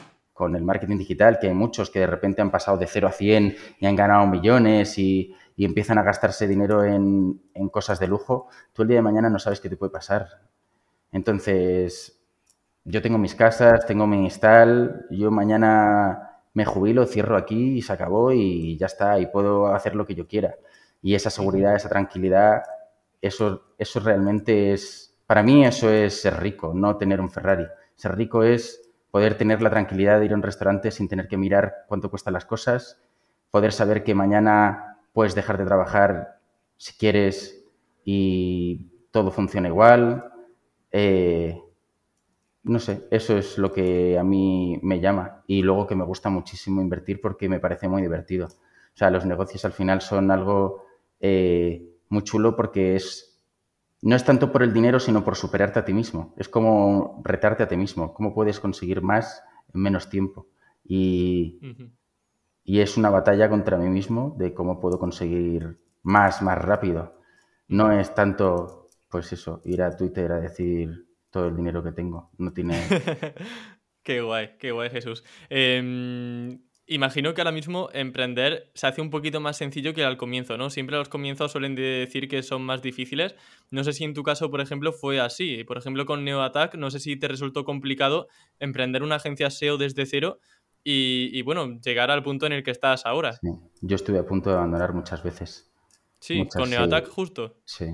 el 0.55 0.63
marketing 0.63 0.99
digital, 0.99 1.39
que 1.41 1.49
hay 1.49 1.55
muchos 1.55 1.91
que 1.91 1.99
de 2.01 2.07
repente 2.07 2.41
han 2.41 2.51
pasado 2.51 2.77
de 2.77 2.87
0 2.87 3.09
a 3.09 3.13
100 3.13 3.57
y 3.81 3.87
han 3.87 3.97
ganado 3.97 4.27
millones 4.27 4.99
y, 4.99 5.35
empiezan 5.57 5.99
a 5.99 6.05
gastarse 6.05 6.47
dinero 6.47 6.85
en, 6.85 7.43
en, 7.53 7.69
cosas 7.69 7.99
de 7.99 8.07
lujo, 8.07 8.47
tú 8.73 8.83
el 8.83 8.89
día 8.89 8.99
de 8.99 9.03
mañana 9.03 9.29
no 9.29 9.41
sabes 9.41 9.59
qué 9.59 9.69
te 9.69 9.77
puede 9.77 9.91
pasar. 9.91 10.29
Entonces, 11.11 12.21
yo 12.85 13.03
tengo 13.03 13.19
mis 13.19 13.35
casas, 13.35 13.85
tengo 13.85 14.07
mi 14.07 14.29
tal, 14.31 15.07
yo 15.11 15.33
mañana 15.33 16.28
me 16.59 16.65
jubilo, 16.65 17.07
cierro 17.07 17.37
aquí 17.37 17.79
y 17.79 17.83
se 17.83 17.93
acabó 17.93 18.33
y 18.33 18.77
ya 18.77 18.87
está, 18.87 19.21
y 19.21 19.27
puedo 19.27 19.69
hacer 19.69 19.95
lo 19.95 20.05
que 20.05 20.17
yo 20.17 20.27
quiera. 20.27 20.57
Y 21.01 21.15
esa 21.15 21.31
seguridad, 21.31 21.77
esa 21.77 21.89
tranquilidad, 21.89 22.65
eso, 23.23 23.75
eso 23.79 24.01
realmente 24.01 24.73
es, 24.73 25.17
para 25.25 25.45
mí 25.45 25.65
eso 25.65 25.89
es 25.89 26.21
ser 26.21 26.41
rico, 26.41 26.73
no 26.75 26.97
tener 26.97 27.21
un 27.21 27.31
Ferrari. 27.31 27.65
Ser 27.95 28.17
rico 28.17 28.43
es 28.43 28.91
poder 29.13 29.39
tener 29.39 29.63
la 29.63 29.71
tranquilidad 29.71 30.19
de 30.19 30.27
ir 30.27 30.33
a 30.33 30.35
un 30.35 30.43
restaurante 30.43 30.91
sin 30.91 31.09
tener 31.09 31.29
que 31.29 31.37
mirar 31.37 31.85
cuánto 31.87 32.11
cuestan 32.11 32.35
las 32.35 32.45
cosas, 32.45 33.01
poder 33.53 33.73
saber 33.73 34.03
que 34.03 34.17
mañana 34.17 34.99
puedes 35.13 35.37
dejar 35.37 35.59
de 35.59 35.65
trabajar 35.65 36.41
si 36.77 36.95
quieres 36.95 37.65
y 38.05 38.91
todo 39.13 39.31
funciona 39.31 39.69
igual. 39.69 40.25
Eh, 40.91 41.63
no 42.65 42.79
sé, 42.79 43.07
eso 43.11 43.37
es 43.37 43.59
lo 43.59 43.73
que 43.73 44.19
a 44.19 44.25
mí 44.25 44.79
me 44.83 45.01
llama. 45.01 45.43
Y 45.47 45.63
luego 45.63 45.87
que 45.87 45.95
me 45.95 46.05
gusta 46.05 46.29
muchísimo 46.29 46.81
invertir 46.81 47.21
porque 47.21 47.49
me 47.49 47.61
parece 47.61 47.89
muy 47.89 48.03
divertido. 48.03 48.47
O 48.47 48.97
sea, 48.99 49.11
los 49.11 49.25
negocios 49.25 49.65
al 49.65 49.73
final 49.73 50.01
son 50.01 50.31
algo 50.31 50.85
eh, 51.21 51.89
muy 52.09 52.23
chulo 52.23 52.57
porque 52.57 52.97
es 52.97 53.29
no 54.01 54.15
es 54.15 54.25
tanto 54.25 54.53
por 54.53 54.63
el 54.63 54.73
dinero, 54.73 55.01
sino 55.01 55.25
por 55.25 55.37
superarte 55.37 55.81
a 55.81 55.85
ti 55.85 55.93
mismo. 55.93 56.33
Es 56.37 56.49
como 56.49 57.21
retarte 57.25 57.65
a 57.65 57.69
ti 57.69 57.77
mismo. 57.77 58.15
¿Cómo 58.15 58.33
puedes 58.33 58.61
conseguir 58.61 59.03
más 59.03 59.43
en 59.75 59.81
menos 59.81 60.09
tiempo? 60.09 60.47
Y, 60.85 61.59
y 62.63 62.81
es 62.81 62.97
una 62.97 63.11
batalla 63.11 63.51
contra 63.51 63.77
mí 63.77 63.89
mismo 63.89 64.37
de 64.39 64.55
cómo 64.55 64.79
puedo 64.79 64.99
conseguir 64.99 65.81
más, 66.03 66.43
más 66.43 66.59
rápido. 66.59 67.19
No 67.67 67.91
es 67.91 68.15
tanto, 68.15 68.89
pues 69.09 69.33
eso, 69.33 69.61
ir 69.65 69.83
a 69.83 69.97
Twitter 69.97 70.31
a 70.31 70.41
decir 70.41 71.08
todo 71.31 71.49
el 71.49 71.57
dinero 71.57 71.83
que 71.83 71.93
tengo. 71.93 72.31
No 72.39 72.53
tiene... 72.53 72.79
qué 74.03 74.21
guay, 74.21 74.57
qué 74.59 74.73
guay 74.73 74.91
Jesús. 74.91 75.25
Eh, 75.51 76.59
Imagino 76.91 77.35
que 77.35 77.43
ahora 77.43 77.53
mismo 77.53 77.91
emprender 77.93 78.71
se 78.73 78.87
hace 78.87 79.03
un 79.03 79.11
poquito 79.11 79.41
más 79.41 79.59
sencillo 79.59 79.93
que 79.93 80.05
al 80.05 80.17
comienzo, 80.17 80.57
¿no? 80.57 80.71
Siempre 80.71 80.97
los 80.97 81.11
comienzos 81.11 81.53
suelen 81.53 81.75
decir 81.75 82.29
que 82.29 82.43
son 82.43 82.63
más 82.63 82.81
difíciles. 82.81 83.35
No 83.71 83.85
sé 83.85 83.93
si 83.93 84.05
en 84.05 84.15
tu 84.15 84.23
caso, 84.23 84.51
por 84.51 84.63
ejemplo, 84.63 84.95
fue 84.95 85.21
así. 85.21 85.65
Por 85.65 85.77
ejemplo, 85.77 86.07
con 86.07 86.25
NeoAttack, 86.25 86.77
no 86.77 86.91
sé 86.91 86.99
si 86.99 87.17
te 87.17 87.29
resultó 87.29 87.67
complicado 87.67 88.29
emprender 88.59 89.03
una 89.03 89.17
agencia 89.17 89.51
SEO 89.51 89.77
desde 89.77 90.07
cero 90.07 90.41
y, 90.83 91.43
bueno, 91.43 91.79
llegar 91.81 92.11
al 92.11 92.23
punto 92.23 92.47
en 92.47 92.53
el 92.53 92.63
que 92.63 92.71
estás 92.71 93.05
ahora. 93.05 93.35
Sí. 93.35 93.51
Yo 93.83 93.97
estuve 93.97 94.19
a 94.19 94.25
punto 94.25 94.49
de 94.49 94.57
abandonar 94.57 94.95
muchas 94.95 95.23
veces. 95.23 95.71
Sí, 96.21 96.49
con 96.49 96.71
NeoAttack 96.71 97.07
justo. 97.11 97.59
Sí. 97.67 97.85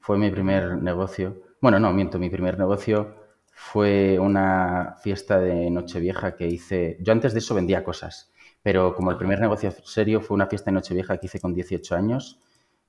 Fue 0.00 0.18
mi 0.18 0.32
primer 0.32 0.82
negocio. 0.82 1.42
Bueno, 1.60 1.78
no, 1.78 1.92
miento, 1.92 2.18
mi 2.18 2.30
primer 2.30 2.58
negocio 2.58 3.14
fue 3.58 4.18
una 4.18 4.96
fiesta 5.02 5.40
de 5.40 5.70
Nochevieja 5.70 6.36
que 6.36 6.46
hice. 6.46 6.98
Yo 7.00 7.12
antes 7.12 7.32
de 7.32 7.38
eso 7.38 7.54
vendía 7.54 7.82
cosas, 7.82 8.32
pero 8.62 8.94
como 8.94 9.10
el 9.10 9.16
primer 9.16 9.40
negocio 9.40 9.70
serio 9.84 10.20
fue 10.20 10.34
una 10.34 10.46
fiesta 10.46 10.70
de 10.70 10.74
Nochevieja 10.74 11.16
que 11.16 11.26
hice 11.26 11.40
con 11.40 11.54
18 11.54 11.94
años, 11.94 12.38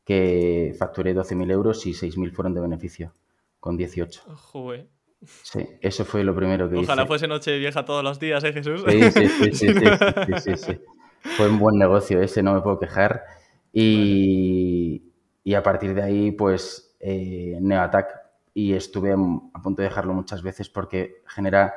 que 0.03 0.75
facturé 0.77 1.15
12.000 1.15 1.51
euros 1.51 1.85
y 1.85 1.93
6.000 1.93 2.33
fueron 2.33 2.53
de 2.53 2.61
beneficio, 2.61 3.13
con 3.59 3.77
18. 3.77 4.23
Joder. 4.35 4.87
Sí, 5.25 5.65
eso 5.81 6.05
fue 6.05 6.23
lo 6.23 6.35
primero 6.35 6.69
que 6.69 6.75
hice. 6.75 6.83
Ojalá 6.83 7.05
fuese 7.05 7.27
Nochevieja 7.27 7.85
todos 7.85 8.03
los 8.03 8.19
días, 8.19 8.43
¿eh, 8.43 8.53
Jesús? 8.53 8.83
Sí, 8.87 9.11
sí, 9.11 9.27
sí, 9.27 9.51
sí, 9.53 9.67
sí, 10.43 10.57
sí, 10.57 10.79
Fue 11.37 11.49
un 11.49 11.59
buen 11.59 11.77
negocio 11.77 12.21
ese, 12.21 12.43
no 12.43 12.53
me 12.53 12.61
puedo 12.61 12.77
quejar. 12.77 13.23
Y, 13.71 15.13
y 15.43 15.53
a 15.53 15.63
partir 15.63 15.93
de 15.95 16.03
ahí, 16.03 16.31
pues, 16.31 16.95
eh, 16.99 17.57
Neoattack 17.61 18.26
y 18.57 18.73
estuve 18.73 19.13
a 19.13 19.61
punto 19.61 19.83
de 19.83 19.87
dejarlo 19.87 20.15
muchas 20.15 20.41
veces 20.41 20.67
porque 20.67 21.21
genera 21.27 21.75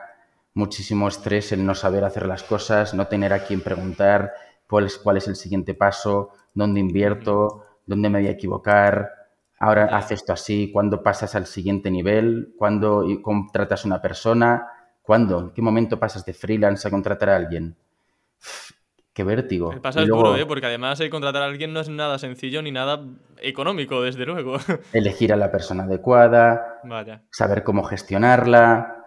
muchísimo 0.55 1.09
estrés 1.09 1.53
el 1.53 1.67
no 1.67 1.75
saber 1.75 2.05
hacer 2.05 2.25
las 2.25 2.43
cosas, 2.43 2.95
no 2.95 3.07
tener 3.07 3.35
a 3.35 3.45
quién 3.45 3.61
preguntar 3.61 4.33
cuál 4.67 4.87
es, 4.87 4.97
cuál 4.97 5.19
es 5.19 5.29
el 5.29 5.37
siguiente 5.37 5.75
paso, 5.75 6.31
dónde 6.55 6.81
invierto, 6.81 7.67
dónde 7.85 8.09
me 8.09 8.21
voy 8.21 8.29
a 8.29 8.31
equivocar, 8.31 9.11
ahora 9.59 9.95
haces 9.95 10.21
esto 10.21 10.33
así, 10.33 10.73
cuándo 10.73 11.03
pasas 11.03 11.35
al 11.35 11.45
siguiente 11.45 11.91
nivel, 11.91 12.55
cuándo 12.57 13.05
contratas 13.21 13.85
a 13.85 13.89
una 13.89 14.01
persona, 14.01 14.67
cuándo, 15.03 15.39
en 15.39 15.51
qué 15.51 15.61
momento 15.61 15.99
pasas 15.99 16.25
de 16.25 16.33
freelance 16.33 16.89
a 16.89 16.91
contratar 16.91 17.29
a 17.29 17.37
alguien 17.37 17.77
qué 19.13 19.25
vértigo. 19.25 19.73
El 19.73 19.81
pasa 19.81 20.05
duro, 20.05 20.37
¿eh? 20.37 20.47
porque 20.47 20.67
además 20.67 21.01
el 21.01 21.11
contratar 21.11 21.43
a 21.43 21.47
alguien 21.47 21.73
no 21.73 21.81
es 21.81 21.89
nada 21.89 22.19
sencillo 22.19 22.63
ni 22.63 22.73
nada 22.73 23.05
económico, 23.39 24.03
desde 24.03 24.27
luego. 24.27 24.57
Elegir 24.93 25.33
a 25.33 25.37
la 25.37 25.51
persona 25.51 25.85
adecuada, 25.85 26.81
saber 27.31 27.63
cómo 27.63 27.83
gestionarla 27.83 29.05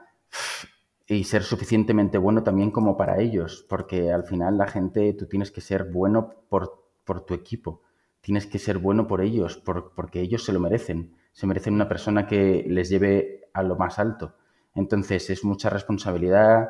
y 1.08 1.24
ser 1.26 1.44
suficientemente 1.44 2.18
bueno 2.18 2.44
también 2.44 2.72
como 2.72 2.98
para 2.98 3.20
ellos, 3.20 3.66
porque 3.68 4.12
al 4.12 4.24
final 4.24 4.58
la 4.58 4.68
gente, 4.68 5.14
tú 5.14 5.28
tienes 5.28 5.52
que 5.52 5.62
ser 5.62 5.86
bueno 5.86 6.34
por, 6.50 6.86
por 7.04 7.26
tu 7.26 7.34
equipo, 7.34 7.82
tienes 8.22 8.48
que 8.48 8.60
ser 8.60 8.78
bueno 8.78 9.08
por 9.08 9.22
ellos, 9.22 9.58
por, 9.58 9.94
porque 9.94 10.22
ellos 10.22 10.44
se 10.44 10.54
lo 10.54 10.60
merecen, 10.60 11.16
se 11.32 11.48
merecen 11.48 11.74
una 11.74 11.90
persona 11.90 12.26
que 12.28 12.66
les 12.68 12.90
lleve 12.90 13.50
a 13.54 13.64
lo 13.64 13.76
más 13.76 14.00
alto. 14.00 14.36
Entonces 14.76 15.30
es 15.30 15.44
mucha 15.44 15.70
responsabilidad 15.70 16.70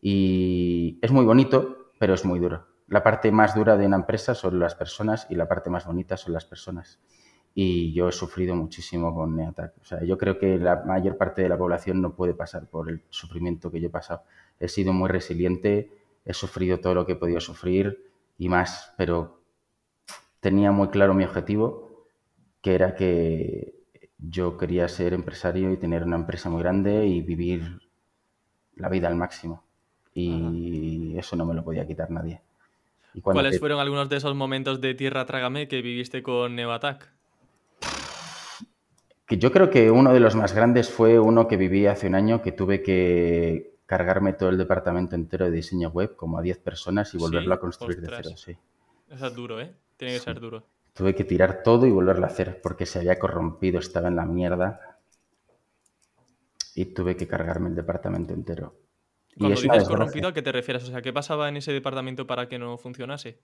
y 0.00 0.98
es 1.02 1.10
muy 1.10 1.24
bonito, 1.24 1.87
pero 1.98 2.14
es 2.14 2.24
muy 2.24 2.38
duro. 2.38 2.66
La 2.86 3.02
parte 3.02 3.30
más 3.30 3.54
dura 3.54 3.76
de 3.76 3.86
una 3.86 3.96
empresa 3.96 4.34
son 4.34 4.58
las 4.58 4.74
personas 4.74 5.26
y 5.28 5.34
la 5.34 5.46
parte 5.46 5.68
más 5.68 5.84
bonita 5.84 6.16
son 6.16 6.32
las 6.32 6.46
personas. 6.46 7.00
Y 7.54 7.92
yo 7.92 8.08
he 8.08 8.12
sufrido 8.12 8.54
muchísimo 8.54 9.14
con 9.14 9.36
Neatac. 9.36 9.74
O 9.80 9.84
sea, 9.84 10.02
yo 10.04 10.16
creo 10.16 10.38
que 10.38 10.58
la 10.58 10.76
mayor 10.84 11.16
parte 11.16 11.42
de 11.42 11.48
la 11.48 11.58
población 11.58 12.00
no 12.00 12.14
puede 12.14 12.34
pasar 12.34 12.68
por 12.68 12.88
el 12.88 13.02
sufrimiento 13.10 13.70
que 13.70 13.80
yo 13.80 13.88
he 13.88 13.90
pasado. 13.90 14.22
He 14.60 14.68
sido 14.68 14.92
muy 14.92 15.08
resiliente, 15.08 15.90
he 16.24 16.32
sufrido 16.32 16.78
todo 16.78 16.94
lo 16.94 17.04
que 17.04 17.12
he 17.12 17.16
podido 17.16 17.40
sufrir 17.40 18.10
y 18.38 18.48
más, 18.48 18.94
pero 18.96 19.42
tenía 20.40 20.70
muy 20.70 20.88
claro 20.88 21.14
mi 21.14 21.24
objetivo, 21.24 22.06
que 22.62 22.74
era 22.74 22.94
que 22.94 23.74
yo 24.18 24.56
quería 24.56 24.88
ser 24.88 25.12
empresario 25.12 25.72
y 25.72 25.76
tener 25.76 26.04
una 26.04 26.16
empresa 26.16 26.48
muy 26.48 26.62
grande 26.62 27.06
y 27.06 27.20
vivir 27.22 27.80
la 28.76 28.88
vida 28.88 29.08
al 29.08 29.16
máximo 29.16 29.67
y 30.18 31.18
eso 31.18 31.36
no 31.36 31.46
me 31.46 31.54
lo 31.54 31.64
podía 31.64 31.86
quitar 31.86 32.10
nadie. 32.10 32.40
¿Cuáles 33.22 33.58
fueron 33.58 33.80
algunos 33.80 34.08
de 34.08 34.16
esos 34.16 34.34
momentos 34.34 34.80
de 34.80 34.94
tierra 34.94 35.26
trágame 35.26 35.68
que 35.68 35.82
viviste 35.82 36.22
con 36.22 36.54
Neoattack? 36.54 37.08
Que 39.26 39.38
yo 39.38 39.52
creo 39.52 39.70
que 39.70 39.90
uno 39.90 40.12
de 40.12 40.20
los 40.20 40.34
más 40.34 40.54
grandes 40.54 40.90
fue 40.90 41.18
uno 41.18 41.48
que 41.48 41.56
viví 41.56 41.86
hace 41.86 42.06
un 42.06 42.14
año 42.14 42.42
que 42.42 42.52
tuve 42.52 42.82
que 42.82 43.74
cargarme 43.86 44.32
todo 44.32 44.48
el 44.50 44.58
departamento 44.58 45.14
entero 45.16 45.46
de 45.46 45.50
diseño 45.50 45.90
web, 45.90 46.14
como 46.16 46.38
a 46.38 46.42
10 46.42 46.58
personas, 46.58 47.14
y 47.14 47.18
volverlo 47.18 47.54
a 47.54 47.60
construir 47.60 48.00
de 48.00 48.08
cero. 48.08 48.30
Sí. 48.36 48.56
Eso 49.10 49.26
es 49.26 49.34
duro, 49.34 49.60
¿eh? 49.60 49.72
Tiene 49.96 50.14
que 50.14 50.20
ser 50.20 50.40
duro. 50.40 50.64
Tuve 50.92 51.14
que 51.14 51.24
tirar 51.24 51.62
todo 51.62 51.86
y 51.86 51.90
volverlo 51.90 52.24
a 52.24 52.28
hacer 52.28 52.60
porque 52.60 52.86
se 52.86 52.98
había 52.98 53.18
corrompido, 53.18 53.78
estaba 53.78 54.08
en 54.08 54.16
la 54.16 54.26
mierda. 54.26 54.98
Y 56.74 56.86
tuve 56.86 57.16
que 57.16 57.26
cargarme 57.26 57.68
el 57.70 57.74
departamento 57.74 58.34
entero. 58.34 58.74
Cuando 59.38 59.60
dices 59.60 59.88
corrompido, 59.88 60.28
¿a 60.28 60.34
qué 60.34 60.42
te 60.42 60.52
refieres? 60.52 60.84
O 60.84 60.86
sea, 60.86 61.02
¿qué 61.02 61.12
pasaba 61.12 61.48
en 61.48 61.56
ese 61.56 61.72
departamento 61.72 62.26
para 62.26 62.48
que 62.48 62.58
no 62.58 62.76
funcionase? 62.78 63.38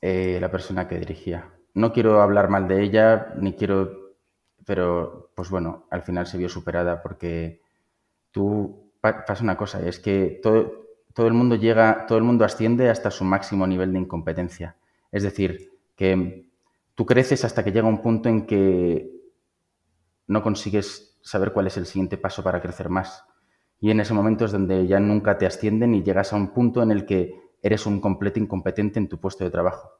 Eh, 0.00 0.38
la 0.40 0.50
persona 0.50 0.88
que 0.88 0.98
dirigía. 0.98 1.50
No 1.74 1.92
quiero 1.92 2.20
hablar 2.20 2.48
mal 2.48 2.66
de 2.68 2.82
ella, 2.82 3.34
ni 3.36 3.54
quiero. 3.54 4.16
Pero, 4.64 5.30
pues 5.34 5.50
bueno, 5.50 5.86
al 5.90 6.02
final 6.02 6.26
se 6.26 6.38
vio 6.38 6.48
superada 6.48 7.02
porque 7.02 7.62
tú. 8.30 8.88
Pasa 9.00 9.42
una 9.42 9.56
cosa, 9.56 9.80
es 9.86 9.98
que 9.98 10.40
todo, 10.42 10.80
todo 11.14 11.26
el 11.26 11.32
mundo 11.32 11.56
llega, 11.56 12.04
todo 12.06 12.18
el 12.18 12.24
mundo 12.24 12.44
asciende 12.44 12.90
hasta 12.90 13.10
su 13.10 13.24
máximo 13.24 13.66
nivel 13.66 13.94
de 13.94 13.98
incompetencia. 13.98 14.76
Es 15.10 15.22
decir, 15.22 15.70
que 15.96 16.50
tú 16.94 17.06
creces 17.06 17.46
hasta 17.46 17.64
que 17.64 17.72
llega 17.72 17.88
un 17.88 18.02
punto 18.02 18.28
en 18.28 18.46
que 18.46 19.10
no 20.26 20.42
consigues 20.42 21.18
saber 21.22 21.52
cuál 21.52 21.66
es 21.66 21.78
el 21.78 21.86
siguiente 21.86 22.18
paso 22.18 22.42
para 22.42 22.60
crecer 22.60 22.90
más. 22.90 23.24
Y 23.80 23.90
en 23.90 24.00
ese 24.00 24.12
momento 24.12 24.44
es 24.44 24.52
donde 24.52 24.86
ya 24.86 25.00
nunca 25.00 25.38
te 25.38 25.46
ascienden 25.46 25.94
y 25.94 26.02
llegas 26.02 26.32
a 26.32 26.36
un 26.36 26.52
punto 26.52 26.82
en 26.82 26.90
el 26.90 27.06
que 27.06 27.34
eres 27.62 27.86
un 27.86 28.00
completo 28.00 28.38
incompetente 28.38 28.98
en 28.98 29.08
tu 29.08 29.18
puesto 29.18 29.44
de 29.44 29.50
trabajo. 29.50 29.90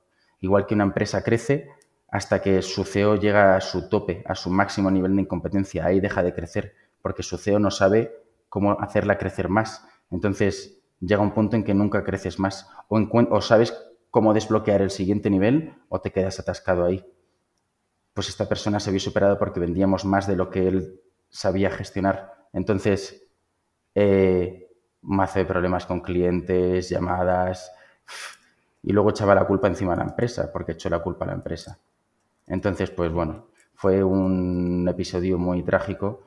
Igual 0.40 0.66
que 0.66 0.74
una 0.74 0.84
empresa 0.84 1.22
crece 1.22 1.68
hasta 2.08 2.42
que 2.42 2.60
su 2.62 2.84
CEO 2.84 3.16
llega 3.16 3.56
a 3.56 3.60
su 3.60 3.88
tope, 3.88 4.22
a 4.26 4.34
su 4.34 4.50
máximo 4.50 4.90
nivel 4.90 5.14
de 5.14 5.22
incompetencia. 5.22 5.86
Ahí 5.86 6.00
deja 6.00 6.22
de 6.22 6.34
crecer 6.34 6.74
porque 7.00 7.22
su 7.22 7.38
CEO 7.38 7.58
no 7.58 7.70
sabe 7.70 8.12
cómo 8.48 8.72
hacerla 8.80 9.16
crecer 9.16 9.48
más. 9.48 9.86
Entonces 10.10 10.82
llega 11.00 11.22
un 11.22 11.32
punto 11.32 11.56
en 11.56 11.64
que 11.64 11.74
nunca 11.74 12.04
creces 12.04 12.38
más 12.38 12.68
o, 12.88 13.00
o 13.30 13.40
sabes 13.40 13.74
cómo 14.10 14.34
desbloquear 14.34 14.82
el 14.82 14.90
siguiente 14.90 15.30
nivel 15.30 15.74
o 15.88 16.00
te 16.00 16.10
quedas 16.10 16.38
atascado 16.40 16.84
ahí. 16.84 17.04
Pues 18.12 18.28
esta 18.28 18.48
persona 18.48 18.81
se 18.81 18.90
vio 18.90 19.00
superada 19.00 19.38
porque 19.38 19.60
vendíamos 19.60 20.04
más 20.04 20.26
de 20.26 20.37
lo 20.37 20.50
que 20.50 20.66
él 20.68 21.00
sabía 21.28 21.70
gestionar. 21.70 22.48
Entonces, 22.52 23.29
eh, 23.94 24.70
mazo 25.02 25.38
de 25.38 25.44
problemas 25.44 25.86
con 25.86 26.00
clientes, 26.00 26.88
llamadas, 26.88 27.72
y 28.82 28.92
luego 28.92 29.10
echaba 29.10 29.34
la 29.34 29.46
culpa 29.46 29.68
encima 29.68 29.92
de 29.92 29.98
la 29.98 30.10
empresa, 30.10 30.50
porque 30.52 30.72
echó 30.72 30.88
la 30.88 31.02
culpa 31.02 31.24
a 31.24 31.28
la 31.28 31.34
empresa. 31.34 31.78
Entonces, 32.46 32.90
pues 32.90 33.12
bueno, 33.12 33.48
fue 33.74 34.02
un 34.02 34.86
episodio 34.88 35.38
muy 35.38 35.62
trágico 35.62 36.22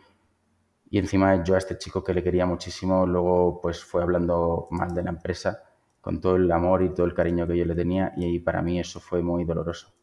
y 0.89 0.99
encima 0.99 1.43
yo 1.43 1.55
a 1.55 1.57
este 1.57 1.77
chico 1.77 2.03
que 2.03 2.13
le 2.13 2.23
quería 2.23 2.45
muchísimo, 2.45 3.05
luego 3.05 3.59
pues 3.61 3.83
fue 3.83 4.03
hablando 4.03 4.67
mal 4.71 4.93
de 4.93 5.03
la 5.03 5.09
empresa 5.09 5.63
con 6.01 6.21
todo 6.21 6.35
el 6.35 6.51
amor 6.51 6.83
y 6.83 6.93
todo 6.93 7.05
el 7.05 7.13
cariño 7.13 7.47
que 7.47 7.57
yo 7.57 7.65
le 7.65 7.75
tenía 7.75 8.13
y 8.15 8.39
para 8.39 8.61
mí 8.61 8.79
eso 8.79 8.99
fue 8.99 9.21
muy 9.21 9.43
doloroso. 9.43 9.93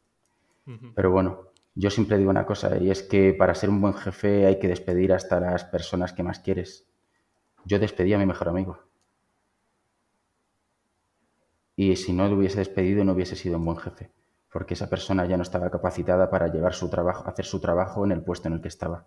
Pero 0.95 1.11
bueno, 1.11 1.49
yo 1.75 1.91
siempre 1.91 2.17
digo 2.19 2.31
una 2.31 2.47
cosa 2.47 2.77
y 2.79 2.91
es 2.91 3.03
que 3.03 3.35
para 3.35 3.55
ser 3.55 3.71
un 3.71 3.81
buen 3.81 3.95
jefe 3.95 4.47
hay 4.47 4.59
que 4.59 4.69
despedir 4.69 5.13
hasta 5.13 5.41
las 5.41 5.65
personas 5.65 6.13
que 6.13 6.23
más 6.23 6.39
quieres 6.39 6.90
yo 7.65 7.79
despedí 7.79 8.13
a 8.15 8.19
mi 8.19 8.27
mejor 8.27 8.49
amigo. 8.49 8.79
Y 11.77 11.97
si 11.97 12.13
no 12.13 12.29
lo 12.29 12.37
hubiese 12.37 12.59
despedido, 12.59 13.05
no 13.05 13.13
hubiese 13.13 13.37
sido 13.37 13.57
un 13.57 13.65
buen 13.65 13.79
jefe, 13.79 14.11
porque 14.53 14.75
esa 14.75 14.91
persona 14.91 15.25
ya 15.27 15.37
no 15.37 15.43
estaba 15.43 15.71
capacitada 15.71 16.29
para 16.31 16.49
llevar 16.49 16.75
su 16.75 16.91
trabajo, 16.91 17.29
hacer 17.29 17.47
su 17.47 17.61
trabajo 17.61 18.05
en 18.05 18.13
el 18.13 18.23
puesto 18.23 18.49
en 18.49 18.55
el 18.55 18.61
que 18.61 18.69
estaba. 18.69 19.07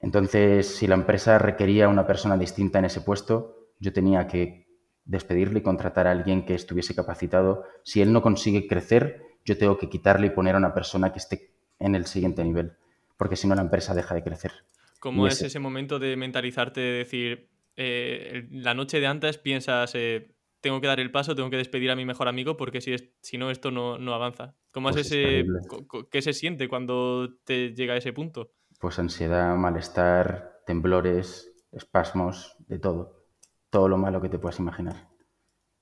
Entonces, 0.00 0.66
si 0.66 0.86
la 0.86 0.94
empresa 0.94 1.38
requería 1.38 1.88
una 1.88 2.06
persona 2.06 2.36
distinta 2.36 2.78
en 2.78 2.86
ese 2.86 3.00
puesto, 3.00 3.72
yo 3.78 3.92
tenía 3.92 4.26
que 4.26 4.68
despedirle 5.04 5.58
y 5.58 5.62
contratar 5.62 6.06
a 6.06 6.12
alguien 6.12 6.44
que 6.44 6.54
estuviese 6.54 6.94
capacitado. 6.94 7.64
Si 7.82 8.00
él 8.00 8.12
no 8.12 8.22
consigue 8.22 8.68
crecer, 8.68 9.22
yo 9.44 9.58
tengo 9.58 9.78
que 9.78 9.88
quitarle 9.88 10.28
y 10.28 10.30
poner 10.30 10.54
a 10.54 10.58
una 10.58 10.74
persona 10.74 11.12
que 11.12 11.18
esté 11.18 11.52
en 11.78 11.94
el 11.94 12.06
siguiente 12.06 12.44
nivel, 12.44 12.76
porque 13.16 13.36
si 13.36 13.48
no 13.48 13.54
la 13.54 13.62
empresa 13.62 13.94
deja 13.94 14.14
de 14.14 14.22
crecer. 14.22 14.52
¿Cómo 14.98 15.26
es 15.26 15.42
ese... 15.42 15.58
momento 15.58 15.98
de 15.98 16.16
mentalizarte, 16.16 16.80
de 16.80 16.98
decir, 16.98 17.50
eh, 17.76 18.48
la 18.50 18.74
noche 18.74 19.00
de 19.00 19.06
antes 19.06 19.38
piensas, 19.38 19.94
eh, 19.94 20.34
tengo 20.60 20.80
que 20.80 20.86
dar 20.86 21.00
el 21.00 21.10
paso, 21.10 21.34
tengo 21.34 21.50
que 21.50 21.56
despedir 21.56 21.90
a 21.90 21.96
mi 21.96 22.04
mejor 22.04 22.28
amigo 22.28 22.56
porque 22.56 22.80
si, 22.80 22.92
es, 22.92 23.08
si 23.20 23.38
no 23.38 23.50
esto 23.50 23.70
no, 23.70 23.98
no 23.98 24.14
avanza? 24.14 24.56
¿Cómo 24.72 24.90
es 24.90 24.96
pues 24.96 25.06
ese, 25.06 25.46
qué 26.10 26.22
se 26.22 26.32
siente 26.32 26.68
cuando 26.68 27.36
te 27.44 27.74
llega 27.74 27.94
a 27.94 27.96
ese 27.96 28.12
punto? 28.12 28.52
Pues 28.80 28.98
ansiedad, 28.98 29.56
malestar, 29.56 30.62
temblores, 30.66 31.52
espasmos, 31.72 32.56
de 32.66 32.78
todo. 32.78 33.26
Todo 33.70 33.88
lo 33.88 33.98
malo 33.98 34.20
que 34.20 34.28
te 34.28 34.38
puedas 34.38 34.58
imaginar. 34.58 35.08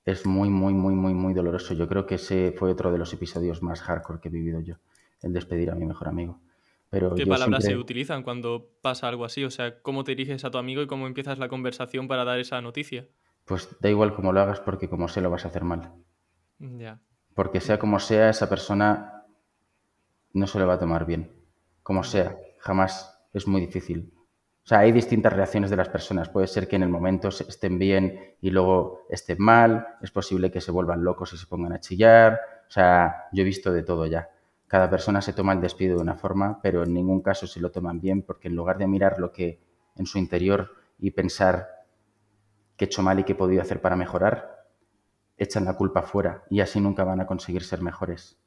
Es 0.03 0.25
muy, 0.25 0.49
muy, 0.49 0.73
muy, 0.73 0.93
muy, 0.93 1.13
muy 1.13 1.33
doloroso. 1.33 1.73
Yo 1.73 1.87
creo 1.87 2.05
que 2.05 2.15
ese 2.15 2.53
fue 2.57 2.71
otro 2.71 2.91
de 2.91 2.97
los 2.97 3.13
episodios 3.13 3.61
más 3.61 3.81
hardcore 3.81 4.19
que 4.19 4.29
he 4.29 4.31
vivido 4.31 4.61
yo, 4.61 4.75
el 5.21 5.33
despedir 5.33 5.71
a 5.71 5.75
mi 5.75 5.85
mejor 5.85 6.07
amigo. 6.07 6.41
Pero 6.89 7.15
¿Qué 7.15 7.25
palabras 7.27 7.65
se 7.65 7.75
utilizan 7.75 8.23
cuando 8.23 8.71
pasa 8.81 9.07
algo 9.07 9.25
así? 9.25 9.43
O 9.43 9.51
sea, 9.51 9.81
¿cómo 9.81 10.03
te 10.03 10.15
diriges 10.15 10.45
a 10.45 10.51
tu 10.51 10.57
amigo 10.57 10.81
y 10.81 10.87
cómo 10.87 11.05
empiezas 11.05 11.37
la 11.37 11.49
conversación 11.49 12.07
para 12.07 12.23
dar 12.23 12.39
esa 12.39 12.61
noticia? 12.61 13.07
Pues 13.45 13.69
da 13.81 13.89
igual 13.89 14.13
cómo 14.13 14.31
lo 14.31 14.41
hagas 14.41 14.59
porque 14.61 14.89
como 14.89 15.07
sé 15.07 15.21
lo 15.21 15.29
vas 15.29 15.45
a 15.45 15.49
hacer 15.49 15.63
mal. 15.63 15.93
Ya. 16.59 17.01
Porque 17.33 17.59
sea 17.59 17.77
como 17.77 17.99
sea, 17.99 18.29
esa 18.29 18.49
persona 18.49 19.25
no 20.33 20.47
se 20.47 20.59
le 20.59 20.65
va 20.65 20.75
a 20.75 20.79
tomar 20.79 21.05
bien. 21.05 21.31
Como 21.83 22.03
sea 22.03 22.37
jamás 22.59 23.17
es 23.33 23.47
muy 23.47 23.61
difícil. 23.61 24.13
O 24.63 24.67
sea, 24.67 24.79
hay 24.79 24.91
distintas 24.91 25.31
reacciones 25.31 25.69
de 25.69 25.77
las 25.77 25.87
personas. 25.87 26.27
Puede 26.27 26.47
ser 26.47 26.67
que 26.67 26.75
en 26.75 26.83
el 26.83 26.89
momento 26.89 27.29
estén 27.29 27.79
bien 27.79 28.35
y 28.41 28.49
luego 28.49 29.05
estén 29.09 29.37
mal. 29.39 29.87
Es 30.01 30.11
posible 30.11 30.51
que 30.51 30.59
se 30.59 30.71
vuelvan 30.71 31.05
locos 31.05 31.31
y 31.31 31.37
se 31.37 31.47
pongan 31.47 31.71
a 31.71 31.79
chillar. 31.79 32.39
O 32.67 32.71
sea, 32.71 33.27
yo 33.31 33.43
he 33.43 33.45
visto 33.45 33.71
de 33.71 33.83
todo 33.83 34.05
ya. 34.07 34.29
Cada 34.67 34.89
persona 34.89 35.21
se 35.21 35.33
toma 35.33 35.53
el 35.53 35.61
despido 35.61 35.95
de 35.95 36.01
una 36.01 36.15
forma, 36.15 36.59
pero 36.61 36.83
en 36.83 36.93
ningún 36.93 37.21
caso 37.21 37.47
se 37.47 37.59
lo 37.59 37.71
toman 37.71 38.01
bien 38.01 38.21
porque 38.21 38.47
en 38.47 38.55
lugar 38.55 38.77
de 38.77 38.87
mirar 38.87 39.19
lo 39.19 39.31
que 39.31 39.59
en 39.95 40.05
su 40.05 40.17
interior 40.17 40.71
y 40.99 41.11
pensar 41.11 41.85
qué 42.75 42.85
he 42.85 42.87
hecho 42.87 43.01
mal 43.01 43.19
y 43.19 43.23
qué 43.23 43.31
he 43.31 43.35
podido 43.35 43.61
hacer 43.61 43.81
para 43.81 43.95
mejorar, 43.95 44.65
echan 45.37 45.65
la 45.65 45.75
culpa 45.75 46.01
fuera 46.01 46.43
y 46.49 46.59
así 46.59 46.79
nunca 46.81 47.03
van 47.03 47.21
a 47.21 47.27
conseguir 47.27 47.63
ser 47.63 47.81
mejores 47.81 48.39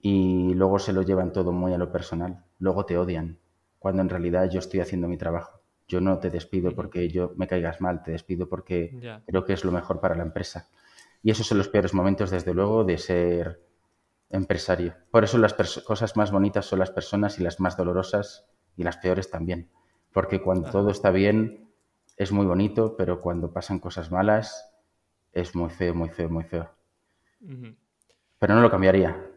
y 0.00 0.54
luego 0.54 0.78
se 0.78 0.92
lo 0.92 1.02
llevan 1.02 1.32
todo 1.32 1.50
muy 1.50 1.72
a 1.72 1.78
lo 1.78 1.90
personal. 1.90 2.44
Luego 2.60 2.86
te 2.86 2.96
odian, 2.96 3.38
cuando 3.78 4.02
en 4.02 4.08
realidad 4.08 4.48
yo 4.48 4.60
estoy 4.60 4.78
haciendo 4.78 5.08
mi 5.08 5.16
trabajo. 5.16 5.60
Yo 5.88 6.00
no 6.00 6.18
te 6.18 6.30
despido 6.30 6.72
porque 6.76 7.08
yo 7.08 7.32
me 7.36 7.48
caigas 7.48 7.80
mal, 7.80 8.04
te 8.04 8.12
despido 8.12 8.48
porque 8.48 9.20
creo 9.26 9.44
que 9.44 9.52
es 9.52 9.64
lo 9.64 9.72
mejor 9.72 10.00
para 10.00 10.14
la 10.14 10.22
empresa. 10.22 10.68
Y 11.24 11.32
esos 11.32 11.48
son 11.48 11.58
los 11.58 11.68
peores 11.68 11.92
momentos, 11.92 12.30
desde 12.30 12.54
luego, 12.54 12.84
de 12.84 12.98
ser 12.98 13.65
empresario. 14.30 14.94
Por 15.10 15.24
eso 15.24 15.38
las 15.38 15.54
cosas 15.54 16.16
más 16.16 16.30
bonitas 16.30 16.66
son 16.66 16.78
las 16.78 16.90
personas 16.90 17.38
y 17.38 17.42
las 17.42 17.60
más 17.60 17.76
dolorosas 17.76 18.46
y 18.76 18.82
las 18.82 18.96
peores 18.98 19.30
también. 19.30 19.70
Porque 20.12 20.40
cuando 20.40 20.70
todo 20.70 20.90
está 20.90 21.10
bien 21.10 21.70
es 22.16 22.32
muy 22.32 22.46
bonito, 22.46 22.96
pero 22.96 23.20
cuando 23.20 23.52
pasan 23.52 23.78
cosas 23.78 24.10
malas 24.10 24.72
es 25.32 25.54
muy 25.54 25.70
feo, 25.70 25.94
muy 25.94 26.08
feo, 26.08 26.28
muy 26.28 26.44
feo. 26.44 26.70
Pero 28.38 28.54
no 28.54 28.60
lo 28.60 28.70
cambiaría. 28.70 29.30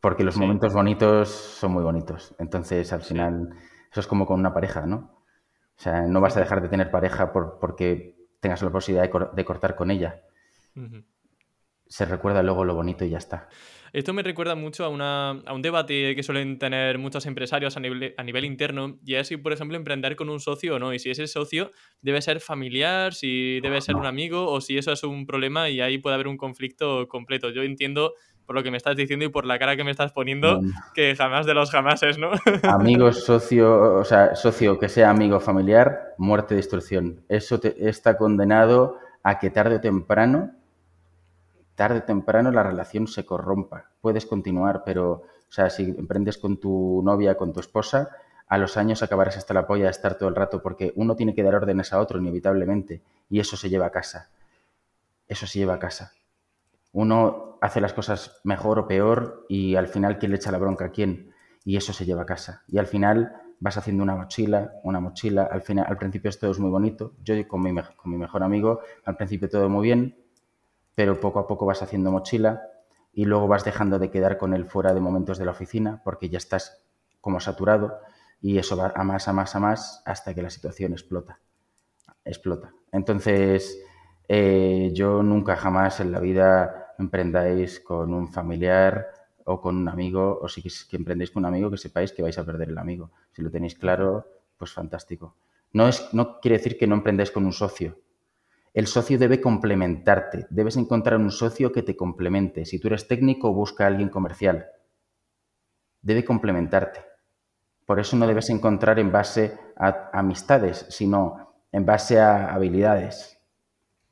Porque 0.00 0.24
los 0.24 0.36
momentos 0.36 0.72
bonitos 0.72 1.28
son 1.28 1.72
muy 1.72 1.82
bonitos. 1.82 2.34
Entonces, 2.38 2.92
al 2.92 3.02
final, 3.02 3.56
eso 3.90 4.00
es 4.00 4.06
como 4.06 4.26
con 4.26 4.38
una 4.38 4.52
pareja, 4.52 4.86
¿no? 4.86 5.24
O 5.78 5.80
sea, 5.80 6.02
no 6.02 6.20
vas 6.20 6.36
a 6.36 6.40
dejar 6.40 6.62
de 6.62 6.68
tener 6.68 6.90
pareja 6.90 7.32
por, 7.32 7.58
porque 7.58 8.16
tengas 8.40 8.62
la 8.62 8.70
posibilidad 8.70 9.10
de, 9.32 9.44
cortar 9.44 9.74
con 9.74 9.90
ella. 9.90 10.22
Se 11.88 12.04
recuerda 12.04 12.42
luego 12.42 12.64
lo 12.64 12.74
bonito 12.74 13.04
y 13.04 13.10
ya 13.10 13.18
está. 13.18 13.48
Esto 13.92 14.12
me 14.12 14.22
recuerda 14.22 14.54
mucho 14.54 14.84
a, 14.84 14.88
una, 14.88 15.30
a 15.30 15.54
un 15.54 15.62
debate 15.62 16.14
que 16.14 16.22
suelen 16.22 16.58
tener 16.58 16.98
muchos 16.98 17.24
empresarios 17.24 17.76
a 17.78 17.80
nivel, 17.80 18.14
a 18.18 18.22
nivel 18.24 18.44
interno, 18.44 18.98
y 19.04 19.14
es 19.14 19.28
si, 19.28 19.38
por 19.38 19.52
ejemplo, 19.52 19.76
emprender 19.76 20.16
con 20.16 20.28
un 20.28 20.38
socio 20.38 20.74
o 20.74 20.78
no, 20.78 20.92
y 20.92 20.98
si 20.98 21.10
ese 21.10 21.26
socio 21.26 21.70
debe 22.02 22.20
ser 22.20 22.40
familiar, 22.40 23.14
si 23.14 23.60
debe 23.60 23.80
ser 23.80 23.96
un 23.96 24.04
amigo, 24.04 24.50
o 24.50 24.60
si 24.60 24.76
eso 24.76 24.92
es 24.92 25.02
un 25.02 25.26
problema 25.26 25.70
y 25.70 25.80
ahí 25.80 25.96
puede 25.96 26.14
haber 26.14 26.28
un 26.28 26.36
conflicto 26.36 27.08
completo. 27.08 27.50
Yo 27.50 27.62
entiendo 27.62 28.12
por 28.44 28.54
lo 28.54 28.62
que 28.62 28.70
me 28.70 28.76
estás 28.76 28.96
diciendo 28.96 29.24
y 29.24 29.28
por 29.28 29.44
la 29.44 29.58
cara 29.58 29.76
que 29.76 29.84
me 29.84 29.90
estás 29.90 30.12
poniendo, 30.12 30.60
que 30.94 31.16
jamás 31.16 31.46
de 31.46 31.54
los 31.54 31.70
jamases, 31.70 32.16
¿no? 32.16 32.30
Amigo, 32.62 33.12
socio, 33.12 33.94
o 33.94 34.04
sea, 34.04 34.34
socio 34.36 34.78
que 34.78 34.88
sea 34.88 35.10
amigo 35.10 35.40
familiar, 35.40 36.14
muerte, 36.16 36.54
destrucción. 36.54 37.24
Eso 37.28 37.60
está 37.78 38.16
condenado 38.16 38.98
a 39.22 39.38
que 39.38 39.50
tarde 39.50 39.76
o 39.76 39.80
temprano, 39.80 40.52
tarde 41.76 41.98
o 41.98 42.02
temprano 42.02 42.50
la 42.50 42.64
relación 42.64 43.06
se 43.06 43.24
corrompa. 43.24 43.90
Puedes 44.00 44.26
continuar, 44.26 44.82
pero, 44.84 45.12
o 45.12 45.52
sea, 45.52 45.70
si 45.70 45.84
emprendes 45.84 46.38
con 46.38 46.56
tu 46.58 47.02
novia, 47.04 47.36
con 47.36 47.52
tu 47.52 47.60
esposa, 47.60 48.10
a 48.48 48.58
los 48.58 48.76
años 48.76 49.02
acabarás 49.02 49.36
hasta 49.36 49.54
la 49.54 49.66
polla 49.66 49.84
de 49.84 49.90
estar 49.90 50.18
todo 50.18 50.28
el 50.28 50.34
rato, 50.34 50.62
porque 50.62 50.92
uno 50.96 51.14
tiene 51.14 51.34
que 51.34 51.44
dar 51.44 51.54
órdenes 51.54 51.92
a 51.92 52.00
otro, 52.00 52.18
inevitablemente, 52.18 53.02
y 53.28 53.38
eso 53.38 53.56
se 53.56 53.68
lleva 53.68 53.86
a 53.86 53.90
casa. 53.90 54.30
Eso 55.28 55.46
se 55.46 55.60
lleva 55.60 55.74
a 55.74 55.78
casa 55.78 56.12
uno 56.96 57.58
hace 57.60 57.82
las 57.82 57.92
cosas 57.92 58.40
mejor 58.42 58.78
o 58.78 58.88
peor 58.88 59.44
y 59.50 59.76
al 59.76 59.86
final 59.86 60.18
quién 60.18 60.30
le 60.30 60.38
echa 60.38 60.50
la 60.50 60.56
bronca 60.56 60.86
a 60.86 60.90
quién 60.92 61.30
y 61.62 61.76
eso 61.76 61.92
se 61.92 62.06
lleva 62.06 62.22
a 62.22 62.26
casa. 62.26 62.62
Y 62.68 62.78
al 62.78 62.86
final 62.86 63.34
vas 63.60 63.76
haciendo 63.76 64.02
una 64.02 64.16
mochila, 64.16 64.72
una 64.82 64.98
mochila, 64.98 65.42
al, 65.44 65.60
final, 65.60 65.84
al 65.86 65.98
principio 65.98 66.30
todo 66.30 66.52
es 66.52 66.58
muy 66.58 66.70
bonito, 66.70 67.12
yo 67.22 67.34
con 67.46 67.60
mi, 67.60 67.74
con 67.74 68.10
mi 68.10 68.16
mejor 68.16 68.42
amigo, 68.42 68.80
al 69.04 69.14
principio 69.14 69.50
todo 69.50 69.68
muy 69.68 69.88
bien, 69.88 70.16
pero 70.96 71.20
poco 71.20 71.38
a 71.38 71.46
poco 71.46 71.66
vas 71.66 71.82
haciendo 71.82 72.10
mochila 72.10 72.62
y 73.12 73.26
luego 73.26 73.46
vas 73.46 73.64
dejando 73.64 74.00
de 74.00 74.10
quedar 74.10 74.38
con 74.38 74.54
él 74.54 74.64
fuera 74.64 74.92
de 74.94 75.00
momentos 75.00 75.38
de 75.38 75.44
la 75.44 75.52
oficina 75.52 76.00
porque 76.02 76.28
ya 76.28 76.38
estás 76.38 76.82
como 77.20 77.38
saturado 77.38 78.00
y 78.40 78.58
eso 78.58 78.76
va 78.76 78.92
a 78.96 79.04
más, 79.04 79.28
a 79.28 79.32
más, 79.32 79.54
a 79.54 79.60
más 79.60 80.02
hasta 80.06 80.34
que 80.34 80.42
la 80.42 80.50
situación 80.50 80.92
explota. 80.92 81.38
Explota. 82.24 82.72
Entonces, 82.92 83.78
eh, 84.26 84.90
yo 84.94 85.22
nunca 85.22 85.54
jamás 85.54 86.00
en 86.00 86.12
la 86.12 86.18
vida 86.18 86.94
emprendáis 86.98 87.78
con 87.80 88.14
un 88.14 88.32
familiar 88.32 89.06
o 89.44 89.60
con 89.60 89.76
un 89.76 89.88
amigo, 89.88 90.38
o 90.40 90.48
si 90.48 90.62
que 90.62 90.96
emprendéis 90.96 91.30
con 91.30 91.44
un 91.44 91.48
amigo, 91.48 91.70
que 91.70 91.76
sepáis 91.76 92.12
que 92.12 92.22
vais 92.22 92.36
a 92.38 92.44
perder 92.44 92.70
el 92.70 92.78
amigo. 92.78 93.12
Si 93.32 93.42
lo 93.42 93.50
tenéis 93.50 93.76
claro, 93.76 94.26
pues 94.56 94.72
fantástico. 94.72 95.36
No, 95.72 95.88
es, 95.88 96.12
no 96.12 96.40
quiere 96.40 96.56
decir 96.56 96.76
que 96.78 96.86
no 96.86 96.96
emprendáis 96.96 97.30
con 97.30 97.44
un 97.44 97.52
socio. 97.52 97.98
El 98.76 98.86
socio 98.86 99.18
debe 99.18 99.40
complementarte. 99.40 100.46
Debes 100.50 100.76
encontrar 100.76 101.18
un 101.18 101.30
socio 101.30 101.72
que 101.72 101.82
te 101.82 101.96
complemente. 101.96 102.66
Si 102.66 102.78
tú 102.78 102.88
eres 102.88 103.08
técnico, 103.08 103.54
busca 103.54 103.84
a 103.84 103.86
alguien 103.86 104.10
comercial. 104.10 104.66
Debe 106.02 106.26
complementarte. 106.26 107.00
Por 107.86 107.98
eso 108.00 108.18
no 108.18 108.26
debes 108.26 108.50
encontrar 108.50 108.98
en 108.98 109.10
base 109.10 109.58
a 109.78 110.10
amistades, 110.12 110.84
sino 110.90 111.54
en 111.72 111.86
base 111.86 112.20
a 112.20 112.52
habilidades. 112.52 113.40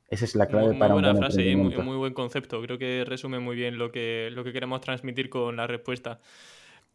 Esa 0.09 0.25
es 0.25 0.35
la 0.35 0.47
clave 0.47 0.79
para 0.79 0.95
buena 0.95 1.11
un 1.11 1.19
frase 1.19 1.43
y 1.43 1.57
muy, 1.57 1.77
muy, 1.77 1.99
buen 1.99 2.15
concepto. 2.15 2.63
Creo 2.63 2.79
que 2.79 3.05
resume 3.07 3.41
muy 3.41 3.57
bien 3.57 3.77
lo 3.77 3.93
que, 3.93 4.31
lo 4.33 4.45
que 4.45 4.55
queremos 4.55 4.81
transmitir 4.81 5.29
con 5.29 5.57
la 5.57 5.67
respuesta. 5.67 6.21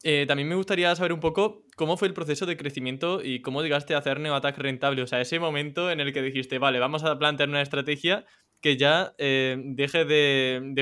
Eh, 0.04 0.26
también 0.28 0.48
me 0.48 0.56
gustaría 0.56 0.96
saber 0.96 1.12
un 1.12 1.20
poco 1.20 1.66
cómo 1.76 1.98
fue 1.98 2.08
el 2.08 2.14
proceso 2.14 2.46
de 2.46 2.56
crecimiento 2.56 3.22
y 3.22 3.42
cómo 3.42 3.62
llegaste 3.62 3.96
a 3.96 3.98
hacer 3.98 4.20
NeoAttack 4.20 4.58
rentable. 4.58 5.02
O 5.02 5.08
sea, 5.08 5.20
ese 5.20 5.40
momento 5.40 5.92
en 5.92 6.00
el 6.00 6.14
que 6.14 6.22
dijiste, 6.22 6.58
vale, 6.58 6.80
vamos 6.80 7.04
a 7.04 7.20
plantear 7.20 7.50
una 7.50 7.62
estrategia 7.62 8.26
que 8.62 8.78
ya 8.78 9.14
eh, 9.18 9.58
deje 9.64 10.06
de, 10.06 10.74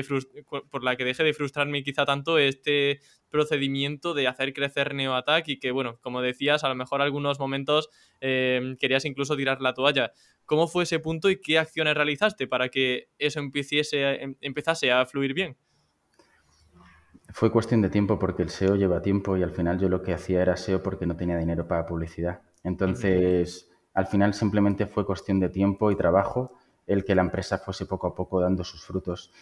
por 0.70 0.84
la 0.84 0.96
que 0.96 1.04
deje 1.04 1.22
de 1.24 1.32
frustrarme 1.34 1.82
quizá 1.82 2.04
tanto 2.04 2.38
este 2.38 3.00
procedimiento 3.28 4.14
de 4.14 4.26
hacer 4.26 4.52
crecer 4.52 4.94
NeoAttack 4.94 5.48
y 5.48 5.58
que, 5.58 5.70
bueno, 5.70 5.98
como 6.00 6.22
decías, 6.22 6.64
a 6.64 6.68
lo 6.68 6.74
mejor 6.74 7.02
algunos 7.02 7.38
momentos 7.38 7.88
eh, 8.20 8.76
querías 8.80 9.04
incluso 9.04 9.36
tirar 9.36 9.60
la 9.60 9.74
toalla. 9.74 10.12
¿Cómo 10.46 10.66
fue 10.66 10.84
ese 10.84 10.98
punto 10.98 11.28
y 11.28 11.40
qué 11.40 11.58
acciones 11.58 11.94
realizaste 11.94 12.46
para 12.46 12.68
que 12.68 13.08
eso 13.18 13.40
em, 13.40 14.36
empezase 14.40 14.90
a 14.90 15.04
fluir 15.06 15.34
bien? 15.34 15.56
Fue 17.30 17.52
cuestión 17.52 17.82
de 17.82 17.90
tiempo 17.90 18.18
porque 18.18 18.42
el 18.42 18.50
SEO 18.50 18.76
lleva 18.76 19.02
tiempo 19.02 19.36
y 19.36 19.42
al 19.42 19.50
final 19.50 19.78
yo 19.78 19.88
lo 19.88 20.02
que 20.02 20.14
hacía 20.14 20.42
era 20.42 20.56
SEO 20.56 20.82
porque 20.82 21.06
no 21.06 21.16
tenía 21.16 21.36
dinero 21.36 21.68
para 21.68 21.86
publicidad. 21.86 22.40
Entonces, 22.64 23.70
al 23.94 24.06
final 24.06 24.34
simplemente 24.34 24.86
fue 24.86 25.04
cuestión 25.04 25.38
de 25.38 25.48
tiempo 25.48 25.90
y 25.90 25.96
trabajo 25.96 26.52
el 26.86 27.04
que 27.04 27.14
la 27.14 27.22
empresa 27.22 27.58
fuese 27.58 27.86
poco 27.86 28.06
a 28.06 28.14
poco 28.14 28.40
dando 28.40 28.64
sus 28.64 28.82
frutos. 28.82 29.32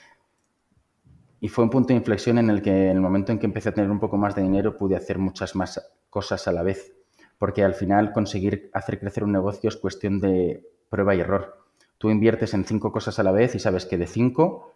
Y 1.41 1.49
fue 1.49 1.64
un 1.64 1.70
punto 1.70 1.89
de 1.89 1.95
inflexión 1.95 2.39
en 2.39 2.51
el 2.51 2.61
que 2.61 2.91
en 2.91 2.97
el 2.97 3.01
momento 3.01 3.30
en 3.30 3.39
que 3.39 3.47
empecé 3.47 3.68
a 3.68 3.74
tener 3.74 3.91
un 3.91 4.01
poco 4.01 4.16
más 4.16 4.34
de 4.34 4.43
dinero 4.43 4.76
pude 4.76 4.97
hacer 4.97 5.18
muchas 5.18 5.55
más 5.55 5.80
cosas 6.11 6.49
a 6.49 6.53
la 6.53 6.62
vez. 6.62 6.93
Porque 7.39 7.62
al 7.62 7.74
final 7.74 8.12
conseguir 8.12 8.70
hacer 8.72 8.99
crecer 8.99 9.22
un 9.22 9.32
negocio 9.32 9.68
es 9.68 9.76
cuestión 9.76 10.20
de 10.20 10.66
prueba 10.89 11.14
y 11.14 11.20
error. 11.20 11.66
Tú 11.99 12.11
inviertes 12.11 12.53
en 12.55 12.64
cinco 12.64 12.91
cosas 12.91 13.18
a 13.18 13.22
la 13.22 13.32
vez 13.32 13.55
y 13.55 13.59
sabes 13.59 13.87
que 13.87 13.97
de 13.97 14.07
cinco, 14.07 14.76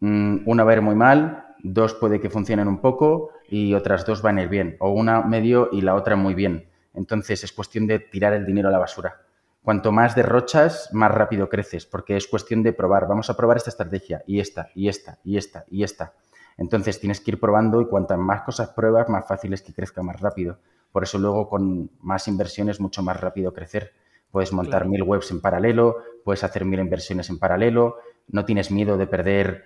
una 0.00 0.64
va 0.64 0.70
a 0.70 0.74
ir 0.74 0.82
muy 0.82 0.94
mal, 0.94 1.54
dos 1.62 1.94
puede 1.94 2.20
que 2.20 2.30
funcionen 2.30 2.68
un 2.68 2.80
poco 2.80 3.30
y 3.48 3.74
otras 3.74 4.06
dos 4.06 4.22
van 4.22 4.38
a 4.38 4.42
ir 4.42 4.48
bien. 4.48 4.76
O 4.80 4.90
una 4.90 5.22
medio 5.22 5.68
y 5.72 5.82
la 5.82 5.94
otra 5.94 6.16
muy 6.16 6.34
bien. 6.34 6.68
Entonces 6.94 7.44
es 7.44 7.52
cuestión 7.52 7.86
de 7.86 7.98
tirar 7.98 8.32
el 8.32 8.46
dinero 8.46 8.68
a 8.68 8.72
la 8.72 8.78
basura. 8.78 9.22
Cuanto 9.62 9.92
más 9.92 10.14
derrochas, 10.14 10.88
más 10.92 11.12
rápido 11.12 11.48
creces, 11.48 11.84
porque 11.84 12.16
es 12.16 12.26
cuestión 12.26 12.62
de 12.62 12.72
probar. 12.72 13.06
Vamos 13.06 13.28
a 13.28 13.36
probar 13.36 13.58
esta 13.58 13.70
estrategia 13.70 14.22
y 14.26 14.40
esta, 14.40 14.70
y 14.74 14.88
esta, 14.88 15.18
y 15.22 15.36
esta, 15.36 15.64
y 15.68 15.82
esta. 15.82 16.14
Entonces 16.56 16.98
tienes 16.98 17.20
que 17.20 17.32
ir 17.32 17.40
probando 17.40 17.80
y 17.80 17.86
cuantas 17.86 18.18
más 18.18 18.42
cosas 18.42 18.70
pruebas, 18.70 19.08
más 19.08 19.26
fácil 19.26 19.52
es 19.52 19.62
que 19.62 19.74
crezca 19.74 20.02
más 20.02 20.20
rápido. 20.20 20.58
Por 20.92 21.02
eso 21.02 21.18
luego 21.18 21.48
con 21.48 21.90
más 22.00 22.26
inversiones 22.26 22.76
es 22.76 22.80
mucho 22.80 23.02
más 23.02 23.20
rápido 23.20 23.52
crecer. 23.52 23.92
Puedes 24.30 24.52
montar 24.52 24.86
mil 24.86 25.02
webs 25.02 25.30
en 25.30 25.40
paralelo, 25.40 25.96
puedes 26.24 26.44
hacer 26.44 26.64
mil 26.64 26.78
inversiones 26.78 27.30
en 27.30 27.38
paralelo, 27.38 27.96
no 28.28 28.44
tienes 28.44 28.70
miedo 28.70 28.96
de 28.96 29.06
perder, 29.06 29.64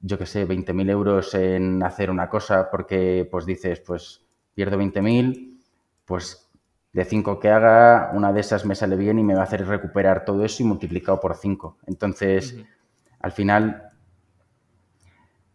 yo 0.00 0.18
qué 0.18 0.26
sé, 0.26 0.46
20.000 0.46 0.90
euros 0.90 1.34
en 1.34 1.82
hacer 1.82 2.10
una 2.10 2.28
cosa 2.28 2.70
porque 2.70 3.28
pues 3.30 3.46
dices, 3.46 3.80
pues 3.80 4.22
pierdo 4.54 4.78
20.000, 4.78 5.60
pues 6.04 6.48
de 6.92 7.04
5 7.04 7.40
que 7.40 7.50
haga, 7.50 8.10
una 8.14 8.32
de 8.32 8.40
esas 8.40 8.64
me 8.64 8.74
sale 8.74 8.96
bien 8.96 9.18
y 9.18 9.24
me 9.24 9.34
va 9.34 9.40
a 9.40 9.44
hacer 9.44 9.66
recuperar 9.66 10.24
todo 10.24 10.44
eso 10.44 10.62
y 10.62 10.66
multiplicado 10.66 11.20
por 11.20 11.36
5. 11.36 11.78
Entonces, 11.86 12.56
al 13.20 13.32
final, 13.32 13.90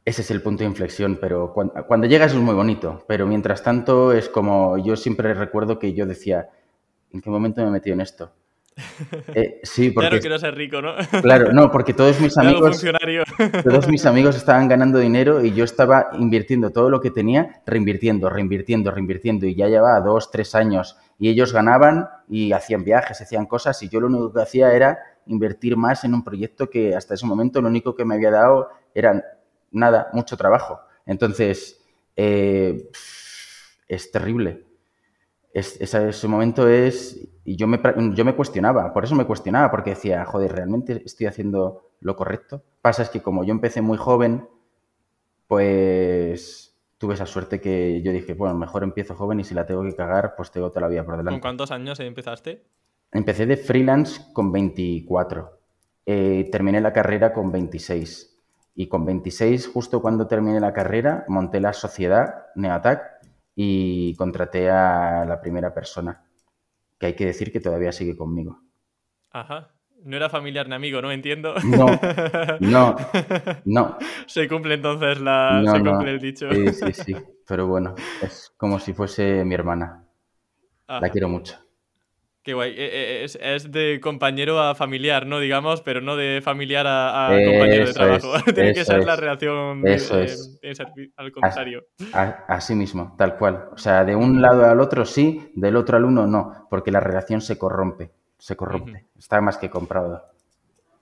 ese 0.06 0.22
es 0.22 0.32
el 0.32 0.42
punto 0.42 0.64
de 0.64 0.70
inflexión, 0.70 1.18
pero 1.20 1.54
cuando, 1.54 1.74
cuando 1.88 2.08
llegas 2.08 2.34
es 2.34 2.39
muy 2.39 2.56
bonito, 2.56 3.04
pero 3.08 3.26
mientras 3.26 3.64
tanto 3.64 4.12
es 4.14 4.30
como, 4.30 4.78
yo 4.78 4.96
siempre 4.96 5.34
recuerdo 5.34 5.80
que 5.80 5.94
yo 5.94 6.06
decía, 6.06 6.50
¿en 7.12 7.22
qué 7.22 7.30
momento 7.30 7.62
me 7.62 7.70
he 7.70 7.72
metido 7.72 7.94
en 7.96 8.02
esto? 8.02 8.32
Eh, 9.34 9.59
sí, 9.63 9.91
porque... 9.91 10.09
Claro, 10.09 10.22
quiero 10.22 10.39
ser 10.39 10.55
rico, 10.55 10.82
¿no? 10.82 10.93
Claro, 11.22 11.51
no, 11.51 11.72
porque 11.72 11.93
todos 11.93 12.19
mis 12.19 12.38
amigos... 12.38 12.84
todos 13.63 13.88
mis 13.88 14.05
amigos 14.05 14.36
estaban 14.38 14.67
ganando 14.67 14.99
dinero 14.99 15.43
y 15.43 15.53
yo 15.53 15.63
estaba 15.63 16.09
invirtiendo 16.13 16.72
todo 16.72 16.89
lo 16.89 17.01
que 17.01 17.11
tenía, 17.11 17.61
reinvirtiendo, 17.65 18.30
reinvirtiendo, 18.30 18.91
reinvirtiendo 18.91 19.45
y 19.45 19.55
ya 19.55 19.67
llevaba 19.67 19.99
dos, 19.99 20.32
tres 20.32 20.55
años 20.55 20.97
y 21.19 21.30
ellos 21.30 21.53
ganaban 21.53 22.09
y 22.30 22.51
hacían 22.53 22.84
viajes, 22.84 23.22
hacían 23.22 23.45
cosas 23.45 23.82
y 23.84 23.89
yo 23.89 23.99
lo 23.99 24.07
único 24.07 24.34
que 24.34 24.41
hacía 24.41 24.74
era 24.74 24.97
invertir 25.28 25.78
más 25.78 26.03
en 26.03 26.13
un 26.13 26.24
proyecto 26.24 26.69
que 26.69 26.95
hasta 26.95 27.13
ese 27.13 27.26
momento 27.26 27.61
lo 27.61 27.67
único 27.67 27.95
que 27.95 28.05
me 28.05 28.15
había 28.15 28.32
dado 28.32 28.69
era 28.93 29.24
nada, 29.72 30.09
mucho 30.13 30.36
trabajo. 30.38 30.80
Entonces, 31.05 31.84
eh, 32.15 32.89
es 33.88 34.11
terrible 34.11 34.70
ese, 35.54 36.28
momento 36.28 36.68
es... 36.68 37.28
Y 37.43 37.56
yo 37.56 37.68
me, 37.68 37.80
yo 38.14 38.24
me 38.24 38.36
cuestionaba, 38.36 38.93
por 38.93 39.04
eso 39.04 39.16
me 39.16 39.26
cuestionaba, 39.26 39.72
porque 39.72 39.91
decía, 39.91 40.24
joder, 40.26 40.54
¿realmente 40.54 41.02
estoy 41.06 41.26
haciendo 41.26 41.91
lo 41.99 42.16
correcto? 42.16 42.64
Pasa 42.82 43.02
es 43.02 43.10
que 43.10 43.22
como 43.22 43.43
yo 43.43 43.52
empecé 43.52 43.82
muy 43.82 43.97
joven, 43.97 44.47
pues 45.47 46.78
tuve 46.97 47.16
esa 47.16 47.26
suerte 47.26 47.60
que 47.60 48.02
yo 48.04 48.12
dije, 48.12 48.36
bueno, 48.36 48.56
mejor 48.56 48.84
empiezo 48.84 49.16
joven 49.16 49.39
y 49.39 49.43
si 49.43 49.56
la 49.56 49.66
tengo 49.66 49.84
que 49.84 49.95
cagar, 49.95 50.36
pues 50.38 50.52
tengo 50.52 50.70
toda 50.70 50.82
la 50.82 50.88
vida 50.88 51.04
por 51.04 51.18
delante. 51.18 51.32
¿Con 51.34 51.41
cuántos 51.41 51.72
años 51.72 51.99
empezaste? 51.99 52.64
Empecé 53.12 53.47
de 53.47 53.58
freelance 53.58 54.22
con 54.34 54.52
24. 54.52 55.60
Eh, 56.06 56.47
terminé 56.52 56.80
la 56.80 56.93
carrera 56.93 57.34
con 57.34 57.52
26. 57.52 58.38
Y 58.76 58.88
con 58.88 59.06
26, 59.06 59.68
justo 59.68 60.02
cuando 60.02 60.28
terminé 60.28 60.60
la 60.60 60.74
carrera, 60.74 61.26
monté 61.28 61.60
la 61.60 61.74
sociedad 61.74 62.45
Neatac 62.56 63.20
y 63.56 64.16
contraté 64.16 64.70
a 64.70 65.26
la 65.26 65.41
primera 65.41 65.74
persona, 65.74 66.24
que 66.99 67.08
hay 67.08 67.16
que 67.16 67.26
decir 67.26 67.52
que 67.52 67.60
todavía 67.60 67.91
sigue 67.91 68.16
conmigo. 68.16 68.62
Ajá. 69.32 69.72
No 70.04 70.18
era 70.18 70.30
familiar 70.30 70.68
ni 70.68 70.74
amigo, 70.74 71.02
¿no? 71.02 71.12
Entiendo. 71.12 71.54
No, 71.64 71.86
no, 72.60 72.95
no. 73.66 73.97
Se 74.26 74.47
cumple 74.47 74.76
entonces 74.76 75.22
la... 75.22 75.64
se 75.66 75.80
cumple 75.80 76.12
el 76.12 76.20
dicho. 76.20 76.52
Sí, 76.52 76.74
sí, 76.74 76.93
sí. 76.93 77.16
Pero 77.47 77.68
bueno, 77.68 77.93
es 78.22 78.52
como 78.58 78.80
si 78.80 78.93
fuese 78.93 79.45
mi 79.45 79.54
hermana. 79.54 80.08
La 80.88 81.10
quiero 81.10 81.30
mucho. 81.30 81.58
Qué 82.44 82.56
guay. 82.56 82.74
E, 82.76 83.24
e, 83.24 83.24
es, 83.24 83.72
de 83.72 84.00
compañero 84.02 84.60
a 84.60 84.74
familiar, 84.74 85.28
¿no? 85.28 85.39
Digamos, 85.39 85.82
pero 85.82 86.02
no 86.02 86.16
de 86.16 86.42
familiar 86.44 86.88
a, 86.88 87.28
compañero 87.30 87.86
de 87.86 87.94
trabajo. 87.94 88.34
Tiene 88.56 88.74
que 88.74 88.84
ser 88.84 89.06
la 89.06 89.16
relación 89.16 89.84
al 91.18 91.32
contrario. 91.32 91.86
Así, 92.48 92.74
mismo, 92.74 93.16
tal 93.18 93.38
cual. 93.38 93.70
O 93.72 93.78
sea, 93.78 94.04
de 94.04 94.16
un 94.16 94.42
lado 94.42 94.66
al 94.66 94.80
otro 94.80 95.06
sí, 95.06 95.52
del 95.56 95.76
otro 95.76 95.98
al 95.98 96.06
uno 96.06 96.26
no, 96.26 96.68
porque 96.70 96.92
la 96.92 97.00
relación 97.00 97.42
se 97.42 97.58
corrompe. 97.60 98.12
Se 98.39 98.56
corrompe. 98.56 99.06
Está 99.20 99.39
más 99.39 99.58
que 99.58 99.70
comprado. 99.70 100.26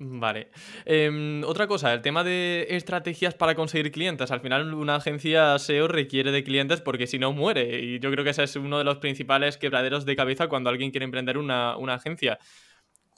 Vale. 0.02 0.50
Em, 0.86 1.43
otra 1.43 1.68
cosa, 1.68 1.93
el 1.93 2.02
tema 2.02 2.24
de 2.24 2.68
estrategias 2.70 3.34
para 3.36 3.54
conseguir 3.54 3.91
clientes. 3.91 4.32
Al 4.32 4.39
final, 4.39 4.74
una 4.74 4.95
agencia 4.95 5.60
SEO 5.60 5.89
requiere 5.89 6.32
de 6.32 6.41
clientes 6.41 6.80
porque 6.80 7.06
si 7.06 7.20
no 7.20 7.34
muere. 7.34 7.82
Y 7.82 8.00
yo 8.00 8.10
creo 8.10 8.24
que 8.24 8.30
ese 8.30 8.43
es 8.43 8.56
uno 8.56 8.78
de 8.78 8.86
los 8.86 9.00
principales 9.00 9.58
quebraderos 9.58 10.06
de 10.06 10.16
cabeza 10.16 10.47
cuando 10.47 10.70
alguien 10.70 10.91
quiere 10.91 11.04
emprender 11.04 11.38
una, 11.38 11.74
agencia. 11.93 12.39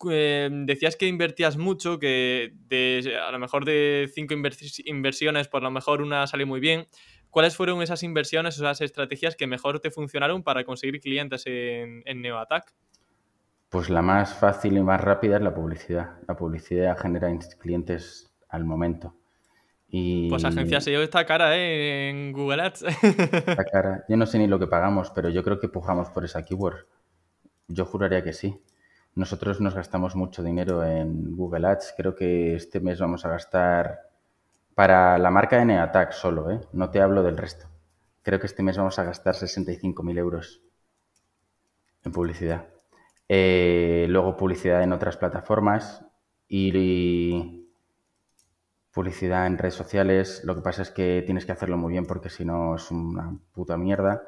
Em, 0.10 0.66
decías 0.66 0.96
que 0.96 1.08
invertías 1.08 1.56
mucho, 1.56 2.00
que 2.00 2.54
a 3.28 3.32
lo 3.32 3.38
mejor 3.38 3.64
de 3.64 4.10
cinco 4.12 4.34
inversiones, 4.34 5.48
por 5.48 5.62
lo 5.62 5.70
mejor 5.70 6.02
una 6.02 6.26
sale 6.26 6.46
muy 6.46 6.60
bien. 6.60 6.88
¿Cuáles 7.30 7.56
fueron 7.56 7.84
esas 7.84 8.02
inversiones, 8.02 8.56
esas 8.56 8.82
estrategias 8.82 9.36
que 9.36 9.46
mejor 9.46 9.80
te 9.82 9.92
funcionaron 9.92 10.42
para 10.44 10.64
conseguir 10.64 11.00
clientes 11.00 11.44
en, 11.46 12.02
en 12.06 12.22
NeoAttack? 12.24 12.74
Pues 13.72 13.90
la 13.90 14.02
más 14.02 14.34
fácil 14.34 14.78
y 14.78 14.84
más 14.84 15.00
rápida 15.00 15.38
es 15.38 15.42
la 15.42 15.56
publicidad. 15.56 16.18
La 16.28 16.36
publicidad 16.36 16.98
genera 16.98 17.34
clientes 17.58 18.30
al 18.50 18.66
momento. 18.66 19.16
Y... 19.88 20.28
Pues 20.28 20.44
agencia 20.44 20.82
SEO 20.82 21.02
está 21.02 21.26
cara, 21.26 21.56
¿eh? 21.56 22.10
En 22.10 22.34
Google 22.34 22.64
Ads. 22.64 22.82
Está 23.02 23.64
cara. 23.64 24.04
Yo 24.10 24.18
no 24.18 24.26
sé 24.26 24.40
ni 24.40 24.48
lo 24.48 24.60
que 24.60 24.68
pagamos, 24.68 25.10
pero 25.12 25.30
yo 25.30 25.42
creo 25.42 25.58
que 25.58 25.70
pujamos 25.70 26.10
por 26.10 26.26
esa 26.26 26.44
keyword. 26.44 26.86
Yo 27.70 27.86
juraría 27.86 28.22
que 28.22 28.34
sí. 28.34 28.62
Nosotros 29.16 29.62
nos 29.62 29.74
gastamos 29.74 30.18
mucho 30.18 30.44
dinero 30.44 30.84
en 30.86 31.38
Google 31.38 31.68
Ads. 31.68 31.94
Creo 31.96 32.14
que 32.14 32.56
este 32.56 32.82
mes 32.82 33.00
vamos 33.00 33.24
a 33.24 33.30
gastar 33.30 34.02
para 34.76 35.18
la 35.18 35.32
marca 35.32 35.58
de 35.58 35.64
Neatac 35.64 36.12
solo, 36.12 36.52
¿eh? 36.52 36.60
No 36.74 36.90
te 36.90 37.00
hablo 37.00 37.24
del 37.24 37.38
resto. 37.38 37.68
Creo 38.22 38.38
que 38.38 38.48
este 38.48 38.64
mes 38.64 38.78
vamos 38.78 39.00
a 39.00 39.06
gastar 39.06 39.36
65.000 39.36 40.18
euros 40.18 40.62
en 42.04 42.12
publicidad. 42.12 42.71
Eh, 43.34 44.08
luego 44.10 44.36
publicidad 44.36 44.84
en 44.84 44.92
otras 44.92 45.16
plataformas 45.16 46.06
y, 46.50 47.66
publicidad 48.92 49.48
en 49.48 49.58
redes 49.58 49.76
sociales. 49.76 50.42
Lo 50.44 50.54
que 50.54 50.62
pasa 50.62 50.82
es 50.82 50.92
que 50.92 51.24
tienes 51.26 51.46
que 51.46 51.54
hacerlo 51.54 51.78
muy 51.78 51.94
bien 51.94 52.06
porque 52.06 52.30
si 52.30 52.44
no 52.44 52.76
es 52.76 52.92
una 52.92 53.40
puta 53.54 53.78
mierda. 53.78 54.22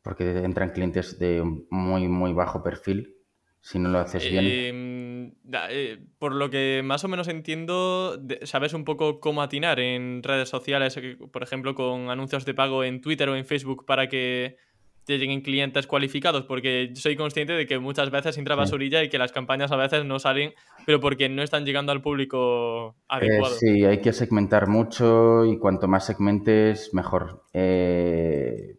Porque 0.00 0.30
entran 0.44 0.70
clientes 0.70 1.18
de 1.18 1.42
muy, 1.68 2.08
muy 2.08 2.32
bajo 2.32 2.62
perfil 2.62 3.18
si 3.60 3.78
no 3.78 3.90
lo 3.90 3.98
haces 3.98 4.28
bien. 4.30 4.46
Em, 4.46 5.32
eh, 5.68 6.02
por 6.18 6.34
lo 6.34 6.48
que 6.48 6.80
más 6.82 7.04
o 7.04 7.08
menos 7.08 7.28
entiendo, 7.28 8.18
sabes 8.44 8.72
un 8.72 8.86
poco 8.86 9.20
cómo 9.20 9.42
atinar 9.42 9.78
en 9.78 10.22
redes 10.22 10.48
sociales, 10.48 10.98
por 11.30 11.42
ejemplo, 11.42 11.74
con 11.74 12.08
anuncios 12.08 12.46
de 12.46 12.54
pago 12.54 12.82
en 12.82 13.02
Twitter 13.02 13.28
o 13.28 13.36
en 13.36 13.44
Facebook 13.44 13.84
para 13.84 14.08
que 14.08 14.56
te 15.04 15.18
lleguen 15.18 15.40
clientes 15.40 15.86
cualificados, 15.86 16.44
porque 16.44 16.92
soy 16.94 17.16
consciente 17.16 17.52
de 17.52 17.66
que 17.66 17.78
muchas 17.78 18.10
veces 18.10 18.38
entra 18.38 18.54
basurilla 18.54 19.02
y 19.02 19.08
que 19.08 19.18
las 19.18 19.32
campañas 19.32 19.72
a 19.72 19.76
veces 19.76 20.04
no 20.04 20.18
salen, 20.18 20.52
pero 20.86 21.00
porque 21.00 21.28
no 21.28 21.42
están 21.42 21.64
llegando 21.64 21.92
al 21.92 22.02
público 22.02 22.90
eh, 22.90 23.04
adecuado. 23.08 23.54
sí, 23.56 23.84
hay 23.84 24.00
que 24.00 24.12
segmentar 24.12 24.68
mucho 24.68 25.44
y 25.44 25.58
cuanto 25.58 25.88
más 25.88 26.06
segmentes, 26.06 26.94
mejor. 26.94 27.44
Eh, 27.52 28.76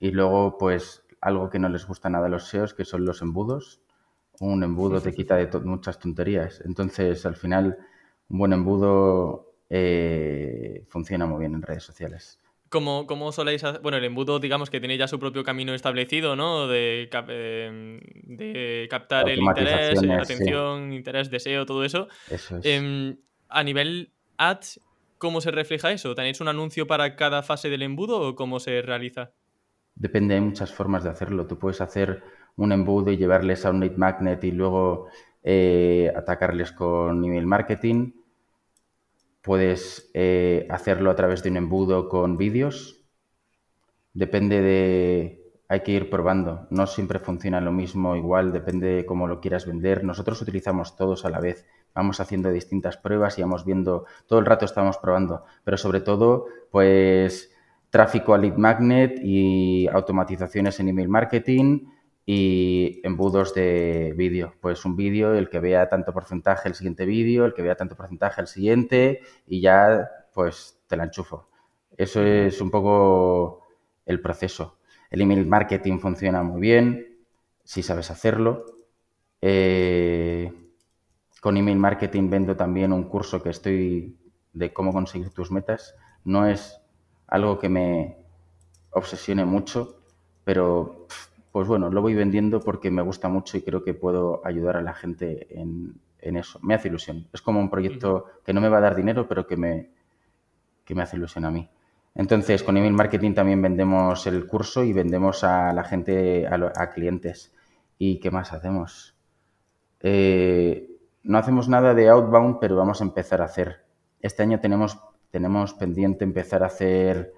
y 0.00 0.10
luego, 0.10 0.58
pues, 0.58 1.04
algo 1.20 1.48
que 1.48 1.58
no 1.58 1.68
les 1.68 1.86
gusta 1.86 2.10
nada 2.10 2.26
a 2.26 2.30
los 2.30 2.48
SEOs, 2.48 2.74
que 2.74 2.84
son 2.84 3.04
los 3.04 3.22
embudos. 3.22 3.80
Un 4.38 4.62
embudo 4.62 5.00
te 5.00 5.12
quita 5.12 5.36
de 5.36 5.48
muchas 5.60 5.98
tonterías. 5.98 6.60
Entonces, 6.64 7.24
al 7.24 7.36
final, 7.36 7.78
un 8.28 8.38
buen 8.38 8.52
embudo 8.52 9.54
eh, 9.70 10.84
funciona 10.88 11.26
muy 11.26 11.40
bien 11.40 11.54
en 11.54 11.62
redes 11.62 11.84
sociales. 11.84 12.38
¿Cómo, 12.68 13.06
¿Cómo, 13.06 13.30
soléis 13.32 13.62
hacer? 13.62 13.80
Bueno, 13.80 13.98
el 13.98 14.04
embudo, 14.04 14.38
digamos 14.38 14.70
que 14.70 14.80
tiene 14.80 14.98
ya 14.98 15.06
su 15.06 15.18
propio 15.18 15.44
camino 15.44 15.72
establecido, 15.74 16.34
¿no? 16.34 16.66
De, 16.66 17.08
de 17.10 18.86
captar 18.90 19.28
el 19.28 19.38
interés, 19.40 20.02
la 20.02 20.22
atención, 20.22 20.92
interés, 20.92 21.30
deseo, 21.30 21.64
todo 21.64 21.84
eso. 21.84 22.08
Eso 22.28 22.58
es. 22.58 22.66
Em, 22.66 23.16
a 23.48 23.62
nivel 23.62 24.10
ads, 24.36 24.80
¿cómo 25.18 25.40
se 25.40 25.50
refleja 25.50 25.92
eso? 25.92 26.14
¿Tenéis 26.14 26.40
un 26.40 26.48
anuncio 26.48 26.86
para 26.86 27.14
cada 27.16 27.42
fase 27.42 27.70
del 27.70 27.82
embudo 27.82 28.20
o 28.20 28.34
cómo 28.34 28.58
se 28.58 28.82
realiza? 28.82 29.32
Depende, 29.94 30.34
hay 30.34 30.40
muchas 30.40 30.72
formas 30.72 31.04
de 31.04 31.10
hacerlo. 31.10 31.46
Tú 31.46 31.58
puedes 31.58 31.80
hacer 31.80 32.22
un 32.56 32.72
embudo 32.72 33.12
y 33.12 33.16
llevarles 33.16 33.64
a 33.64 33.70
un 33.70 33.80
lead 33.80 33.96
magnet 33.96 34.42
y 34.44 34.50
luego 34.50 35.08
eh, 35.42 36.12
atacarles 36.14 36.72
con 36.72 37.24
email 37.24 37.46
marketing 37.46 38.12
Puedes 39.46 40.10
eh, 40.12 40.66
hacerlo 40.70 41.08
a 41.08 41.14
través 41.14 41.44
de 41.44 41.50
un 41.50 41.56
embudo 41.56 42.08
con 42.08 42.36
vídeos. 42.36 43.06
Depende 44.12 44.60
de... 44.60 45.42
Hay 45.68 45.84
que 45.84 45.92
ir 45.92 46.10
probando. 46.10 46.66
No 46.70 46.88
siempre 46.88 47.20
funciona 47.20 47.60
lo 47.60 47.70
mismo 47.70 48.16
igual, 48.16 48.52
depende 48.52 48.88
de 48.88 49.06
cómo 49.06 49.28
lo 49.28 49.40
quieras 49.40 49.64
vender. 49.64 50.02
Nosotros 50.02 50.42
utilizamos 50.42 50.96
todos 50.96 51.24
a 51.24 51.30
la 51.30 51.38
vez. 51.38 51.64
Vamos 51.94 52.18
haciendo 52.18 52.50
distintas 52.50 52.96
pruebas 52.96 53.38
y 53.38 53.42
vamos 53.42 53.64
viendo... 53.64 54.06
Todo 54.26 54.40
el 54.40 54.46
rato 54.46 54.64
estamos 54.64 54.98
probando. 54.98 55.44
Pero 55.62 55.76
sobre 55.76 56.00
todo, 56.00 56.46
pues 56.72 57.52
tráfico 57.90 58.34
a 58.34 58.38
lead 58.38 58.56
magnet 58.56 59.20
y 59.22 59.86
automatizaciones 59.86 60.80
en 60.80 60.88
email 60.88 61.08
marketing, 61.08 61.86
y 62.26 63.00
embudos 63.04 63.54
de 63.54 64.12
vídeo. 64.16 64.54
Pues 64.60 64.84
un 64.84 64.96
vídeo, 64.96 65.32
el 65.34 65.48
que 65.48 65.60
vea 65.60 65.88
tanto 65.88 66.12
porcentaje 66.12 66.68
el 66.68 66.74
siguiente 66.74 67.06
vídeo, 67.06 67.44
el 67.44 67.54
que 67.54 67.62
vea 67.62 67.76
tanto 67.76 67.96
porcentaje 67.96 68.40
el 68.40 68.48
siguiente 68.48 69.20
y 69.46 69.60
ya 69.60 70.10
pues 70.34 70.80
te 70.88 70.96
la 70.96 71.04
enchufo. 71.04 71.48
Eso 71.96 72.22
es 72.22 72.60
un 72.60 72.70
poco 72.70 73.62
el 74.04 74.20
proceso. 74.20 74.78
El 75.08 75.22
email 75.22 75.46
marketing 75.46 75.98
funciona 75.98 76.42
muy 76.42 76.60
bien 76.60 77.16
si 77.62 77.82
sabes 77.82 78.10
hacerlo. 78.10 78.66
Eh, 79.40 80.52
con 81.40 81.56
email 81.56 81.78
marketing 81.78 82.28
vendo 82.28 82.56
también 82.56 82.92
un 82.92 83.04
curso 83.04 83.40
que 83.40 83.50
estoy 83.50 84.18
de 84.52 84.72
cómo 84.72 84.92
conseguir 84.92 85.30
tus 85.30 85.52
metas. 85.52 85.94
No 86.24 86.46
es 86.46 86.80
algo 87.28 87.58
que 87.60 87.68
me 87.68 88.16
obsesione 88.90 89.44
mucho, 89.44 90.00
pero 90.42 91.06
pues 91.56 91.68
bueno, 91.68 91.88
lo 91.88 92.02
voy 92.02 92.14
vendiendo 92.14 92.60
porque 92.60 92.90
me 92.90 93.00
gusta 93.00 93.30
mucho 93.30 93.56
y 93.56 93.62
creo 93.62 93.82
que 93.82 93.94
puedo 93.94 94.42
ayudar 94.44 94.76
a 94.76 94.82
la 94.82 94.92
gente 94.92 95.58
en, 95.58 95.98
eso. 96.20 96.58
Me 96.60 96.74
hace 96.74 96.88
ilusión. 96.88 97.28
Es 97.32 97.40
como 97.40 97.60
un 97.60 97.70
proyecto 97.70 98.26
que 98.44 98.52
no 98.52 98.60
me 98.60 98.68
va 98.68 98.76
a 98.76 98.82
dar 98.82 98.94
dinero, 98.94 99.26
pero 99.26 99.46
que 99.46 99.56
me, 99.56 99.90
que 100.84 100.94
me 100.94 101.02
hace 101.02 101.16
ilusión 101.16 101.46
a 101.46 101.50
mí. 101.50 101.66
Entonces, 102.14 102.62
con 102.62 102.76
email 102.76 102.92
marketing 102.92 103.32
también 103.32 103.62
vendemos 103.62 104.26
el 104.26 104.46
curso 104.46 104.84
y 104.84 104.92
vendemos 104.92 105.44
a 105.44 105.72
la 105.72 105.82
gente, 105.84 106.46
a, 106.46 106.90
clientes. 106.90 107.54
¿Y 107.96 108.20
qué 108.20 108.30
más 108.30 108.52
hacemos? 108.52 109.16
Eh, 110.00 110.90
no 111.22 111.38
hacemos 111.38 111.70
nada 111.70 111.94
de 111.94 112.10
outbound, 112.10 112.58
pero 112.60 112.76
vamos 112.76 113.00
a 113.00 113.04
empezar 113.04 113.40
a 113.40 113.46
hacer. 113.46 113.82
Este 114.20 114.42
año 114.42 114.60
tenemos, 114.60 114.98
tenemos 115.30 115.72
pendiente 115.72 116.22
empezar 116.22 116.62
a 116.62 116.66
hacer 116.66 117.32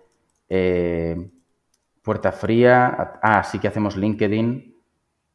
eh, 0.49 1.31
puerta 2.09 2.33
fría. 2.33 3.19
Ah, 3.23 3.45
sí 3.45 3.59
que 3.59 3.69
hacemos 3.69 3.95
LinkedIn. 3.95 4.75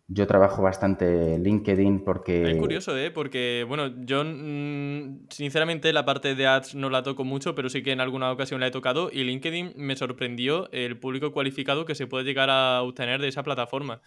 Yo 0.07 0.25
trabajo 0.25 0.63
bastante 0.63 1.37
LinkedIn 1.37 2.03
porque... 2.03 2.49
Es 2.49 2.57
curioso, 2.57 2.97
¿eh? 2.97 3.11
Porque, 3.11 3.63
bueno, 3.67 3.91
yo 4.03 4.23
mm, 4.25 5.27
sinceramente 5.29 5.93
la 5.93 6.03
parte 6.03 6.33
de 6.33 6.47
ads 6.47 6.73
no 6.73 6.89
la 6.89 7.03
toco 7.03 7.25
mucho, 7.25 7.53
pero 7.53 7.69
sí 7.69 7.83
que 7.83 7.91
en 7.91 8.01
alguna 8.01 8.31
ocasión 8.31 8.59
la 8.59 8.65
he 8.65 8.71
tocado 8.71 9.11
y 9.13 9.23
LinkedIn 9.23 9.73
me 9.75 9.95
sorprendió 9.95 10.67
el 10.71 10.97
público 10.97 11.31
cualificado 11.31 11.85
que 11.85 11.93
se 11.93 12.07
puede 12.07 12.25
llegar 12.25 12.49
a 12.49 12.81
obtener 12.81 13.21
de 13.21 13.27
esa 13.27 13.43
plataforma. 13.43 14.01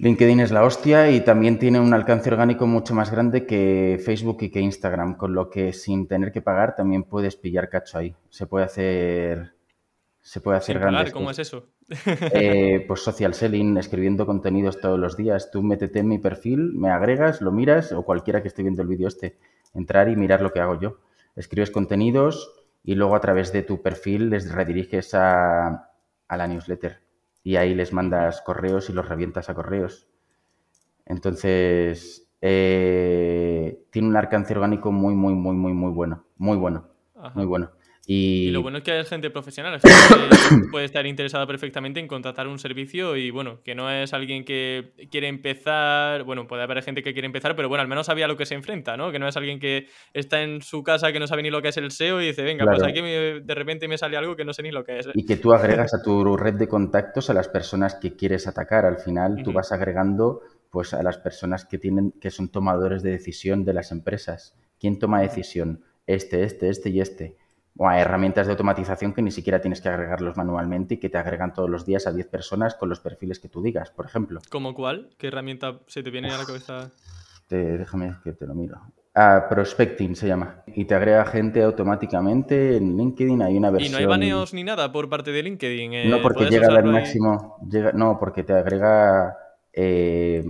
LinkedIn 0.00 0.40
es 0.40 0.50
la 0.50 0.64
hostia 0.64 1.12
y 1.12 1.20
también 1.20 1.60
tiene 1.60 1.78
un 1.78 1.94
alcance 1.94 2.28
orgánico 2.28 2.66
mucho 2.66 2.92
más 2.92 3.12
grande 3.12 3.46
que 3.46 4.00
Facebook 4.04 4.38
y 4.40 4.50
que 4.50 4.58
Instagram, 4.58 5.16
con 5.16 5.32
lo 5.32 5.48
que 5.48 5.72
sin 5.72 6.08
tener 6.08 6.32
que 6.32 6.42
pagar 6.42 6.74
también 6.74 7.04
puedes 7.04 7.36
pillar 7.36 7.68
cacho 7.68 7.98
ahí. 7.98 8.16
Se 8.30 8.48
puede 8.48 8.64
hacer 8.64 9.55
se 10.26 10.40
puede 10.40 10.58
hacer 10.58 10.80
grandes. 10.80 11.12
¿Cómo 11.12 11.30
es 11.30 11.38
eso? 11.38 11.68
Eh, 12.32 12.84
pues 12.88 13.00
social 13.00 13.32
selling, 13.32 13.76
escribiendo 13.76 14.26
contenidos 14.26 14.80
todos 14.80 14.98
los 14.98 15.16
días. 15.16 15.52
Tú 15.52 15.62
métete 15.62 16.00
en 16.00 16.08
mi 16.08 16.18
perfil, 16.18 16.72
me 16.74 16.90
agregas, 16.90 17.40
lo 17.40 17.52
miras, 17.52 17.92
o 17.92 18.02
cualquiera 18.02 18.42
que 18.42 18.48
esté 18.48 18.62
viendo 18.64 18.82
el 18.82 18.88
vídeo 18.88 19.06
este, 19.06 19.38
entrar 19.72 20.08
y 20.08 20.16
mirar 20.16 20.42
lo 20.42 20.52
que 20.52 20.58
hago 20.58 20.80
yo. 20.80 20.98
Escribes 21.36 21.70
contenidos 21.70 22.52
y 22.82 22.96
luego 22.96 23.14
a 23.14 23.20
través 23.20 23.52
de 23.52 23.62
tu 23.62 23.82
perfil 23.82 24.30
les 24.30 24.50
rediriges 24.50 25.14
a, 25.14 25.92
la 26.28 26.46
newsletter. 26.48 27.02
Y 27.44 27.54
ahí 27.54 27.72
les 27.76 27.92
mandas 27.92 28.40
correos 28.40 28.90
y 28.90 28.94
los 28.94 29.08
revientas 29.08 29.48
a 29.48 29.54
correos. 29.54 30.08
Entonces, 31.04 32.28
eh, 32.40 33.80
tiene 33.90 34.08
un 34.08 34.16
alcance 34.16 34.54
orgánico 34.54 34.90
muy, 34.90 35.14
muy, 35.14 35.34
muy, 35.34 35.54
muy, 35.54 35.72
muy 35.72 35.92
bueno. 35.92 36.24
Muy 36.36 36.56
bueno. 36.56 36.88
Muy 37.36 37.46
bueno. 37.46 37.70
Y... 38.08 38.50
lo 38.50 38.62
bueno 38.62 38.78
es 38.78 38.84
que 38.84 38.92
hay 38.92 39.04
gente 39.04 39.30
profesional, 39.30 39.80
que 39.82 39.90
puede 40.70 40.84
estar 40.84 41.04
interesada 41.06 41.44
perfectamente 41.44 41.98
en 41.98 42.06
contratar 42.06 42.46
un 42.46 42.60
servicio 42.60 43.16
y 43.16 43.32
bueno, 43.32 43.60
que 43.64 43.74
no 43.74 43.90
es 43.90 44.12
alguien 44.14 44.44
que 44.44 44.92
quiere 45.10 45.26
empezar, 45.26 46.22
bueno, 46.22 46.46
puede 46.46 46.62
haber 46.62 46.80
gente 46.82 47.02
que 47.02 47.12
quiere 47.12 47.26
empezar, 47.26 47.56
pero 47.56 47.68
bueno, 47.68 47.82
al 47.82 47.88
menos 47.88 48.06
sabía 48.06 48.28
lo 48.28 48.36
que 48.36 48.46
se 48.46 48.54
enfrenta, 48.54 48.96
¿no? 48.96 49.10
Que 49.10 49.18
no 49.18 49.26
es 49.26 49.36
alguien 49.36 49.58
que 49.58 49.88
está 50.14 50.40
en 50.42 50.62
su 50.62 50.84
casa 50.84 51.10
que 51.10 51.18
no 51.18 51.26
sabe 51.26 51.42
ni 51.42 51.50
lo 51.50 51.60
que 51.60 51.68
es 51.68 51.76
el 51.78 51.90
SEO 51.90 52.22
y 52.22 52.28
dice, 52.28 52.44
venga, 52.44 52.64
pues 52.64 52.80
aquí 52.84 53.00
de 53.00 53.54
repente 53.54 53.88
me 53.88 53.98
sale 53.98 54.16
algo 54.16 54.36
que 54.36 54.44
no 54.44 54.52
sé 54.52 54.62
ni 54.62 54.70
lo 54.70 54.84
que 54.84 55.00
es. 55.00 55.08
Y 55.12 55.26
que 55.26 55.36
tú 55.36 55.52
agregas 55.52 55.92
a 55.92 56.00
tu 56.00 56.36
red 56.36 56.54
de 56.54 56.68
contactos 56.68 57.28
a 57.30 57.34
las 57.34 57.48
personas 57.48 57.96
que 57.96 58.14
quieres 58.14 58.46
atacar. 58.46 58.84
Al 58.84 58.98
final 58.98 59.42
tú 59.42 59.52
vas 59.52 59.72
agregando 59.72 60.42
pues 60.70 60.94
a 60.94 61.02
las 61.02 61.18
personas 61.18 61.64
que 61.64 61.78
tienen 61.78 62.12
que 62.20 62.30
son 62.30 62.50
tomadores 62.50 63.02
de 63.02 63.10
decisión 63.10 63.64
de 63.64 63.72
las 63.72 63.90
empresas. 63.90 64.54
¿Quién 64.78 65.00
toma 65.00 65.22
decisión? 65.22 65.82
Este, 66.06 66.44
este, 66.44 66.68
este 66.68 66.90
y 66.90 67.00
este 67.00 67.36
o 67.76 67.88
hay 67.88 68.00
herramientas 68.00 68.46
de 68.46 68.52
automatización 68.52 69.12
que 69.12 69.22
ni 69.22 69.30
siquiera 69.30 69.60
tienes 69.60 69.80
que 69.80 69.88
agregarlos 69.88 70.36
manualmente 70.36 70.94
y 70.94 70.96
que 70.98 71.08
te 71.08 71.18
agregan 71.18 71.52
todos 71.52 71.68
los 71.68 71.84
días 71.84 72.06
a 72.06 72.12
10 72.12 72.26
personas 72.28 72.74
con 72.74 72.88
los 72.88 73.00
perfiles 73.00 73.38
que 73.38 73.48
tú 73.48 73.62
digas, 73.62 73.90
por 73.90 74.06
ejemplo. 74.06 74.40
¿Como 74.50 74.74
cuál? 74.74 75.10
¿Qué 75.18 75.28
herramienta 75.28 75.80
se 75.86 76.02
te 76.02 76.10
viene 76.10 76.30
a 76.30 76.38
la 76.38 76.44
cabeza? 76.44 76.90
déjame 77.48 78.16
que 78.24 78.32
te 78.32 78.46
lo 78.46 78.54
miro. 78.54 78.80
Ah, 79.14 79.46
prospecting 79.48 80.14
se 80.14 80.26
llama. 80.26 80.62
Y 80.66 80.84
te 80.84 80.94
agrega 80.94 81.24
gente 81.24 81.62
automáticamente 81.62 82.76
en 82.76 82.96
LinkedIn. 82.96 83.40
Hay 83.40 83.56
una 83.56 83.70
versión. 83.70 83.90
¿Y 83.90 83.92
no 83.92 83.98
hay 83.98 84.06
baneos 84.06 84.52
ni 84.52 84.62
nada 84.62 84.92
por 84.92 85.08
parte 85.08 85.32
de 85.32 85.42
LinkedIn? 85.42 85.94
Eh, 85.94 86.08
no, 86.08 86.20
porque 86.20 86.46
llega 86.46 86.66
al 86.66 86.84
máximo. 86.84 87.56
No, 87.94 88.18
porque 88.18 88.42
te 88.42 88.52
agrega 88.52 89.36
eh, 89.72 90.44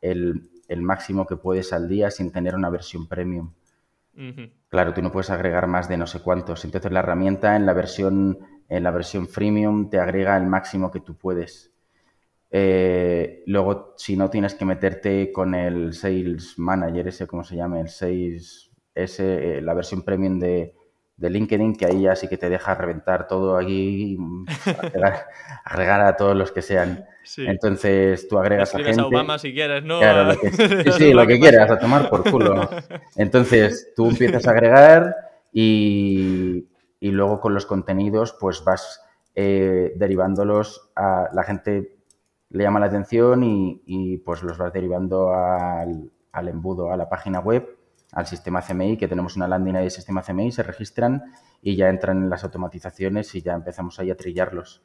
el, 0.00 0.48
el 0.68 0.82
máximo 0.82 1.26
que 1.26 1.36
puedes 1.36 1.72
al 1.72 1.86
día 1.88 2.10
sin 2.10 2.32
tener 2.32 2.54
una 2.54 2.70
versión 2.70 3.06
premium. 3.08 3.50
Claro, 4.68 4.92
tú 4.92 5.00
no 5.00 5.12
puedes 5.12 5.30
agregar 5.30 5.66
más 5.66 5.88
de 5.88 5.96
no 5.96 6.06
sé 6.06 6.20
cuántos. 6.20 6.64
Entonces 6.64 6.92
la 6.92 7.00
herramienta 7.00 7.56
en 7.56 7.66
la 7.66 7.72
versión, 7.72 8.38
en 8.68 8.82
la 8.82 8.90
versión 8.90 9.28
freemium 9.28 9.88
te 9.90 9.98
agrega 9.98 10.36
el 10.36 10.46
máximo 10.46 10.90
que 10.90 11.00
tú 11.00 11.16
puedes. 11.16 11.72
Eh, 12.50 13.42
luego, 13.46 13.94
si 13.96 14.16
no, 14.16 14.30
tienes 14.30 14.54
que 14.54 14.64
meterte 14.64 15.32
con 15.32 15.54
el 15.54 15.92
Sales 15.92 16.58
Manager, 16.58 17.08
ese, 17.08 17.26
¿cómo 17.26 17.44
se 17.44 17.56
llama? 17.56 17.80
El 17.80 17.88
Sales, 17.88 18.70
ese, 18.94 19.58
eh, 19.58 19.62
la 19.62 19.74
versión 19.74 20.02
premium 20.02 20.38
de, 20.38 20.74
de, 21.18 21.30
LinkedIn, 21.30 21.76
que 21.76 21.86
ahí 21.86 22.02
ya 22.02 22.16
sí 22.16 22.28
que 22.28 22.38
te 22.38 22.48
deja 22.48 22.74
reventar 22.74 23.26
todo 23.28 23.56
aquí, 23.56 24.16
agregar 25.64 26.00
a 26.06 26.16
todos 26.16 26.36
los 26.36 26.52
que 26.52 26.62
sean. 26.62 27.04
Entonces 27.36 28.26
tú 28.28 28.38
agregas 28.38 28.74
a 28.74 28.78
gente. 28.78 29.00
a 29.00 29.06
Obama 29.06 29.38
si 29.38 29.52
quieres, 29.52 29.84
¿no? 29.84 29.98
Claro, 29.98 30.32
lo 30.32 30.40
que, 30.40 30.50
sí, 30.84 30.92
sí, 30.92 31.12
lo 31.12 31.26
que 31.26 31.38
quieras, 31.38 31.70
a 31.70 31.78
tomar 31.78 32.08
por 32.08 32.28
culo. 32.30 32.68
Entonces 33.16 33.92
tú 33.94 34.08
empiezas 34.08 34.46
a 34.46 34.52
agregar 34.52 35.14
y, 35.52 36.66
y 37.00 37.10
luego 37.10 37.40
con 37.40 37.54
los 37.54 37.66
contenidos 37.66 38.34
pues 38.40 38.64
vas 38.64 39.02
eh, 39.34 39.92
derivándolos 39.96 40.90
a 40.96 41.28
la 41.32 41.42
gente 41.42 41.98
le 42.50 42.64
llama 42.64 42.80
la 42.80 42.86
atención 42.86 43.44
y, 43.44 43.82
y 43.86 44.16
pues 44.18 44.42
los 44.42 44.56
vas 44.56 44.72
derivando 44.72 45.32
al, 45.32 46.10
al, 46.32 46.48
embudo, 46.48 46.92
a 46.92 46.96
la 46.96 47.08
página 47.08 47.40
web, 47.40 47.77
al 48.12 48.26
sistema 48.26 48.62
CMI, 48.62 48.96
que 48.96 49.08
tenemos 49.08 49.36
una 49.36 49.48
landing 49.48 49.74
de 49.74 49.90
sistema 49.90 50.22
CMI, 50.22 50.52
se 50.52 50.62
registran 50.62 51.32
y 51.62 51.76
ya 51.76 51.88
entran 51.88 52.18
en 52.18 52.30
las 52.30 52.44
automatizaciones 52.44 53.34
y 53.34 53.42
ya 53.42 53.54
empezamos 53.54 53.98
ahí 53.98 54.10
a 54.10 54.16
trillarlos. 54.16 54.82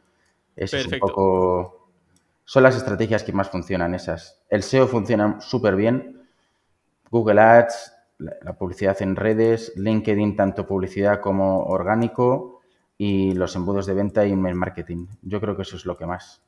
Eso 0.55 0.78
es 0.78 0.88
un 0.88 0.99
poco 0.99 1.84
son 2.45 2.63
las 2.63 2.76
estrategias 2.76 3.24
que 3.24 3.32
más 3.32 3.49
funcionan 3.49 3.95
esas. 3.95 4.43
El 4.49 4.63
SEO 4.63 4.88
funciona 4.88 5.39
súper 5.39 5.76
bien. 5.76 6.28
Google 7.09 7.39
Ads, 7.39 7.93
la 8.17 8.53
publicidad 8.53 9.01
en 9.01 9.15
redes, 9.15 9.74
LinkedIn, 9.76 10.36
tanto 10.36 10.67
publicidad 10.67 11.21
como 11.21 11.63
orgánico, 11.63 12.61
y 12.97 13.34
los 13.34 13.55
embudos 13.55 13.86
de 13.86 13.93
venta 13.93 14.26
y 14.26 14.34
email 14.34 14.55
marketing. 14.55 15.07
Yo 15.21 15.39
creo 15.39 15.55
que 15.55 15.63
eso 15.63 15.78
es 15.78 15.86
lo 15.86 15.97
que 15.97 16.05
más. 16.05 16.41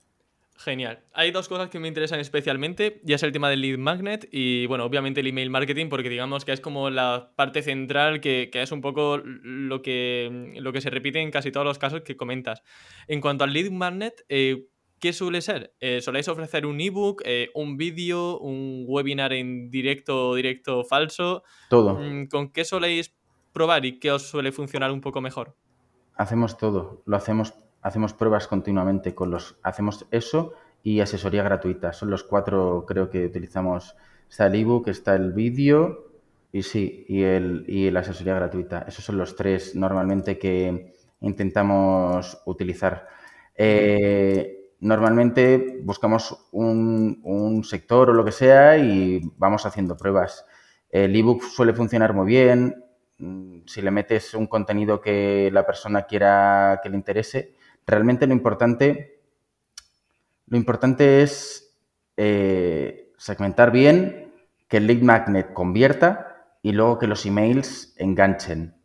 Genial. 0.57 1.03
Hay 1.11 1.31
dos 1.31 1.49
cosas 1.49 1.69
que 1.69 1.79
me 1.79 1.89
interesan 1.89 2.19
especialmente, 2.21 3.01
ya 3.03 3.15
es 3.15 3.23
el 3.23 3.33
tema 3.33 3.49
del 3.49 3.61
lead 3.61 3.77
magnet 3.77 4.27
y, 4.31 4.65
bueno, 4.67 4.85
obviamente 4.85 5.19
el 5.19 5.27
email 5.27 5.49
marketing, 5.49 5.89
porque 5.89 6.09
digamos 6.09 6.45
que 6.45 6.53
es 6.53 6.61
como 6.61 6.89
la 6.89 7.33
parte 7.35 7.61
central 7.61 8.21
que, 8.21 8.49
es 8.53 8.71
un 8.71 8.79
poco 8.79 9.17
lo 9.17 9.81
que, 9.81 10.53
lo 10.57 10.71
que 10.71 10.79
se 10.79 10.89
repite 10.89 11.19
en 11.19 11.29
casi 11.29 11.51
todos 11.51 11.65
los 11.65 11.77
casos 11.77 12.01
que 12.01 12.15
comentas. 12.15 12.63
En 13.07 13.19
cuanto 13.19 13.43
al 13.43 13.51
lead 13.51 13.69
magnet, 13.69 14.25
eh, 14.29 14.67
¿Qué 14.99 15.11
suele 15.13 15.41
ser? 15.41 15.75
Eh, 15.81 16.01
¿Soléis 16.01 16.27
ofrecer 16.29 16.65
un 16.65 16.79
ebook, 16.79 17.21
eh, 17.25 17.49
un 17.53 17.77
vídeo, 17.77 18.39
un 18.39 18.85
webinar 18.87 19.33
en 19.33 19.69
directo 19.69 20.29
o 20.29 20.35
directo 20.35 20.83
falso? 20.83 21.43
Todo. 21.69 21.95
Mm, 21.95 22.27
¿Con 22.27 22.49
qué 22.49 22.63
soléis 22.63 23.13
probar 23.51 23.85
y 23.85 23.99
qué 23.99 24.11
os 24.11 24.23
suele 24.23 24.51
funcionar 24.51 24.91
un 24.91 25.01
poco 25.01 25.21
mejor? 25.21 25.55
Hacemos 26.15 26.57
todo, 26.57 27.03
lo 27.05 27.17
hacemos, 27.17 27.53
hacemos 27.86 28.13
pruebas 28.13 28.47
continuamente 28.47 29.13
con 29.13 29.29
los, 29.29 29.57
hacemos 29.61 30.07
eso 30.09 30.53
y 30.81 31.01
asesoría 31.01 31.43
gratuita. 31.43 31.93
Son 31.93 32.09
los 32.09 32.23
cuatro, 32.23 32.83
creo 32.88 33.11
que 33.11 33.27
utilizamos. 33.27 33.95
Está 34.27 34.47
el 34.47 34.55
ebook, 34.55 34.88
está 34.88 35.13
el 35.13 35.33
vídeo 35.33 36.07
y 36.51 36.63
sí, 36.63 37.05
y 37.07 37.21
el, 37.21 37.63
y 37.67 37.91
la 37.91 37.99
asesoría 37.99 38.33
gratuita. 38.33 38.86
Esos 38.88 39.05
son 39.05 39.19
los 39.19 39.36
tres 39.36 39.75
normalmente 39.75 40.39
que 40.39 40.95
intentamos 41.21 42.41
utilizar. 42.45 43.07
Eh, 43.55 44.71
normalmente 44.79 45.79
buscamos 45.83 46.47
un, 46.53 47.61
sector 47.63 48.09
o 48.09 48.13
lo 48.13 48.25
que 48.25 48.31
sea 48.31 48.79
y 48.79 49.21
vamos 49.38 49.67
haciendo 49.67 49.95
pruebas. 49.95 50.43
El 50.89 51.15
ebook 51.15 51.43
suele 51.43 51.73
funcionar 51.73 52.15
muy 52.15 52.25
bien. 52.25 52.83
Mm, 53.19 53.59
si 53.67 53.83
le 53.83 53.91
metes 53.91 54.33
un 54.33 54.47
contenido 54.47 54.99
que 54.99 55.51
la 55.53 55.67
persona 55.67 56.07
quiera 56.07 56.79
que 56.81 56.89
le 56.89 56.97
interese, 56.97 57.53
realmente 57.88 58.27
lo 58.27 58.33
importante, 58.33 59.21
lo 60.47 60.57
importante 60.57 61.21
es 61.21 61.75
eh, 62.17 63.11
segmentar 63.17 63.71
bien, 63.71 64.33
que 64.67 64.77
el 64.77 64.88
lead 64.88 65.01
magnet 65.01 65.53
convierta 65.53 66.47
y 66.61 66.71
luego 66.71 66.97
que 66.97 67.07
los 67.07 67.25
emails 67.25 67.93
enganchen. 67.97 68.75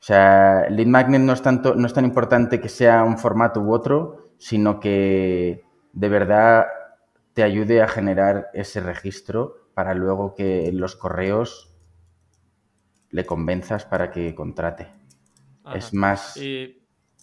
O 0.00 0.02
sea, 0.02 0.62
el 0.62 0.76
lead 0.76 0.86
magnet 0.86 1.20
no 1.20 1.32
es, 1.32 1.42
tanto, 1.42 1.74
no 1.74 1.86
es 1.86 1.92
tan 1.92 2.04
importante 2.04 2.60
que 2.60 2.68
sea 2.68 3.04
un 3.04 3.18
formato 3.18 3.60
u 3.60 3.72
otro, 3.72 4.32
sino 4.38 4.80
que 4.80 5.64
de 5.92 6.08
verdad 6.08 6.66
te 7.34 7.42
ayude 7.42 7.82
a 7.82 7.88
generar 7.88 8.48
ese 8.54 8.80
registro 8.80 9.70
para 9.74 9.94
luego 9.94 10.34
que 10.34 10.70
los 10.72 10.96
correos 10.96 11.74
le 13.10 13.24
convenzas 13.26 13.84
para 13.84 14.10
que 14.10 14.34
contrate. 14.34 14.88
Es 15.74 15.92
más. 15.92 16.38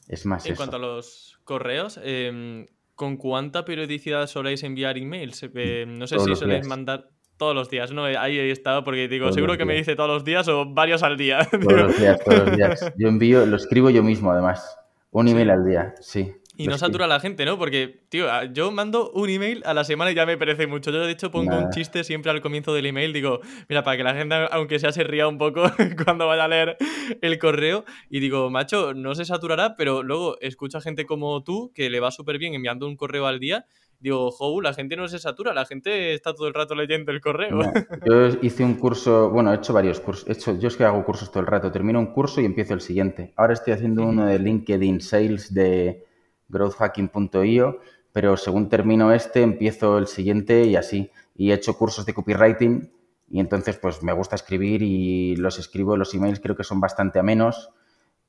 Es 0.08 0.26
más. 0.26 0.46
En 0.46 0.56
cuanto 0.56 0.76
a 0.78 0.80
los 0.80 1.40
correos, 1.44 2.00
em, 2.04 2.66
¿con 2.96 3.18
cuánta 3.18 3.66
periodicidad 3.66 4.28
soléis 4.28 4.64
enviar 4.64 4.98
emails? 4.98 5.44
Eh, 5.54 5.86
no 5.88 6.08
sé 6.08 6.20
si 6.20 6.36
soléis 6.36 6.68
mandar 6.68 7.10
todos 7.38 7.54
los 7.54 7.70
días, 7.70 7.92
¿no? 7.92 8.06
Ahí 8.06 8.38
he 8.38 8.52
estado 8.52 8.84
porque 8.84 9.08
digo, 9.08 9.32
seguro 9.32 9.58
que 9.58 9.66
me 9.66 9.76
dice 9.76 9.96
todos 9.96 10.10
los 10.10 10.24
días 10.24 10.48
o 10.48 10.66
varios 10.66 11.04
al 11.04 11.18
día. 11.18 11.48
Todos 11.52 11.82
los 11.82 12.00
días, 12.00 12.20
todos 12.24 12.46
los 12.46 12.58
días. 12.58 12.94
Yo 12.98 13.08
envío, 13.08 13.46
lo 13.46 13.58
escribo 13.58 13.90
yo 13.90 14.04
mismo 14.04 14.32
además. 14.32 14.78
Un 15.12 15.28
email 15.28 15.50
al 15.50 15.66
día, 15.66 15.96
sí. 16.00 16.34
Y 16.58 16.68
no 16.68 16.78
satura 16.78 17.06
a 17.06 17.08
la 17.08 17.20
gente, 17.20 17.46
¿no? 17.46 17.58
Porque, 17.58 18.02
tío, 18.10 18.28
yo 18.54 18.72
mando 18.72 19.12
un 19.12 19.30
email 19.30 19.62
a 19.66 19.74
la 19.74 19.84
semana 19.84 20.12
y 20.12 20.16
ya 20.16 20.26
me 20.26 20.38
parece 20.38 20.68
mucho. 20.68 20.92
Yo, 20.92 21.06
de 21.06 21.12
hecho, 21.12 21.32
pongo 21.32 21.58
un 21.58 21.70
chiste 21.72 22.04
siempre 22.04 22.32
al 22.32 22.42
comienzo 22.42 22.74
del 22.74 22.86
email. 22.86 23.14
Digo, 23.14 23.42
mira, 23.68 23.84
para 23.84 23.98
que 23.98 24.04
la 24.04 24.14
gente, 24.14 24.36
aunque 24.52 24.80
sea, 24.80 24.92
se 24.92 25.04
ría 25.04 25.28
un 25.28 25.38
poco 25.38 25.64
cuando 26.06 26.28
vaya 26.28 26.46
a 26.46 26.48
leer 26.48 26.78
el 27.22 27.40
correo. 27.40 27.86
Y 28.10 28.20
digo, 28.20 28.50
macho, 28.50 28.94
no 28.94 29.16
se 29.16 29.26
saturará, 29.26 29.76
pero 29.76 30.04
luego 30.04 30.38
escucha 30.42 30.82
gente 30.82 31.06
como 31.06 31.44
tú 31.44 31.72
que 31.74 31.90
le 31.90 32.00
va 32.00 32.12
súper 32.12 32.38
bien 32.38 32.54
enviando 32.54 32.88
un 32.88 32.96
correo 32.96 33.28
al 33.28 33.40
día. 33.40 33.66
Digo, 34.00 34.30
jo, 34.32 34.62
la 34.62 34.74
gente 34.74 34.96
no 34.96 35.08
se 35.08 35.20
satura, 35.20 35.54
la 35.54 35.66
gente 35.66 36.14
está 36.14 36.34
todo 36.34 36.48
el 36.48 36.54
rato 36.54 36.76
leyendo 36.76 37.12
el 37.12 37.22
correo. 37.22 37.60
yo 38.06 38.28
hice 38.42 38.64
un 38.64 38.76
curso, 38.76 39.30
bueno, 39.30 39.52
he 39.52 39.56
hecho 39.56 39.74
varios 39.74 40.00
cursos. 40.00 40.28
He 40.28 40.34
hecho, 40.34 40.58
yo 40.60 40.68
es 40.68 40.76
que 40.76 40.84
hago 40.84 41.04
cursos 41.04 41.32
todo 41.32 41.42
el 41.42 41.48
rato. 41.48 41.72
Termino 41.72 42.00
un 42.00 42.08
curso 42.08 42.42
y 42.42 42.46
empiezo 42.46 42.74
el 42.74 42.82
siguiente. 42.82 43.34
Ahora 43.36 43.54
estoy 43.54 43.74
haciendo 43.74 44.04
uno 44.04 44.26
de 44.26 44.38
LinkedIn 44.38 45.02
Sales 45.02 45.54
de 45.54 46.05
growthhacking.io, 46.50 47.80
pero 48.12 48.38
según 48.38 48.70
termino 48.70 49.12
este, 49.12 49.42
empiezo 49.42 49.98
el 49.98 50.08
siguiente 50.08 50.64
y 50.64 50.76
así. 50.76 51.12
Y 51.36 51.52
he 51.52 51.54
hecho 51.54 51.78
cursos 51.78 52.06
de 52.06 52.14
copywriting 52.14 52.92
y 53.30 53.40
entonces 53.40 53.78
pues 53.78 54.04
me 54.04 54.14
gusta 54.14 54.36
escribir 54.36 54.82
y 54.82 55.36
los 55.36 55.60
escribo, 55.60 55.98
los 55.98 56.14
emails 56.14 56.40
creo 56.40 56.56
que 56.56 56.64
son 56.64 56.80
bastante 56.80 57.20
amenos 57.20 57.72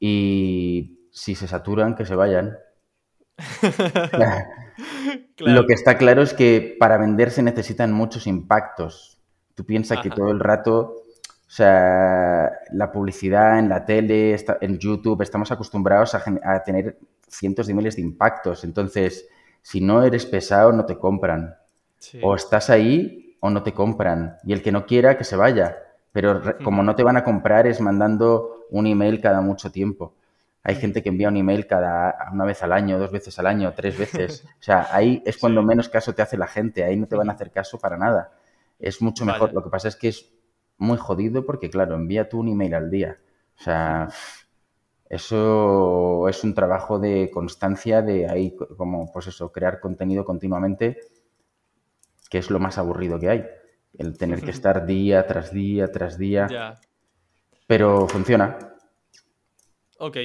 y 0.00 1.08
si 1.10 1.34
se 1.34 1.46
saturan, 1.46 1.94
que 1.94 2.04
se 2.06 2.14
vayan. 2.14 2.56
Lo 5.38 5.66
que 5.66 5.74
está 5.74 5.96
claro 5.98 6.22
es 6.22 6.34
que 6.34 6.76
para 6.78 6.96
vender 6.98 7.30
se 7.30 7.42
necesitan 7.42 7.92
muchos 7.92 8.26
impactos. 8.26 9.18
Tú 9.54 9.64
piensas 9.64 10.00
que 10.02 10.10
todo 10.10 10.30
el 10.30 10.40
rato, 10.40 10.80
o 10.80 11.50
sea, 11.50 12.52
la 12.72 12.92
publicidad 12.92 13.58
en 13.58 13.68
la 13.68 13.84
tele, 13.84 14.36
en 14.60 14.78
YouTube, 14.78 15.22
estamos 15.22 15.50
acostumbrados 15.50 16.14
a, 16.14 16.22
a 16.44 16.62
tener 16.62 16.98
cientos 17.28 17.66
de 17.66 17.74
miles 17.74 17.96
de 17.96 18.02
impactos. 18.02 18.64
Entonces, 18.64 19.28
si 19.62 19.80
no 19.80 20.02
eres 20.02 20.26
pesado, 20.26 20.72
no 20.72 20.86
te 20.86 20.98
compran. 20.98 21.56
O 22.22 22.34
estás 22.34 22.70
ahí 22.70 23.36
o 23.40 23.50
no 23.50 23.62
te 23.62 23.72
compran. 23.72 24.36
Y 24.44 24.52
el 24.52 24.62
que 24.62 24.72
no 24.72 24.86
quiera, 24.86 25.18
que 25.18 25.24
se 25.24 25.36
vaya. 25.36 25.76
Pero 26.12 26.40
como 26.62 26.82
no 26.82 26.94
te 26.94 27.02
van 27.02 27.16
a 27.16 27.24
comprar, 27.24 27.66
es 27.66 27.80
mandando 27.80 28.66
un 28.70 28.86
email 28.86 29.20
cada 29.20 29.40
mucho 29.40 29.70
tiempo. 29.70 30.14
Hay 30.62 30.76
gente 30.76 31.02
que 31.02 31.10
envía 31.10 31.28
un 31.28 31.36
email 31.36 31.66
cada 31.66 32.30
una 32.32 32.44
vez 32.44 32.62
al 32.62 32.72
año, 32.72 32.98
dos 32.98 33.12
veces 33.12 33.38
al 33.38 33.46
año, 33.46 33.72
tres 33.74 33.98
veces. 33.98 34.44
O 34.60 34.62
sea, 34.62 34.88
ahí 34.90 35.22
es 35.24 35.36
cuando 35.36 35.62
menos 35.62 35.88
caso 35.88 36.14
te 36.14 36.22
hace 36.22 36.36
la 36.36 36.46
gente. 36.46 36.84
Ahí 36.84 36.96
no 36.96 37.06
te 37.06 37.16
van 37.16 37.30
a 37.30 37.34
hacer 37.34 37.50
caso 37.50 37.78
para 37.78 37.96
nada. 37.96 38.32
Es 38.78 39.00
mucho 39.00 39.24
mejor. 39.24 39.52
Lo 39.52 39.62
que 39.62 39.70
pasa 39.70 39.88
es 39.88 39.96
que 39.96 40.08
es 40.08 40.32
muy 40.78 40.98
jodido 40.98 41.44
porque, 41.46 41.70
claro, 41.70 41.94
envía 41.94 42.28
tú 42.28 42.40
un 42.40 42.48
email 42.48 42.74
al 42.74 42.90
día. 42.90 43.18
O 43.58 43.62
sea, 43.62 44.08
eso 45.08 46.28
es 46.28 46.42
un 46.42 46.54
trabajo 46.54 46.98
de 46.98 47.30
constancia, 47.32 48.02
de 48.02 48.28
ahí, 48.28 48.56
como, 48.76 49.12
pues 49.12 49.28
eso, 49.28 49.52
crear 49.52 49.80
contenido 49.80 50.24
continuamente, 50.24 50.98
que 52.28 52.38
es 52.38 52.50
lo 52.50 52.58
más 52.58 52.78
aburrido 52.78 53.18
que 53.18 53.28
hay. 53.28 53.46
El 53.96 54.18
tener 54.18 54.42
que 54.42 54.50
estar 54.52 54.86
día 54.86 55.26
tras 55.26 55.52
día 55.52 55.90
tras 55.90 56.18
día. 56.18 56.78
Pero 57.66 58.06
funciona. 58.08 58.58
Ok. 59.98 60.16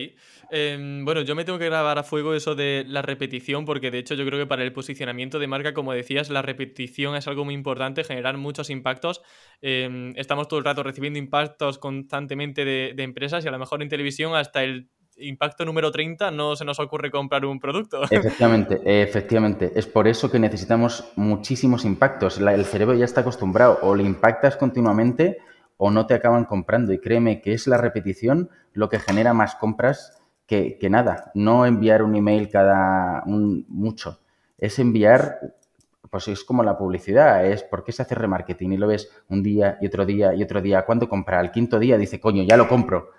Em, 0.54 1.06
bueno, 1.06 1.22
yo 1.22 1.34
me 1.34 1.46
tengo 1.46 1.58
que 1.58 1.68
grabar 1.68 1.98
a 1.98 2.04
fuego 2.04 2.34
eso 2.34 2.56
de 2.56 2.84
la 2.86 3.02
repetición, 3.02 3.64
porque 3.64 3.90
de 3.90 4.00
hecho 4.00 4.16
yo 4.16 4.26
creo 4.26 4.38
que 4.38 4.46
para 4.46 4.64
el 4.64 4.74
posicionamiento 4.74 5.40
de 5.40 5.48
marca, 5.48 5.74
como 5.74 5.94
decías, 5.94 6.30
la 6.30 6.42
repetición 6.42 7.16
es 7.16 7.26
algo 7.30 7.46
muy 7.46 7.54
importante, 7.54 8.04
generar 8.04 8.36
muchos 8.36 8.70
impactos. 8.70 9.22
Em, 9.62 10.14
estamos 10.18 10.50
todo 10.50 10.60
el 10.60 10.66
rato 10.66 10.84
recibiendo 10.84 11.18
impactos 11.18 11.78
constantemente 11.78 12.66
de, 12.66 13.02
empresas 13.02 13.46
y 13.46 13.48
a 13.48 13.52
lo 13.52 13.60
mejor 13.60 13.82
en 13.82 13.88
televisión 13.88 14.36
hasta 14.36 14.62
el 14.62 14.90
impacto 15.16 15.64
número 15.64 15.90
30 15.90 16.32
no 16.32 16.58
se 16.58 16.66
nos 16.66 16.82
ocurre 16.82 17.12
comprar 17.12 17.46
un 17.46 17.60
producto. 17.60 18.04
Efectivamente, 18.12 18.82
efectivamente. 18.84 19.72
Es 19.74 19.88
por 19.88 20.10
eso 20.10 20.30
que 20.30 20.40
necesitamos 20.40 21.14
muchísimos 21.16 21.86
impactos. 21.86 22.40
el 22.40 22.66
cerebro 22.66 22.96
ya 22.96 23.06
está 23.06 23.22
acostumbrado, 23.22 23.80
o 23.84 23.96
le 23.96 24.04
impactas 24.04 24.58
continuamente 24.58 25.38
o 25.78 25.92
no 25.92 26.08
te 26.08 26.14
acaban 26.14 26.44
comprando. 26.44 26.92
Y 26.92 27.00
créeme 27.00 27.42
que 27.42 27.54
es 27.54 27.68
la 27.68 27.78
repetición 27.78 28.50
lo 28.74 28.90
que 28.90 29.00
genera 29.00 29.34
más 29.34 29.56
compras 29.56 30.21
que, 30.52 30.90
nada, 30.90 31.32
no 31.34 31.66
enviar 31.66 32.04
un 32.04 32.14
email 32.14 32.50
cada 32.50 33.24
un, 33.26 33.66
mucho, 33.70 34.20
es 34.58 34.80
enviar, 34.80 35.40
pues 36.10 36.28
es 36.28 36.44
como 36.44 36.62
la 36.62 36.78
publicidad, 36.78 37.46
es 37.46 37.64
por 37.64 37.86
qué 37.86 37.94
se 37.94 38.02
hace 38.02 38.16
remarketing 38.16 38.74
y 38.74 38.78
lo 38.78 38.88
ves 38.88 39.10
un 39.30 39.42
día 39.44 39.78
y 39.80 39.88
otro 39.88 40.06
día 40.06 40.34
y 40.34 40.44
otro 40.44 40.62
día. 40.62 40.86
¿Cuándo 40.86 41.08
compra? 41.08 41.40
Al 41.40 41.52
quinto 41.52 41.80
día 41.80 41.98
dice, 41.98 42.20
coño, 42.20 42.44
ya 42.44 42.58
lo 42.58 42.68
compro. 42.68 43.12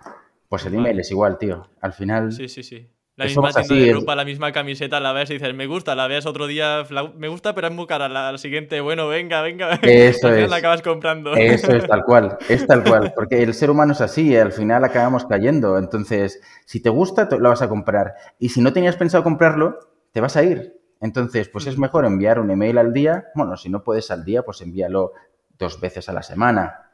Pues 0.47 0.67
el 0.67 0.75
email 0.75 1.01
es 1.01 1.11
igual, 1.11 1.39
tío. 1.39 1.67
Al 1.81 1.95
final. 1.95 2.33
Sí, 2.33 2.49
sí, 2.49 2.63
sí. 2.63 2.87
La 3.15 3.27
misma 3.27 3.53
tienda 3.53 3.75
de 3.75 3.93
ropa, 3.93 4.17
la 4.17 4.25
misma 4.25 4.53
camiseta, 4.53 4.99
la 4.99 5.13
ves 5.13 5.29
y 5.29 5.35
dices, 5.35 5.55
me 5.55 5.67
gusta, 5.67 5.95
la 5.95 6.07
ves 6.07 6.25
otro 6.25 6.47
día, 6.47 6.87
me 7.19 7.29
gusta, 7.29 7.55
pero 7.55 7.69
es 7.69 7.75
muy 7.75 7.87
cara. 7.87 8.09
La, 8.09 8.39
siguiente, 8.39 8.81
bueno, 8.81 9.07
venga, 9.07 9.43
venga. 9.43 9.75
Eso 9.83 10.29
es. 10.33 10.49
la 10.49 10.57
acabas 10.57 10.81
comprando. 10.81 11.35
Eso 11.35 11.73
es 11.73 11.87
tal 11.87 12.05
cual, 12.05 12.39
es 12.49 12.67
tal 12.67 12.83
cual. 12.83 13.13
Porque 13.15 13.43
el 13.43 13.53
ser 13.53 13.71
humano 13.71 13.93
es 13.93 14.01
así, 14.01 14.35
al 14.35 14.53
final 14.53 14.85
acabamos 14.85 15.27
cayendo. 15.27 15.77
Entonces, 15.77 16.41
si 16.65 16.81
te 16.81 16.89
gusta, 16.89 17.29
lo 17.39 17.51
vas 17.51 17.61
a 17.61 17.69
comprar. 17.69 18.15
Y 18.39 18.49
si 18.49 18.63
no 18.63 18.73
tenías 18.73 18.97
pensado 18.97 19.23
comprarlo, 19.23 19.79
te 20.13 20.23
vas 20.23 20.37
a 20.37 20.43
ir. 20.43 20.81
Entonces, 21.03 21.51
pues 21.51 21.67
es 21.67 21.77
mejor 21.77 22.07
enviar 22.07 22.39
un 22.39 22.51
email 22.51 22.79
al 22.79 22.95
día. 22.95 23.27
Bueno, 23.35 23.59
si 23.59 23.69
no 23.69 23.85
puedes 23.85 24.11
al 24.11 24.25
día, 24.25 24.43
pues 24.43 24.63
envíalo 24.63 25.13
dos 25.59 25.79
veces 25.81 26.09
a 26.09 26.15
la 26.15 26.23
semana. 26.23 26.89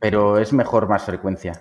Pero 0.00 0.38
es 0.38 0.52
mejor 0.52 0.88
más 0.88 1.04
frecuencia. 1.04 1.60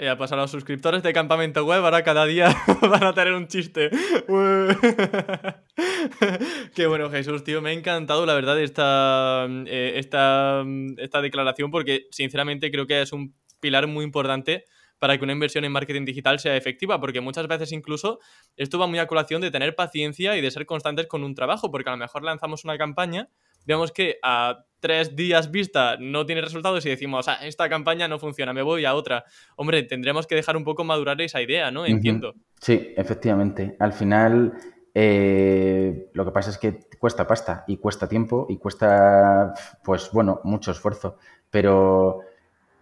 Eh, 0.00 0.14
pues 0.16 0.30
a 0.30 0.36
los 0.36 0.48
suscriptores 0.48 1.02
de 1.02 1.12
Campamento 1.12 1.64
Web 1.64 1.84
ahora 1.84 2.04
cada 2.04 2.24
día 2.24 2.54
van 2.82 3.02
a 3.02 3.12
tener 3.12 3.32
un 3.32 3.48
chiste. 3.48 3.90
Qué 6.76 6.86
bueno, 6.86 7.10
Jesús, 7.10 7.42
tío. 7.42 7.60
Me 7.60 7.70
ha 7.70 7.72
encantado, 7.72 8.24
la 8.24 8.34
verdad, 8.34 8.60
esta, 8.60 9.48
eh, 9.66 9.94
esta, 9.96 10.62
esta 10.98 11.20
declaración 11.20 11.72
porque, 11.72 12.06
sinceramente, 12.12 12.70
creo 12.70 12.86
que 12.86 13.02
es 13.02 13.12
un 13.12 13.34
pilar 13.58 13.88
muy 13.88 14.04
importante 14.04 14.66
para 15.00 15.18
que 15.18 15.24
una 15.24 15.32
inversión 15.32 15.64
en 15.64 15.72
marketing 15.72 16.04
digital 16.04 16.38
sea 16.38 16.56
efectiva, 16.56 17.00
porque 17.00 17.20
muchas 17.20 17.48
veces 17.48 17.72
incluso 17.72 18.20
esto 18.56 18.78
va 18.78 18.86
muy 18.86 19.00
a 19.00 19.08
colación 19.08 19.40
de 19.40 19.50
tener 19.50 19.74
paciencia 19.74 20.36
y 20.36 20.40
de 20.40 20.50
ser 20.52 20.64
constantes 20.64 21.08
con 21.08 21.24
un 21.24 21.34
trabajo, 21.34 21.72
porque 21.72 21.90
a 21.90 21.92
lo 21.92 21.98
mejor 21.98 22.22
lanzamos 22.22 22.64
una 22.64 22.78
campaña 22.78 23.30
vemos 23.68 23.92
que 23.92 24.18
a 24.22 24.64
tres 24.80 25.14
días 25.14 25.50
vista 25.50 25.96
no 26.00 26.24
tiene 26.24 26.40
resultados 26.40 26.84
y 26.86 26.88
decimos, 26.88 27.28
ah, 27.28 27.38
esta 27.42 27.68
campaña 27.68 28.08
no 28.08 28.18
funciona, 28.18 28.52
me 28.52 28.62
voy 28.62 28.86
a 28.86 28.94
otra. 28.94 29.24
Hombre, 29.56 29.82
tendremos 29.82 30.26
que 30.26 30.34
dejar 30.34 30.56
un 30.56 30.64
poco 30.64 30.84
madurar 30.84 31.20
esa 31.20 31.42
idea, 31.42 31.70
¿no? 31.70 31.84
Entiendo. 31.84 32.34
Sí, 32.60 32.94
efectivamente. 32.96 33.76
Al 33.78 33.92
final, 33.92 34.54
eh, 34.94 36.08
lo 36.14 36.24
que 36.24 36.30
pasa 36.30 36.50
es 36.50 36.58
que 36.58 36.80
cuesta 36.98 37.26
pasta 37.26 37.64
y 37.66 37.76
cuesta 37.76 38.08
tiempo 38.08 38.46
y 38.48 38.56
cuesta, 38.56 39.52
pues 39.84 40.10
bueno, 40.12 40.40
mucho 40.44 40.70
esfuerzo. 40.70 41.18
Pero 41.50 42.20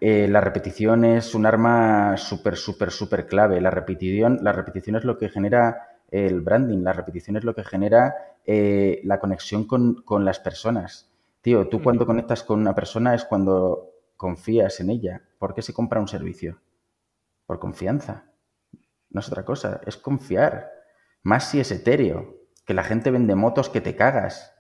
eh, 0.01 0.29
la 0.29 0.41
repetición 0.41 1.05
es 1.05 1.35
un 1.35 1.47
arma 1.47 2.17
súper, 2.17 2.57
súper, 2.57 2.93
súper 2.93 3.27
clave. 3.27 3.61
La 3.61 3.71
repetición, 3.71 4.39
la 4.43 4.53
repetición 4.53 4.95
es 4.95 5.05
lo 5.05 5.19
que 5.19 5.31
genera 5.31 5.96
el 6.11 6.41
branding, 6.41 6.83
la 6.83 6.93
repetición 6.93 7.37
es 7.37 7.45
lo 7.45 7.55
que 7.55 7.65
genera 7.65 8.15
eh, 8.45 9.01
la 9.05 9.19
conexión 9.19 9.65
con, 9.65 10.25
las 10.25 10.39
personas. 10.39 11.11
Tío, 11.41 11.69
tú 11.69 11.83
cuando 11.83 12.07
conectas 12.07 12.43
con 12.43 12.61
una 12.61 12.75
persona 12.75 13.15
es 13.15 13.25
cuando 13.25 13.91
confías 14.17 14.81
en 14.81 14.91
ella. 14.91 15.23
¿Por 15.39 15.55
qué 15.55 15.63
se 15.63 15.73
compra 15.73 16.01
un 16.01 16.09
servicio? 16.09 16.61
Por 17.47 17.59
confianza. 17.59 18.25
No 19.11 19.21
es 19.21 19.29
otra 19.29 19.45
cosa, 19.45 19.81
es 19.87 19.97
confiar. 19.97 20.71
Más 21.23 21.51
si 21.51 21.61
es 21.61 21.71
etéreo, 21.71 22.37
que 22.65 22.75
la 22.75 22.85
gente 22.85 23.11
vende 23.11 23.35
motos 23.35 23.69
que 23.69 23.81
te 23.81 23.97
cagas. 23.97 24.53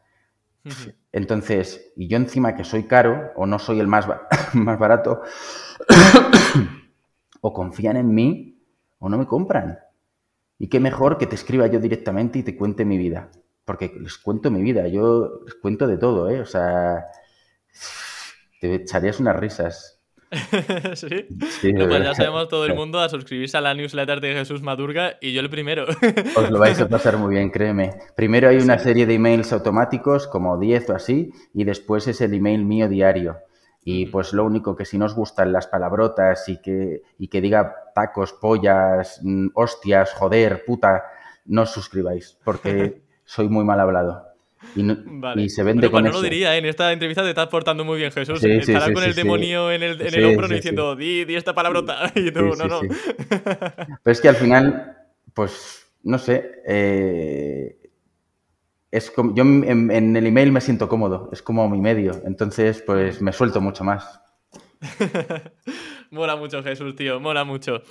Entonces, 1.12 1.92
y 1.96 2.08
yo 2.08 2.16
encima 2.16 2.56
que 2.56 2.64
soy 2.64 2.84
caro 2.88 3.32
o 3.36 3.46
no 3.46 3.60
soy 3.60 3.78
el 3.78 3.86
más, 3.86 4.08
más 4.54 4.78
barato, 4.78 5.22
o 7.40 7.52
confían 7.52 7.96
en 7.96 8.12
mí 8.12 8.64
o 8.98 9.08
no 9.08 9.18
me 9.18 9.26
compran. 9.26 9.78
Y 10.58 10.68
qué 10.68 10.80
mejor 10.80 11.18
que 11.18 11.26
te 11.26 11.34
escriba 11.34 11.66
yo 11.66 11.80
directamente 11.80 12.38
y 12.38 12.42
te 12.42 12.56
cuente 12.56 12.84
mi 12.84 12.98
vida. 12.98 13.30
porque 13.64 13.92
les 14.00 14.16
cuento 14.16 14.50
mi 14.50 14.62
vida, 14.62 14.86
yo 14.86 15.40
les 15.44 15.54
cuento 15.56 15.88
de 15.88 15.98
todo, 15.98 16.30
¿eh? 16.30 16.40
O 16.40 16.46
sea, 16.46 17.06
te 18.60 18.74
echarías 18.74 19.18
unas 19.18 19.36
risas. 19.36 19.96
¿Sí? 20.94 21.26
pues 21.60 22.02
ya 22.02 22.14
sabemos 22.14 22.48
todo 22.48 22.66
el 22.66 22.74
mundo 22.74 22.98
a 22.98 23.08
suscribirse 23.08 23.56
a 23.56 23.60
la 23.60 23.74
newsletter 23.74 24.20
de 24.20 24.34
Jesús 24.34 24.60
Madurga 24.60 25.18
y 25.20 25.32
yo 25.32 25.40
el 25.40 25.50
primero. 25.50 25.86
Os 26.36 26.50
lo 26.50 26.58
vais 26.58 26.80
a 26.80 26.88
pasar 26.90 27.16
muy 27.16 27.34
bien, 27.34 27.50
créeme. 27.50 27.94
Primero 28.16 28.48
hay 28.48 28.56
una 28.58 28.78
serie 28.78 29.06
de 29.06 29.14
emails 29.14 29.52
automáticos, 29.52 30.26
como 30.26 30.58
10 30.58 30.90
o 30.90 30.94
así, 30.94 31.32
y 31.54 31.64
después 31.64 32.08
es 32.08 32.20
el 32.20 32.34
email 32.34 32.64
mío 32.64 32.88
diario. 32.88 33.38
Y 33.84 34.06
pues 34.06 34.32
lo 34.32 34.44
único 34.44 34.74
que 34.74 34.84
si 34.84 34.98
nos 34.98 35.14
gustan 35.14 35.52
las 35.52 35.68
palabrotas 35.68 36.48
y 36.48 36.60
que, 36.60 37.02
y 37.18 37.28
que 37.28 37.40
diga 37.40 37.76
tacos, 37.96 38.34
pollas, 38.34 39.20
mm, 39.22 39.48
hostias, 39.54 40.12
joder, 40.12 40.64
puta, 40.66 41.02
no 41.46 41.62
os 41.62 41.70
suscribáis, 41.70 42.38
porque 42.44 43.00
soy 43.24 43.48
muy 43.48 43.64
mal 43.64 43.80
hablado. 43.80 44.22
Y, 44.74 45.48
se 45.48 45.62
vende 45.62 45.90
con 45.90 46.02
pues 46.02 46.12
no 46.12 46.18
lo 46.18 46.22
diría, 46.22 46.54
¿eh? 46.54 46.58
en 46.58 46.66
esta 46.66 46.92
entrevista 46.92 47.22
te 47.22 47.30
estás 47.30 47.46
portando 47.46 47.84
muy 47.84 47.98
bien, 47.98 48.10
Jesús. 48.10 48.42
Estará 48.44 48.92
con 48.92 49.02
el 49.02 49.14
demonio 49.14 49.72
en 49.72 49.82
el, 49.82 50.00
en 50.00 50.14
el 50.14 50.24
hombro 50.26 50.48
diciendo, 50.48 50.94
di, 50.94 51.24
di, 51.24 51.36
esta 51.36 51.54
palabrota. 51.54 52.12
Y 52.14 52.30
tú, 52.30 52.54
no, 52.58 52.66
no. 52.66 52.80
Pero 53.28 54.12
es 54.12 54.20
que 54.20 54.28
al 54.28 54.36
final, 54.36 54.96
pues, 55.32 55.86
no 56.02 56.18
sé, 56.18 56.62
eh, 56.66 57.78
es 58.90 59.10
como, 59.10 59.34
yo 59.34 59.42
en, 59.42 59.90
en, 59.90 60.16
el 60.16 60.26
email 60.26 60.52
me 60.52 60.60
siento 60.60 60.88
cómodo, 60.88 61.30
es 61.32 61.40
como 61.42 61.68
mi 61.70 61.80
medio, 61.80 62.12
entonces 62.26 62.82
pues 62.82 63.22
me 63.22 63.32
suelto 63.32 63.60
mucho 63.60 63.84
más. 63.84 64.20
Mola 66.10 66.36
mucho, 66.36 66.62
Jesús, 66.62 66.94
tío, 66.94 67.20
mola 67.20 67.44
mucho. 67.44 67.82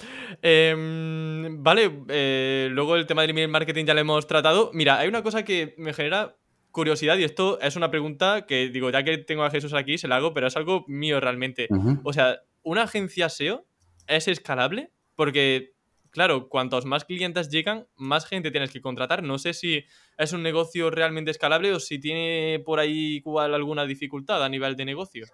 Em, 0.41 1.63
vale, 1.63 2.03
eh, 2.09 2.69
luego 2.71 2.95
el 2.95 3.05
tema 3.05 3.21
del 3.21 3.31
email 3.31 3.49
marketing 3.49 3.85
ya 3.85 3.93
lo 3.93 4.01
hemos 4.01 4.27
tratado. 4.27 4.71
Mira, 4.73 4.99
hay 4.99 5.07
una 5.07 5.23
cosa 5.23 5.43
que 5.43 5.75
me 5.77 5.93
genera 5.93 6.35
curiosidad 6.75 7.17
y 7.17 7.23
esto 7.23 7.59
es 7.61 7.77
una 7.77 7.89
pregunta 7.89 8.45
que 8.45 8.67
digo, 8.67 8.89
ya 8.89 9.01
que 9.03 9.17
tengo 9.17 9.43
a 9.43 9.49
Jesús 9.49 9.73
aquí, 9.73 9.97
se 9.97 10.09
la 10.09 10.17
hago, 10.17 10.33
pero 10.33 10.47
es 10.47 10.57
algo 10.57 10.83
mío 10.87 11.21
realmente. 11.21 11.69
O 12.03 12.11
sea, 12.11 12.41
¿una 12.63 12.83
agencia 12.83 13.29
SEO 13.29 13.65
es 14.07 14.27
escalable? 14.27 14.91
Porque, 15.15 15.73
claro, 16.11 16.49
cuantos 16.49 16.85
más 16.85 17.05
clientes 17.05 17.49
llegan, 17.49 17.87
más 17.95 18.25
gente 18.25 18.51
tienes 18.51 18.71
que 18.71 18.81
contratar. 18.81 19.23
No 19.23 19.39
sé 19.39 19.53
si 19.53 19.85
es 20.17 20.33
un 20.33 20.43
negocio 20.43 20.89
realmente 20.91 21.31
escalable 21.31 21.71
o 21.71 21.79
si 21.79 21.97
tiene 21.97 22.61
por 22.65 22.79
ahí 22.79 23.17
igual 23.17 23.53
alguna 23.53 23.85
dificultad 23.85 24.43
a 24.43 24.49
nivel 24.49 24.75
de 24.75 24.83
negocio. 24.83 25.25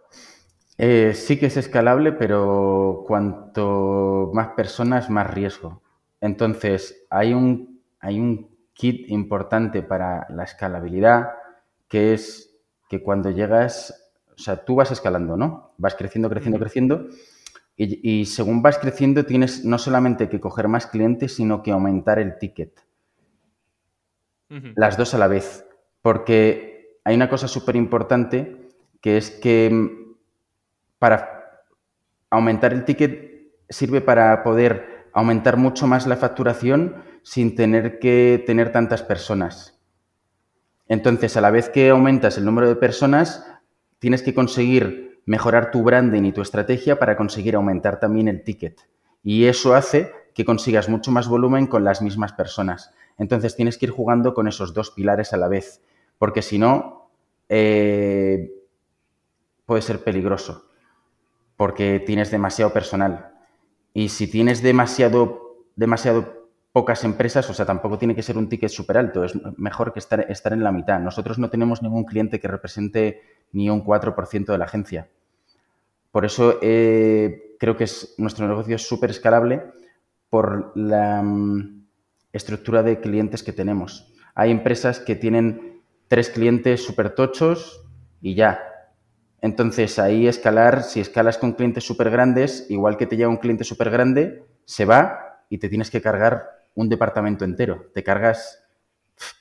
Eh, 0.83 1.13
sí 1.13 1.37
que 1.37 1.45
es 1.45 1.57
escalable, 1.57 2.11
pero 2.11 3.03
cuanto 3.05 4.31
más 4.33 4.47
personas, 4.55 5.11
más 5.11 5.31
riesgo. 5.31 5.83
Entonces, 6.19 7.05
hay 7.11 7.35
un, 7.35 7.83
hay 7.99 8.19
un 8.19 8.49
kit 8.73 9.07
importante 9.11 9.83
para 9.83 10.25
la 10.31 10.43
escalabilidad, 10.43 11.33
que 11.87 12.15
es 12.15 12.57
que 12.89 13.03
cuando 13.03 13.29
llegas, 13.29 14.11
o 14.35 14.39
sea, 14.39 14.65
tú 14.65 14.73
vas 14.73 14.89
escalando, 14.89 15.37
¿no? 15.37 15.75
Vas 15.77 15.93
creciendo, 15.93 16.31
creciendo, 16.31 16.57
creciendo, 16.57 17.09
y, 17.77 18.25
según 18.25 18.63
vas 18.63 18.79
creciendo 18.79 19.23
tienes 19.23 19.63
no 19.63 19.77
solamente 19.77 20.29
que 20.29 20.39
coger 20.39 20.67
más 20.67 20.87
clientes, 20.87 21.35
sino 21.35 21.61
que 21.61 21.69
aumentar 21.69 22.17
el 22.17 22.39
ticket. 22.39 22.83
Las 24.75 24.97
dos 24.97 25.13
a 25.13 25.19
la 25.19 25.27
vez, 25.27 25.63
porque 26.01 26.99
hay 27.03 27.15
una 27.15 27.29
cosa 27.29 27.47
súper 27.47 27.75
importante, 27.75 28.67
que 28.99 29.17
es 29.17 29.29
que 29.29 29.69
mm, 29.69 30.00
para 31.01 31.63
aumentar 32.29 32.73
el 32.73 32.85
ticket 32.85 33.55
sirve 33.69 34.01
para 34.01 34.43
poder 34.43 35.07
aumentar 35.13 35.57
mucho 35.57 35.87
más 35.87 36.05
la 36.05 36.15
facturación 36.15 37.03
sin 37.23 37.55
tener 37.55 37.97
que 37.97 38.43
tener 38.45 38.71
tantas 38.71 39.01
personas. 39.01 39.81
Entonces, 40.87 41.35
a 41.35 41.41
la 41.41 41.49
vez 41.49 41.69
que 41.69 41.89
aumentas 41.89 42.37
el 42.37 42.45
número 42.45 42.67
de 42.67 42.75
personas, 42.75 43.51
tienes 43.97 44.21
que 44.21 44.35
conseguir 44.35 45.23
mejorar 45.25 45.71
tu 45.71 45.81
branding 45.81 46.21
y 46.23 46.33
tu 46.33 46.43
estrategia 46.43 46.99
para 46.99 47.17
conseguir 47.17 47.55
aumentar 47.55 47.99
también 47.99 48.27
el 48.27 48.43
ticket. 48.43 48.87
Y 49.23 49.45
eso 49.45 49.73
hace 49.73 50.11
que 50.35 50.45
consigas 50.45 50.87
mucho 50.87 51.09
más 51.09 51.27
volumen 51.27 51.65
con 51.65 51.83
las 51.83 52.03
mismas 52.03 52.33
personas. 52.33 52.93
Entonces, 53.17 53.55
tienes 53.55 53.79
que 53.79 53.87
ir 53.87 53.91
jugando 53.91 54.35
con 54.35 54.47
esos 54.47 54.75
dos 54.75 54.91
pilares 54.91 55.33
a 55.33 55.37
la 55.37 55.47
vez, 55.47 55.81
porque 56.19 56.43
si 56.43 56.59
no, 56.59 57.09
eh, 57.49 58.53
puede 59.65 59.81
ser 59.81 60.03
peligroso, 60.03 60.70
porque 61.61 61.99
tienes 61.99 62.31
demasiado 62.31 62.73
personal. 62.73 63.33
Y 63.93 64.09
si 64.09 64.25
tienes 64.25 64.63
demasiado, 64.63 65.59
demasiado 65.75 66.49
pocas 66.71 67.03
empresas, 67.03 67.47
o 67.51 67.53
sea, 67.53 67.67
tampoco 67.67 67.99
tiene 67.99 68.15
que 68.15 68.23
ser 68.23 68.35
un 68.35 68.49
ticket 68.49 68.71
súper 68.71 68.97
alto, 68.97 69.23
es 69.23 69.33
mejor 69.59 69.93
que 69.93 69.99
estar, 69.99 70.25
estar 70.27 70.53
en 70.53 70.63
la 70.63 70.71
mitad. 70.71 70.99
Nosotros 70.99 71.37
no 71.37 71.51
tenemos 71.51 71.83
ningún 71.83 72.05
cliente 72.05 72.39
que 72.39 72.47
represente 72.47 73.21
ni 73.51 73.69
un 73.69 73.85
4% 73.85 74.45
de 74.47 74.57
la 74.57 74.65
agencia. 74.65 75.07
Por 76.09 76.25
eso 76.25 76.57
eh, 76.63 77.55
creo 77.59 77.77
que 77.77 77.83
es, 77.83 78.15
nuestro 78.17 78.47
negocio 78.47 78.75
es 78.75 78.87
súper 78.87 79.11
escalable 79.11 79.61
por 80.31 80.75
la 80.75 81.21
mm, 81.21 81.85
estructura 82.33 82.81
de 82.81 82.99
clientes 83.01 83.43
que 83.43 83.53
tenemos. 83.53 84.11
Hay 84.33 84.49
empresas 84.49 84.97
que 84.97 85.15
tienen 85.15 85.83
tres 86.07 86.31
clientes 86.31 86.83
súper 86.83 87.13
tochos 87.13 87.87
y 88.19 88.33
ya. 88.33 88.70
Entonces 89.41 89.97
ahí 89.97 90.27
escalar, 90.27 90.83
si 90.83 90.99
escalas 90.99 91.37
con 91.37 91.53
clientes 91.53 91.83
súper 91.83 92.11
grandes, 92.11 92.67
igual 92.69 92.95
que 92.97 93.07
te 93.07 93.17
llega 93.17 93.27
un 93.27 93.37
cliente 93.37 93.63
súper 93.63 93.89
grande, 93.89 94.45
se 94.65 94.85
va 94.85 95.43
y 95.49 95.57
te 95.57 95.67
tienes 95.67 95.89
que 95.89 96.01
cargar 96.01 96.47
un 96.75 96.89
departamento 96.89 97.43
entero. 97.43 97.87
Te 97.93 98.03
cargas 98.03 98.63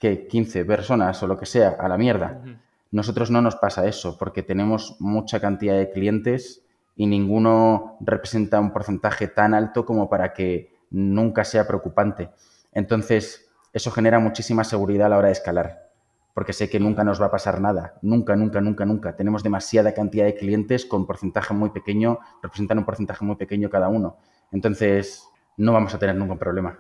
que 0.01 0.27
15 0.27 0.65
personas 0.65 1.23
o 1.23 1.27
lo 1.27 1.39
que 1.39 1.47
sea 1.47 1.77
a 1.79 1.89
la 1.89 1.99
mierda. 1.99 2.43
Nosotros 2.91 3.31
no 3.31 3.41
nos 3.41 3.57
pasa 3.57 3.87
eso 3.87 4.17
porque 4.19 4.43
tenemos 4.43 4.97
mucha 5.01 5.39
cantidad 5.39 5.77
de 5.77 5.91
clientes 5.91 6.65
y 6.97 7.07
ninguno 7.07 7.97
representa 8.01 8.59
un 8.59 8.73
porcentaje 8.73 9.29
tan 9.29 9.55
alto 9.55 9.85
como 9.85 10.09
para 10.09 10.33
que 10.33 10.75
nunca 10.91 11.45
sea 11.45 11.67
preocupante. 11.67 12.31
Entonces, 12.73 13.51
eso 13.73 13.91
genera 13.91 14.19
muchísima 14.19 14.65
seguridad 14.65 15.07
a 15.07 15.11
la 15.11 15.19
hora 15.19 15.29
de 15.29 15.33
escalar, 15.33 15.90
porque 16.35 16.53
sé 16.53 16.71
que 16.71 16.81
nunca 16.81 17.05
nos 17.05 17.21
va 17.21 17.27
a 17.27 17.31
pasar 17.31 17.61
nada, 17.61 17.99
nunca, 18.03 18.37
nunca, 18.37 18.61
nunca, 18.61 18.85
nunca. 18.85 19.17
Tenemos 19.17 19.43
demasiada 19.43 19.93
cantidad 19.95 20.25
de 20.25 20.35
clientes 20.35 20.87
con 20.87 21.07
porcentaje 21.07 21.55
muy 21.55 21.71
pequeño, 21.71 22.19
representan 22.43 22.79
un 22.79 22.85
porcentaje 22.85 23.25
muy 23.25 23.37
pequeño 23.37 23.71
cada 23.71 23.89
uno. 23.89 24.17
Entonces, 24.53 25.29
no 25.57 25.73
vamos 25.73 25.95
a 25.95 25.99
tener 25.99 26.17
ningún 26.17 26.39
problema. 26.39 26.79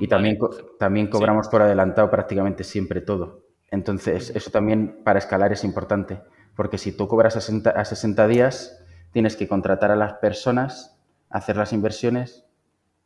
Y 0.00 0.08
también, 0.08 0.38
también 0.78 1.08
cobramos 1.08 1.48
por 1.48 1.60
adelantado 1.60 2.10
prácticamente 2.10 2.64
siempre 2.64 3.02
todo. 3.02 3.44
Entonces, 3.70 4.30
eso 4.34 4.50
también 4.50 5.02
para 5.04 5.18
escalar 5.18 5.52
es 5.52 5.62
importante, 5.62 6.22
porque 6.56 6.78
si 6.78 6.92
tú 6.92 7.06
cobras 7.06 7.36
a 7.36 7.40
60, 7.40 7.70
a 7.70 7.84
60 7.84 8.26
días, 8.28 8.82
tienes 9.12 9.36
que 9.36 9.46
contratar 9.46 9.90
a 9.90 9.96
las 9.96 10.14
personas, 10.14 10.98
hacer 11.28 11.56
las 11.56 11.72
inversiones 11.72 12.46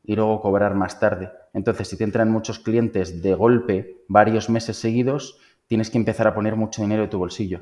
y 0.05 0.15
luego 0.15 0.41
cobrar 0.41 0.75
más 0.75 1.01
tarde. 1.01 1.33
Entonces, 1.53 1.89
si 1.89 1.97
te 1.97 2.05
entran 2.05 2.31
muchos 2.31 2.59
clientes 2.59 3.23
de 3.23 3.35
golpe, 3.35 4.05
varios 4.09 4.49
meses 4.49 4.77
seguidos, 4.77 5.41
tienes 5.69 5.91
que 5.91 5.99
empezar 5.99 6.27
a 6.27 6.35
poner 6.35 6.57
mucho 6.57 6.83
dinero 6.83 7.03
de 7.03 7.09
tu 7.09 7.19
bolsillo. 7.19 7.61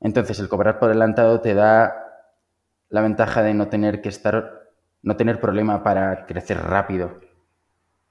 Entonces, 0.00 0.38
el 0.38 0.48
cobrar 0.48 0.78
por 0.78 0.90
adelantado 0.90 1.40
te 1.40 1.54
da 1.54 1.94
la 2.88 3.00
ventaja 3.00 3.42
de 3.42 3.54
no 3.54 3.68
tener 3.68 4.00
que 4.00 4.08
estar, 4.08 4.70
no 5.02 5.16
tener 5.16 5.40
problema 5.40 5.82
para 5.82 6.26
crecer 6.26 6.58
rápido 6.58 7.20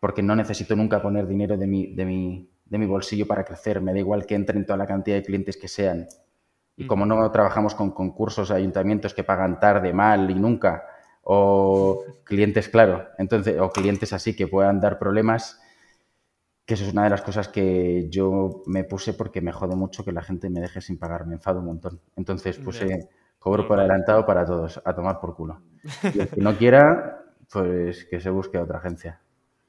porque 0.01 0.23
no 0.23 0.35
necesito 0.35 0.75
nunca 0.75 0.99
poner 0.99 1.27
dinero 1.27 1.55
de 1.57 1.67
mi, 1.67 1.93
de 1.93 2.05
mi, 2.05 2.49
de 2.65 2.77
mi 2.79 2.87
bolsillo 2.87 3.27
para 3.27 3.45
crecer. 3.45 3.81
Me 3.81 3.93
da 3.93 3.99
igual 3.99 4.25
que 4.25 4.33
entren 4.33 4.65
toda 4.65 4.75
la 4.75 4.87
cantidad 4.87 5.15
de 5.15 5.23
clientes 5.23 5.57
que 5.57 5.67
sean. 5.67 6.07
Y 6.75 6.87
como 6.87 7.05
no 7.05 7.29
trabajamos 7.31 7.75
con 7.75 7.91
concursos, 7.91 8.49
ayuntamientos 8.49 9.13
que 9.13 9.23
pagan 9.23 9.59
tarde, 9.59 9.93
mal 9.93 10.31
y 10.31 10.33
nunca, 10.33 10.83
o 11.21 12.03
clientes, 12.23 12.67
claro, 12.67 13.09
entonces, 13.19 13.59
o 13.59 13.69
clientes 13.69 14.11
así 14.11 14.35
que 14.35 14.47
puedan 14.47 14.79
dar 14.79 14.97
problemas, 14.97 15.61
que 16.66 16.76
eso 16.76 16.86
es 16.86 16.93
una 16.93 17.03
de 17.03 17.09
las 17.09 17.22
cosas 17.22 17.47
que 17.47 18.07
yo 18.09 18.64
me 18.66 18.84
puse 18.84 19.14
porque 19.14 19.41
me 19.41 19.51
jode 19.51 19.76
mucho 19.76 20.05
que 20.05 20.12
la 20.12 20.22
gente 20.22 20.49
me 20.49 20.62
deje 20.62 20.82
sin 20.82 20.97
pagar, 20.97 21.26
me 21.26 21.36
enfado 21.36 21.59
un 21.59 21.66
montón. 21.66 21.99
Entonces 22.16 22.57
puse 22.57 23.09
cobro 23.39 23.68
por 23.68 23.80
adelantado 23.80 24.26
para 24.26 24.45
todos, 24.45 24.82
a 24.84 24.93
tomar 24.93 25.20
por 25.20 25.36
culo. 25.36 25.62
Y 26.14 26.20
el 26.20 26.30
que 26.30 26.41
no 26.41 26.55
quiera, 26.57 27.26
pues 27.51 28.05
que 28.05 28.20
se 28.20 28.30
busque 28.30 28.57
otra 28.57 28.78
agencia. 28.78 29.20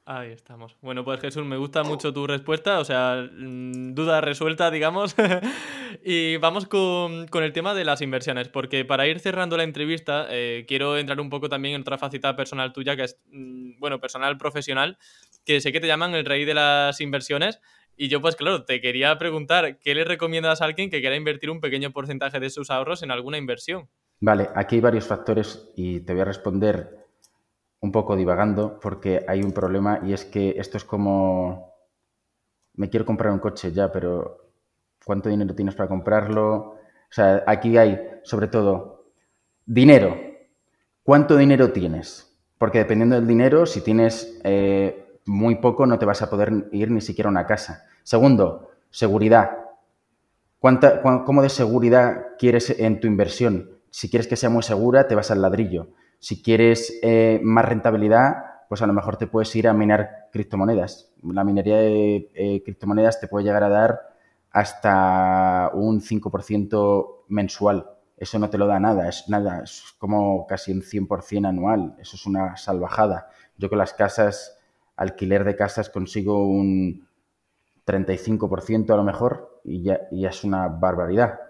Ahí 0.05 0.33
estamos. 0.33 0.77
Bueno, 0.81 1.05
pues 1.05 1.21
Jesús, 1.21 1.45
me 1.45 1.57
gusta 1.57 1.85
mucho 1.85 2.13
tu 2.13 2.27
respuesta, 2.27 2.81
o 2.81 2.85
sea, 2.85 3.25
mm, 3.33 3.95
duda 3.95 4.21
resuelta, 4.21 4.69
digamos. 4.73 5.15
y 6.05 6.39
vamos 6.39 6.67
con, 6.67 7.29
el 7.33 7.53
tema 7.53 7.73
de 7.73 7.85
las 7.85 8.03
inversiones, 8.03 8.49
porque 8.49 8.85
para 8.85 9.07
ir 9.07 9.21
cerrando 9.21 9.57
la 9.57 9.63
entrevista, 9.63 10.27
eh, 10.29 10.65
quiero 10.67 10.99
entrar 10.99 11.21
un 11.21 11.31
poco 11.31 11.49
también 11.49 11.77
en 11.77 11.83
otra 11.83 11.99
faceta 11.99 12.35
personal 12.35 12.73
tuya, 12.73 12.97
que 12.97 13.05
es, 13.05 13.21
mm, 13.31 13.79
bueno, 13.79 14.01
personal 14.01 14.37
profesional, 14.39 14.99
que 15.45 15.61
sé 15.61 15.71
que 15.71 15.79
te 15.79 15.87
llaman 15.87 16.15
el 16.17 16.25
rey 16.25 16.45
de 16.45 16.55
las 16.55 17.01
inversiones. 17.01 17.61
Y 17.97 18.09
yo, 18.09 18.21
pues 18.21 18.35
claro, 18.35 18.65
te 18.65 18.81
quería 18.81 19.17
preguntar, 19.19 19.79
¿qué 19.79 19.95
le 19.95 20.03
recomiendas 20.03 20.63
a 20.63 20.65
alguien 20.65 20.91
que 20.91 21.01
quiera 21.01 21.15
invertir 21.15 21.49
un 21.49 21.61
pequeño 21.61 21.93
porcentaje 21.93 22.41
de 22.41 22.51
sus 22.51 22.71
ahorros 22.71 23.05
en 23.05 23.13
alguna 23.13 23.39
inversión? 23.39 23.89
Vale, 24.19 24.49
aquí 24.57 24.77
hay 24.77 24.81
varios 24.81 25.07
factores 25.07 25.71
y 25.77 26.01
te 26.01 26.13
voy 26.13 26.23
a 26.23 26.25
responder 26.25 27.02
un 27.83 27.93
poco 27.93 28.17
divagando 28.17 28.81
porque 28.81 29.25
hay 29.29 29.43
un 29.43 29.53
problema 29.53 30.01
y 30.03 30.13
es 30.13 30.25
que 30.25 30.55
esto 30.57 30.77
es 30.77 30.85
como 30.85 31.73
me 32.75 32.89
quiero 32.89 33.05
comprar 33.05 33.33
un 33.33 33.39
coche 33.39 33.73
ya, 33.73 33.93
pero 33.93 34.49
¿cuánto 35.05 35.29
dinero 35.29 35.55
tienes 35.55 35.75
para 35.75 35.89
comprarlo? 35.89 36.55
O 36.55 36.79
sea, 37.11 37.45
aquí 37.47 37.77
hay, 37.77 38.01
sobre 38.23 38.47
todo, 38.47 39.05
dinero. 39.67 40.17
¿Cuánto 41.03 41.37
dinero 41.37 41.73
tienes? 41.73 42.35
Porque 42.57 42.79
dependiendo 42.79 43.17
del 43.17 43.27
dinero, 43.27 43.67
si 43.67 43.83
tienes 43.83 44.41
eh, 44.45 45.19
muy 45.27 45.57
poco, 45.57 45.85
no 45.85 45.99
te 45.99 46.07
vas 46.07 46.23
a 46.23 46.31
poder 46.31 46.69
ir 46.73 46.91
ni 46.91 47.01
siquiera 47.01 47.29
a 47.29 47.33
una 47.33 47.47
casa. 47.47 47.85
Segundo, 48.05 48.71
seguridad. 48.91 49.51
¿Cuánta, 50.59 51.03
¿Cómo 51.03 51.43
de 51.43 51.49
seguridad 51.49 52.29
quieres 52.39 52.71
en 52.71 53.01
tu 53.01 53.09
inversión? 53.09 53.71
Si 53.91 54.09
quieres 54.09 54.29
que 54.29 54.37
sea 54.37 54.49
muy 54.49 54.63
segura, 54.63 55.09
te 55.09 55.15
vas 55.17 55.31
al 55.31 55.43
ladrillo. 55.43 55.89
Si 56.23 56.41
quieres 56.41 57.01
eh, 57.03 57.41
más 57.43 57.65
rentabilidad, 57.65 58.45
pues 58.69 58.81
a 58.81 58.87
lo 58.87 58.93
mejor 58.93 59.17
te 59.17 59.27
puedes 59.27 59.57
ir 59.57 59.67
a 59.67 59.73
minar 59.73 60.29
criptomonedas. 60.31 61.11
La 61.25 61.43
minería 61.43 61.79
de 61.79 62.31
eh, 62.33 62.63
criptomonedas 62.63 63.19
te 63.19 63.27
puede 63.27 63.45
llegar 63.45 63.65
a 63.65 63.69
dar 63.69 64.01
hasta 64.53 65.73
un 65.75 66.01
5% 66.01 67.25
mensual. 67.27 67.91
Eso 68.17 68.39
no 68.39 68.49
te 68.49 68.57
lo 68.57 68.69
da 68.69 68.79
nada, 68.79 69.09
es 69.09 69.29
nada, 69.29 69.65
es 69.65 69.83
como 69.99 70.47
casi 70.47 70.71
un 70.71 70.83
100% 70.83 71.49
anual. 71.49 71.97
Eso 71.99 72.15
es 72.15 72.25
una 72.25 72.57
salvajada. 72.57 73.29
Yo 73.59 73.69
con 73.69 73.79
las 73.79 73.93
casas, 73.93 74.57
alquiler 74.95 75.43
de 75.43 75.57
casas, 75.57 75.91
consigo 75.91 76.47
un 76.47 77.09
35% 77.85 78.93
a 78.93 78.97
lo 78.97 79.03
mejor 79.03 79.61
y 79.65 79.83
ya, 79.83 80.03
es 80.13 80.45
una 80.45 80.69
barbaridad. 80.69 81.41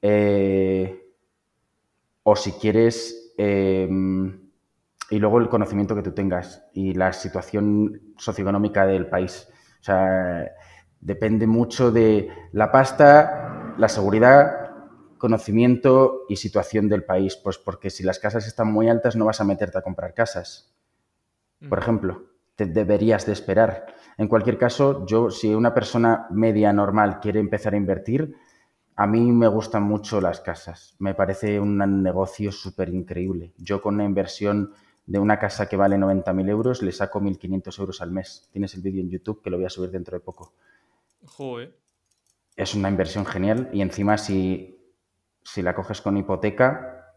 Eh, 0.00 1.12
o 2.22 2.34
si 2.36 2.52
quieres, 2.52 3.21
em, 3.36 4.50
y 5.10 5.18
luego 5.18 5.38
el 5.38 5.48
conocimiento 5.48 5.94
que 5.94 6.02
tú 6.02 6.12
tengas 6.12 6.64
y 6.72 6.94
la 6.94 7.12
situación 7.12 8.14
socioeconómica 8.16 8.86
del 8.86 9.08
país. 9.08 9.48
O 9.80 9.84
sea, 9.84 10.50
depende 11.00 11.46
mucho 11.46 11.90
de 11.90 12.28
la 12.52 12.70
pasta, 12.72 13.74
la 13.76 13.88
seguridad, 13.88 14.70
conocimiento 15.18 16.22
y 16.28 16.36
situación 16.36 16.88
del 16.88 17.04
país. 17.04 17.36
Pues 17.36 17.58
porque 17.58 17.90
si 17.90 18.02
las 18.02 18.18
casas 18.18 18.46
están 18.46 18.72
muy 18.72 18.88
altas 18.88 19.16
no 19.16 19.26
vas 19.26 19.40
a 19.40 19.44
meterte 19.44 19.78
a 19.78 19.82
comprar 19.82 20.14
casas. 20.14 20.74
Por 21.68 21.78
ejemplo, 21.78 22.24
te 22.56 22.66
deberías 22.66 23.26
de 23.26 23.32
esperar. 23.32 23.86
En 24.18 24.28
cualquier 24.28 24.58
caso, 24.58 25.06
yo, 25.06 25.30
si 25.30 25.54
una 25.54 25.74
persona 25.74 26.26
media 26.30 26.72
normal 26.72 27.20
quiere 27.20 27.40
empezar 27.40 27.74
a 27.74 27.76
invertir, 27.76 28.34
a 28.96 29.06
mí 29.06 29.32
me 29.32 29.48
gustan 29.48 29.82
mucho 29.82 30.20
las 30.20 30.40
casas. 30.40 30.94
Me 30.98 31.14
parece 31.14 31.58
un 31.58 31.78
negocio 32.02 32.52
súper 32.52 32.90
increíble. 32.90 33.52
Yo 33.56 33.80
con 33.80 33.94
una 33.94 34.04
inversión 34.04 34.72
de 35.06 35.18
una 35.18 35.38
casa 35.38 35.68
que 35.68 35.76
vale 35.76 35.96
90.000 35.96 36.48
euros 36.48 36.82
le 36.82 36.92
saco 36.92 37.20
1.500 37.20 37.80
euros 37.80 38.02
al 38.02 38.12
mes. 38.12 38.48
Tienes 38.52 38.74
el 38.74 38.82
vídeo 38.82 39.00
en 39.00 39.10
YouTube 39.10 39.42
que 39.42 39.50
lo 39.50 39.56
voy 39.56 39.66
a 39.66 39.70
subir 39.70 39.90
dentro 39.90 40.16
de 40.16 40.24
poco. 40.24 40.52
Joder. 41.24 41.76
Es 42.54 42.74
una 42.74 42.90
inversión 42.90 43.24
genial 43.24 43.70
y 43.72 43.80
encima 43.80 44.18
si, 44.18 44.78
si 45.42 45.62
la 45.62 45.74
coges 45.74 46.02
con 46.02 46.16
hipoteca, 46.18 47.14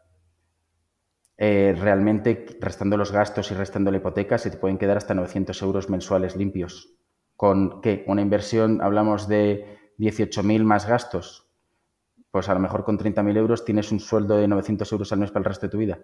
eh, 1.37 1.75
realmente 1.77 2.45
restando 2.61 2.95
los 2.95 3.11
gastos 3.11 3.51
y 3.51 3.53
restando 3.53 3.91
la 3.91 3.97
hipoteca 3.97 4.37
se 4.37 4.49
te 4.49 4.57
pueden 4.57 4.77
quedar 4.77 4.95
hasta 4.95 5.13
900 5.13 5.61
euros 5.61 5.89
mensuales 5.89 6.37
limpios. 6.37 6.95
¿Con 7.35 7.81
qué? 7.81 8.05
Una 8.07 8.21
inversión, 8.21 8.81
hablamos 8.81 9.27
de 9.27 9.93
18.000 9.99 10.63
más 10.63 10.87
gastos 10.87 11.44
pues 12.35 12.49
a 12.49 12.53
lo 12.53 12.59
mejor 12.59 12.83
con 12.83 12.99
30.000 12.99 13.37
euros 13.37 13.63
tienes 13.63 13.93
un 13.93 14.01
sueldo 14.01 14.35
de 14.35 14.45
900 14.45 14.91
euros 14.91 15.09
al 15.13 15.19
mes 15.19 15.31
para 15.31 15.39
el 15.39 15.45
resto 15.45 15.67
de 15.67 15.71
tu 15.71 15.77
vida. 15.77 15.99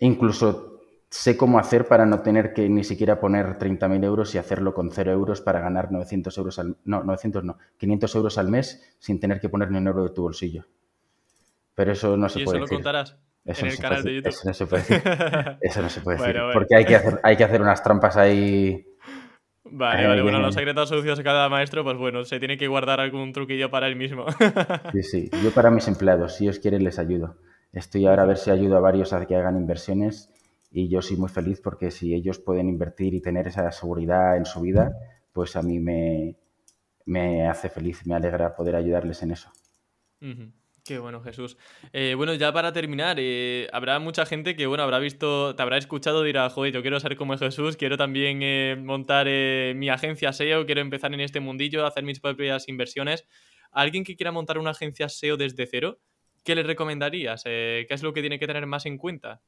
Incluso 0.00 0.82
sé 1.08 1.34
cómo 1.38 1.58
hacer 1.58 1.88
para 1.88 2.04
no 2.04 2.20
tener 2.20 2.52
que 2.52 2.68
ni 2.68 2.84
siquiera 2.84 3.18
poner 3.18 3.56
30.000 3.56 4.04
euros 4.04 4.34
y 4.34 4.36
hacerlo 4.36 4.74
con 4.74 4.90
0 4.90 5.12
euros 5.12 5.40
para 5.40 5.60
ganar 5.60 5.90
900 5.90 6.36
euros 6.36 6.58
al 6.58 6.76
no, 6.84 7.04
900 7.04 7.42
no, 7.42 7.56
500 7.78 8.14
euros 8.16 8.36
al 8.36 8.50
mes 8.50 8.96
sin 8.98 9.18
tener 9.18 9.40
que 9.40 9.48
poner 9.48 9.70
ni 9.70 9.78
un 9.78 9.86
euro 9.86 10.02
de 10.02 10.10
tu 10.10 10.20
bolsillo. 10.20 10.66
Pero 11.74 11.92
eso 11.92 12.18
no 12.18 12.28
se 12.28 12.40
¿Y 12.40 12.44
puede 12.44 12.58
eso 12.58 12.66
lo 12.66 12.70
contarás 12.74 13.16
en 13.46 13.66
el 13.66 13.78
canal 13.78 14.04
de 14.04 14.14
YouTube. 14.16 14.28
Eso 14.28 14.46
no 14.46 14.52
se 14.52 14.66
puede 14.66 14.82
decir. 14.82 15.02
Eso 15.62 15.80
no 15.80 15.88
se 15.88 16.00
puede 16.02 16.18
decir. 16.18 16.36
Porque 16.52 16.76
hay 16.76 16.84
que, 16.84 16.96
hacer, 16.96 17.18
hay 17.22 17.36
que 17.38 17.44
hacer 17.44 17.62
unas 17.62 17.82
trampas 17.82 18.18
ahí 18.18 18.93
Vale, 19.70 20.06
vale, 20.06 20.22
bueno, 20.22 20.40
los 20.40 20.54
secretos 20.54 20.90
sucios 20.90 21.16
de 21.16 21.24
cada 21.24 21.48
maestro, 21.48 21.82
pues 21.84 21.96
bueno, 21.96 22.24
se 22.24 22.38
tiene 22.38 22.58
que 22.58 22.68
guardar 22.68 23.00
algún 23.00 23.32
truquillo 23.32 23.70
para 23.70 23.86
él 23.88 23.96
mismo. 23.96 24.26
sí, 24.92 25.02
sí, 25.02 25.30
yo 25.42 25.50
para 25.52 25.70
mis 25.70 25.88
empleados, 25.88 26.36
si 26.36 26.44
ellos 26.44 26.58
quieren 26.58 26.84
les 26.84 26.98
ayudo. 26.98 27.36
Estoy 27.72 28.06
ahora 28.06 28.22
a 28.22 28.26
ver 28.26 28.36
si 28.36 28.50
ayudo 28.50 28.76
a 28.76 28.80
varios 28.80 29.12
a 29.12 29.26
que 29.26 29.34
hagan 29.34 29.56
inversiones 29.56 30.30
y 30.70 30.88
yo 30.88 31.02
soy 31.02 31.16
muy 31.16 31.28
feliz 31.28 31.60
porque 31.60 31.90
si 31.90 32.14
ellos 32.14 32.38
pueden 32.38 32.68
invertir 32.68 33.14
y 33.14 33.20
tener 33.20 33.48
esa 33.48 33.70
seguridad 33.72 34.36
en 34.36 34.44
su 34.44 34.60
vida, 34.60 34.92
pues 35.32 35.56
a 35.56 35.62
mí 35.62 35.80
me, 35.80 36.36
me 37.06 37.48
hace 37.48 37.68
feliz, 37.68 38.06
me 38.06 38.14
alegra 38.14 38.54
poder 38.54 38.76
ayudarles 38.76 39.22
en 39.22 39.32
eso. 39.32 39.50
Qué 40.84 40.98
bueno, 40.98 41.22
Jesús. 41.22 41.56
Eh, 41.94 42.12
bueno, 42.14 42.34
ya 42.34 42.52
para 42.52 42.70
terminar, 42.74 43.16
eh, 43.18 43.68
habrá 43.72 43.98
mucha 44.00 44.26
gente 44.26 44.54
que, 44.54 44.66
bueno, 44.66 44.82
habrá 44.82 44.98
visto, 44.98 45.56
te 45.56 45.62
habrá 45.62 45.78
escuchado 45.78 46.22
dirá, 46.22 46.50
joder, 46.50 46.74
yo 46.74 46.82
quiero 46.82 47.00
ser 47.00 47.16
como 47.16 47.38
Jesús, 47.38 47.78
quiero 47.78 47.96
también 47.96 48.40
eh, 48.42 48.76
montar 48.78 49.24
mi 49.24 49.88
agencia 49.88 50.34
SEO, 50.34 50.66
quiero 50.66 50.82
empezar 50.82 51.14
en 51.14 51.20
este 51.20 51.40
mundillo, 51.40 51.86
hacer 51.86 52.04
mis 52.04 52.20
propias 52.20 52.68
inversiones. 52.68 53.24
alguien 53.72 54.04
que 54.04 54.14
quiera 54.14 54.30
montar 54.30 54.58
una 54.58 54.72
agencia 54.72 55.08
SEO 55.08 55.38
desde 55.38 55.66
cero, 55.66 56.00
¿qué 56.44 56.54
le 56.54 56.62
recomendarías? 56.62 57.44
¿Qué 57.44 57.86
es 57.88 58.02
lo 58.02 58.12
que 58.12 58.20
tiene 58.20 58.38
que 58.38 58.46
tener 58.46 58.66
más 58.66 58.84
en 58.84 58.98
cuenta? 58.98 59.40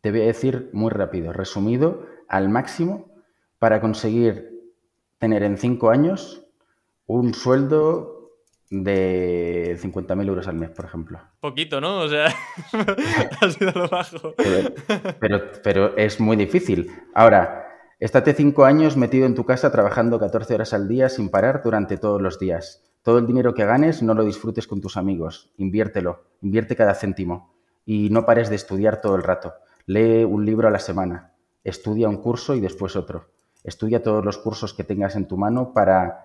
Te 0.00 0.12
voy 0.12 0.20
a 0.20 0.26
decir 0.26 0.70
muy 0.72 0.90
rápido, 0.90 1.32
resumido, 1.32 2.06
al 2.28 2.48
máximo, 2.48 3.12
para 3.58 3.80
conseguir 3.80 4.48
tener 5.18 5.42
en 5.42 5.58
cinco 5.58 5.90
años 5.90 6.46
un 7.06 7.34
sueldo 7.34 8.23
de 8.82 9.78
50.000 9.80 10.28
euros 10.28 10.48
al 10.48 10.56
mes, 10.56 10.70
por 10.70 10.84
ejemplo. 10.84 11.20
Poquito, 11.40 11.80
¿no? 11.80 12.00
O 12.00 12.08
sea, 12.08 12.26
ha 13.40 13.50
sido 13.50 13.72
lo 13.74 13.88
bajo. 13.88 14.34
Pero, 15.20 15.42
pero, 15.62 15.96
es 15.96 16.18
muy 16.20 16.36
difícil. 16.36 16.90
Ahora, 17.14 17.68
estate 18.00 18.34
cinco 18.34 18.64
años 18.64 18.96
metido 18.96 19.26
en 19.26 19.34
tu 19.34 19.44
casa 19.44 19.70
trabajando 19.70 20.18
14 20.18 20.54
horas 20.54 20.72
al 20.72 20.88
día 20.88 21.08
sin 21.08 21.28
parar 21.28 21.62
durante 21.62 21.96
todos 21.96 22.20
los 22.20 22.38
días. 22.38 22.82
Todo 23.02 23.18
el 23.18 23.26
dinero 23.26 23.54
que 23.54 23.66
ganes 23.66 24.02
no 24.02 24.14
lo 24.14 24.24
disfrutes 24.24 24.66
con 24.66 24.80
tus 24.80 24.96
amigos. 24.96 25.52
Inviértelo. 25.58 26.24
Invierte 26.40 26.74
cada 26.74 26.94
céntimo. 26.94 27.54
Y 27.84 28.08
no 28.10 28.24
pares 28.24 28.48
de 28.48 28.56
estudiar 28.56 29.00
todo 29.00 29.14
el 29.14 29.22
rato. 29.22 29.52
Lee 29.86 30.24
un 30.24 30.46
libro 30.46 30.68
a 30.68 30.70
la 30.70 30.78
semana. 30.78 31.34
Estudia 31.62 32.08
un 32.08 32.16
curso 32.16 32.54
y 32.54 32.60
después 32.60 32.96
otro. 32.96 33.30
Estudia 33.62 34.02
todos 34.02 34.24
los 34.24 34.38
cursos 34.38 34.74
que 34.74 34.84
tengas 34.84 35.16
en 35.16 35.28
tu 35.28 35.36
mano 35.36 35.72
para 35.72 36.23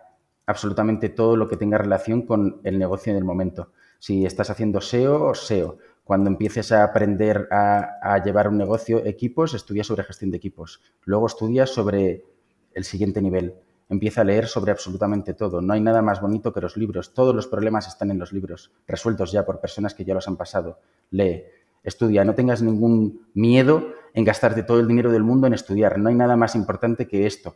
absolutamente 0.49 1.09
todo 1.09 1.35
lo 1.35 1.47
que 1.47 1.57
tenga 1.57 1.77
relación 1.77 2.23
con 2.23 2.59
el 2.63 2.79
negocio 2.79 3.11
en 3.11 3.17
el 3.17 3.23
momento. 3.23 3.71
Si 3.99 4.25
estás 4.25 4.49
haciendo 4.49 4.81
SEO, 4.81 5.35
SEO. 5.35 5.77
Cuando 6.03 6.27
empieces 6.27 6.71
a 6.71 6.83
aprender 6.83 7.47
a, 7.51 8.19
llevar 8.25 8.47
un 8.47 8.57
negocio, 8.57 9.05
equipos, 9.05 9.53
estudia 9.53 9.83
sobre 9.83 10.03
gestión 10.03 10.31
de 10.31 10.37
equipos. 10.37 10.81
Luego 11.05 11.27
estudia 11.27 11.67
sobre 11.67 12.25
el 12.73 12.83
siguiente 12.83 13.21
nivel. 13.21 13.53
Empieza 13.89 14.21
a 14.21 14.23
leer 14.23 14.47
sobre 14.47 14.71
absolutamente 14.71 15.35
todo. 15.35 15.61
No 15.61 15.73
hay 15.73 15.81
nada 15.81 16.01
más 16.01 16.19
bonito 16.19 16.51
que 16.51 16.61
los 16.61 16.77
libros. 16.77 17.13
Todos 17.13 17.35
los 17.35 17.45
problemas 17.45 17.87
están 17.87 18.09
en 18.09 18.17
los 18.17 18.33
libros, 18.33 18.71
resueltos 18.87 19.31
ya 19.31 19.45
por 19.45 19.59
personas 19.59 19.93
que 19.93 20.03
ya 20.03 20.15
los 20.15 20.27
han 20.27 20.35
pasado. 20.35 20.79
Lee, 21.11 21.43
estudia. 21.83 22.25
No 22.25 22.33
tengas 22.33 22.63
ningún 22.63 23.27
miedo 23.35 23.93
en 24.15 24.25
gastarte 24.25 24.63
todo 24.63 24.79
el 24.79 24.87
dinero 24.87 25.11
del 25.11 25.23
mundo 25.23 25.45
en 25.45 25.53
estudiar. 25.53 25.99
No 25.99 26.09
hay 26.09 26.15
nada 26.15 26.35
más 26.35 26.55
importante 26.55 27.07
que 27.07 27.27
esto. 27.27 27.55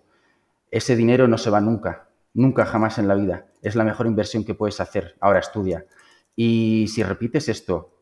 Ese 0.70 0.96
dinero 0.96 1.28
no 1.28 1.40
se 1.40 1.50
va 1.50 1.60
nunca. 1.60 2.13
Nunca 2.34 2.66
jamás 2.66 2.98
en 2.98 3.08
la 3.08 3.16
vida. 3.16 3.48
Es 3.62 3.76
la 3.76 3.84
mejor 3.84 4.08
inversión 4.08 4.44
que 4.44 4.56
puedes 4.56 4.80
hacer. 4.80 5.16
Ahora 5.20 5.40
estudia. 5.40 5.86
Y 6.36 6.88
si 6.88 7.04
repites 7.04 7.50
esto 7.50 7.94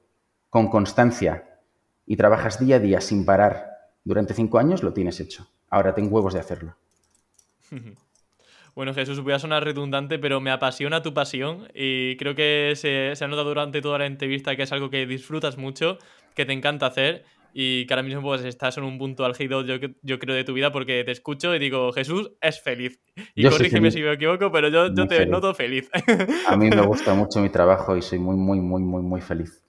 con 0.50 0.70
constancia 0.70 1.60
y 2.06 2.18
trabajas 2.18 2.60
día 2.60 2.78
a 2.78 2.80
día 2.80 3.02
sin 3.02 3.26
parar 3.26 3.68
durante 4.04 4.34
cinco 4.34 4.58
años, 4.58 4.84
lo 4.84 4.94
tienes 4.94 5.20
hecho. 5.20 5.48
Ahora 5.70 5.94
ten 5.94 6.08
huevos 6.12 6.34
de 6.34 6.40
hacerlo. 6.40 6.76
Bueno, 8.74 8.94
Jesús, 8.94 9.20
voy 9.20 9.34
a 9.34 9.40
sonar 9.40 9.66
redundante, 9.66 10.18
pero 10.18 10.40
me 10.40 10.50
apasiona 10.50 11.02
tu 11.02 11.14
pasión 11.14 11.68
y 11.74 12.16
creo 12.16 12.36
que 12.36 12.72
se, 12.78 13.14
se 13.18 13.26
ha 13.26 13.28
notado 13.28 13.50
durante 13.50 13.82
toda 13.82 14.00
la 14.00 14.06
entrevista 14.06 14.56
que 14.56 14.64
es 14.64 14.72
algo 14.72 14.90
que 14.90 15.06
disfrutas 15.06 15.58
mucho, 15.58 15.98
que 16.36 16.46
te 16.46 16.54
encanta 16.54 16.86
hacer 16.86 17.26
y 17.54 17.86
que 17.86 17.94
ahora 17.94 18.04
mismo 18.04 18.22
pues 18.22 18.44
estás 18.44 18.78
en 18.78 18.84
un 18.84 18.98
punto 18.98 19.26
álgido 19.26 19.66
yo, 19.66 19.76
yo 20.02 20.20
creo 20.20 20.36
de 20.36 20.44
tu 20.44 20.54
vida 20.54 20.72
porque 20.72 21.04
te 21.04 21.12
escucho 21.12 21.54
y 21.56 21.60
digo, 21.60 21.92
Jesús 21.92 22.32
es 22.42 22.62
feliz. 22.62 23.00
Y 23.36 23.48
corrígeme 23.48 23.92
si 23.92 24.02
me 24.02 24.14
equivoco, 24.14 24.52
pero 24.52 24.70
yo, 24.70 24.94
te 25.08 25.26
noto 25.26 25.54
feliz. 25.54 25.90
A 26.48 26.56
mí 26.56 26.70
me 26.70 26.82
gusta 26.86 27.14
mucho 27.14 27.40
mi 27.40 27.50
trabajo 27.50 27.98
y 27.98 28.02
soy 28.02 28.20
muy, 28.20 28.36
muy, 28.36 28.60
muy, 28.60 28.82
muy, 28.82 29.02
muy 29.02 29.22
feliz. 29.22 29.62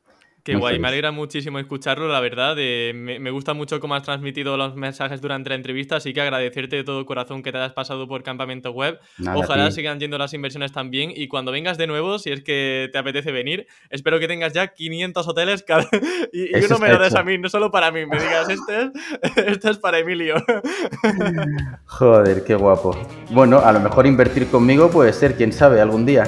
Qué 0.45 0.57
guay, 0.57 0.81
me 0.81 0.89
alegra 0.89 1.13
muchísimo 1.13 1.61
escucharlo, 1.61 2.09
la 2.09 2.19
verdad. 2.19 2.57
Eh, 2.59 2.93
me, 2.95 3.31
gusta 3.31 3.55
mucho 3.55 3.79
cómo 3.79 3.95
has 3.95 4.03
transmitido 4.03 4.57
los 4.57 4.75
mensajes 4.75 5.21
durante 5.21 5.51
la 5.51 5.55
entrevista, 5.55 5.97
así 5.97 6.13
que 6.13 6.21
agradecerte 6.21 6.75
de 6.75 6.85
todo 6.85 7.07
corazón 7.07 7.45
que 7.45 7.53
te 7.53 7.59
hayas 7.59 7.73
pasado 7.73 8.09
por 8.09 8.25
Campamento 8.25 8.73
Web. 8.73 8.99
Ojalá 9.35 9.71
sigan 9.71 10.01
yendo 10.01 10.19
las 10.19 10.35
inversiones 10.35 10.73
también 10.73 11.13
y 11.15 11.29
cuando 11.29 11.53
vengas 11.53 11.79
de 11.79 11.87
nuevo, 11.87 12.19
si 12.19 12.31
es 12.31 12.43
que 12.43 12.89
te 12.91 12.99
apetece 12.99 13.31
venir, 13.31 13.69
espero 13.89 14.19
que 14.19 14.27
tengas 14.27 14.53
ya 14.53 14.67
500 14.69 15.29
hoteles 15.29 15.65
y, 16.33 16.65
uno 16.65 16.79
me 16.79 16.89
lo 16.89 16.99
des 16.99 17.15
a 17.15 17.23
mí, 17.23 17.39
no 17.39 17.49
solo 17.49 17.71
para 17.71 17.93
mí, 17.93 18.05
me 18.05 18.19
digas, 18.19 18.49
este 18.49 18.83
es, 18.83 19.47
este 19.47 19.71
es 19.71 19.79
para 19.79 20.01
Emilio. 20.01 20.35
Joder, 21.87 22.43
qué 22.45 22.57
guapo. 22.57 22.97
Bueno, 23.31 23.61
a 23.61 23.71
lo 23.73 23.79
mejor 23.79 24.07
invertir 24.07 24.49
conmigo 24.49 24.91
puede 24.91 25.13
ser, 25.13 25.37
quién 25.37 25.53
sabe, 25.53 25.81
algún 25.81 26.05
día. 26.05 26.25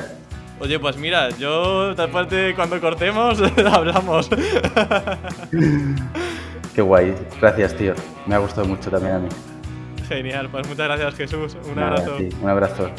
Oye, 0.60 0.78
pues 0.78 0.96
mira, 0.96 1.30
yo 1.30 1.94
después 1.94 2.28
de 2.30 2.54
cuando 2.54 2.80
cortemos 2.80 3.40
hablamos. 3.72 4.30
Qué 6.74 6.82
guay, 6.82 7.14
gracias 7.40 7.76
tío. 7.76 7.94
Me 8.26 8.34
ha 8.34 8.38
gustado 8.38 8.66
mucho 8.66 8.90
también 8.90 9.14
a 9.14 9.18
mí. 9.18 9.28
Genial, 10.08 10.48
pues 10.50 10.66
muchas 10.68 10.86
gracias 10.86 11.14
Jesús. 11.14 11.56
Un 11.70 11.78
abrazo. 11.78 12.16
un 12.40 12.48
abrazo. 12.48 12.90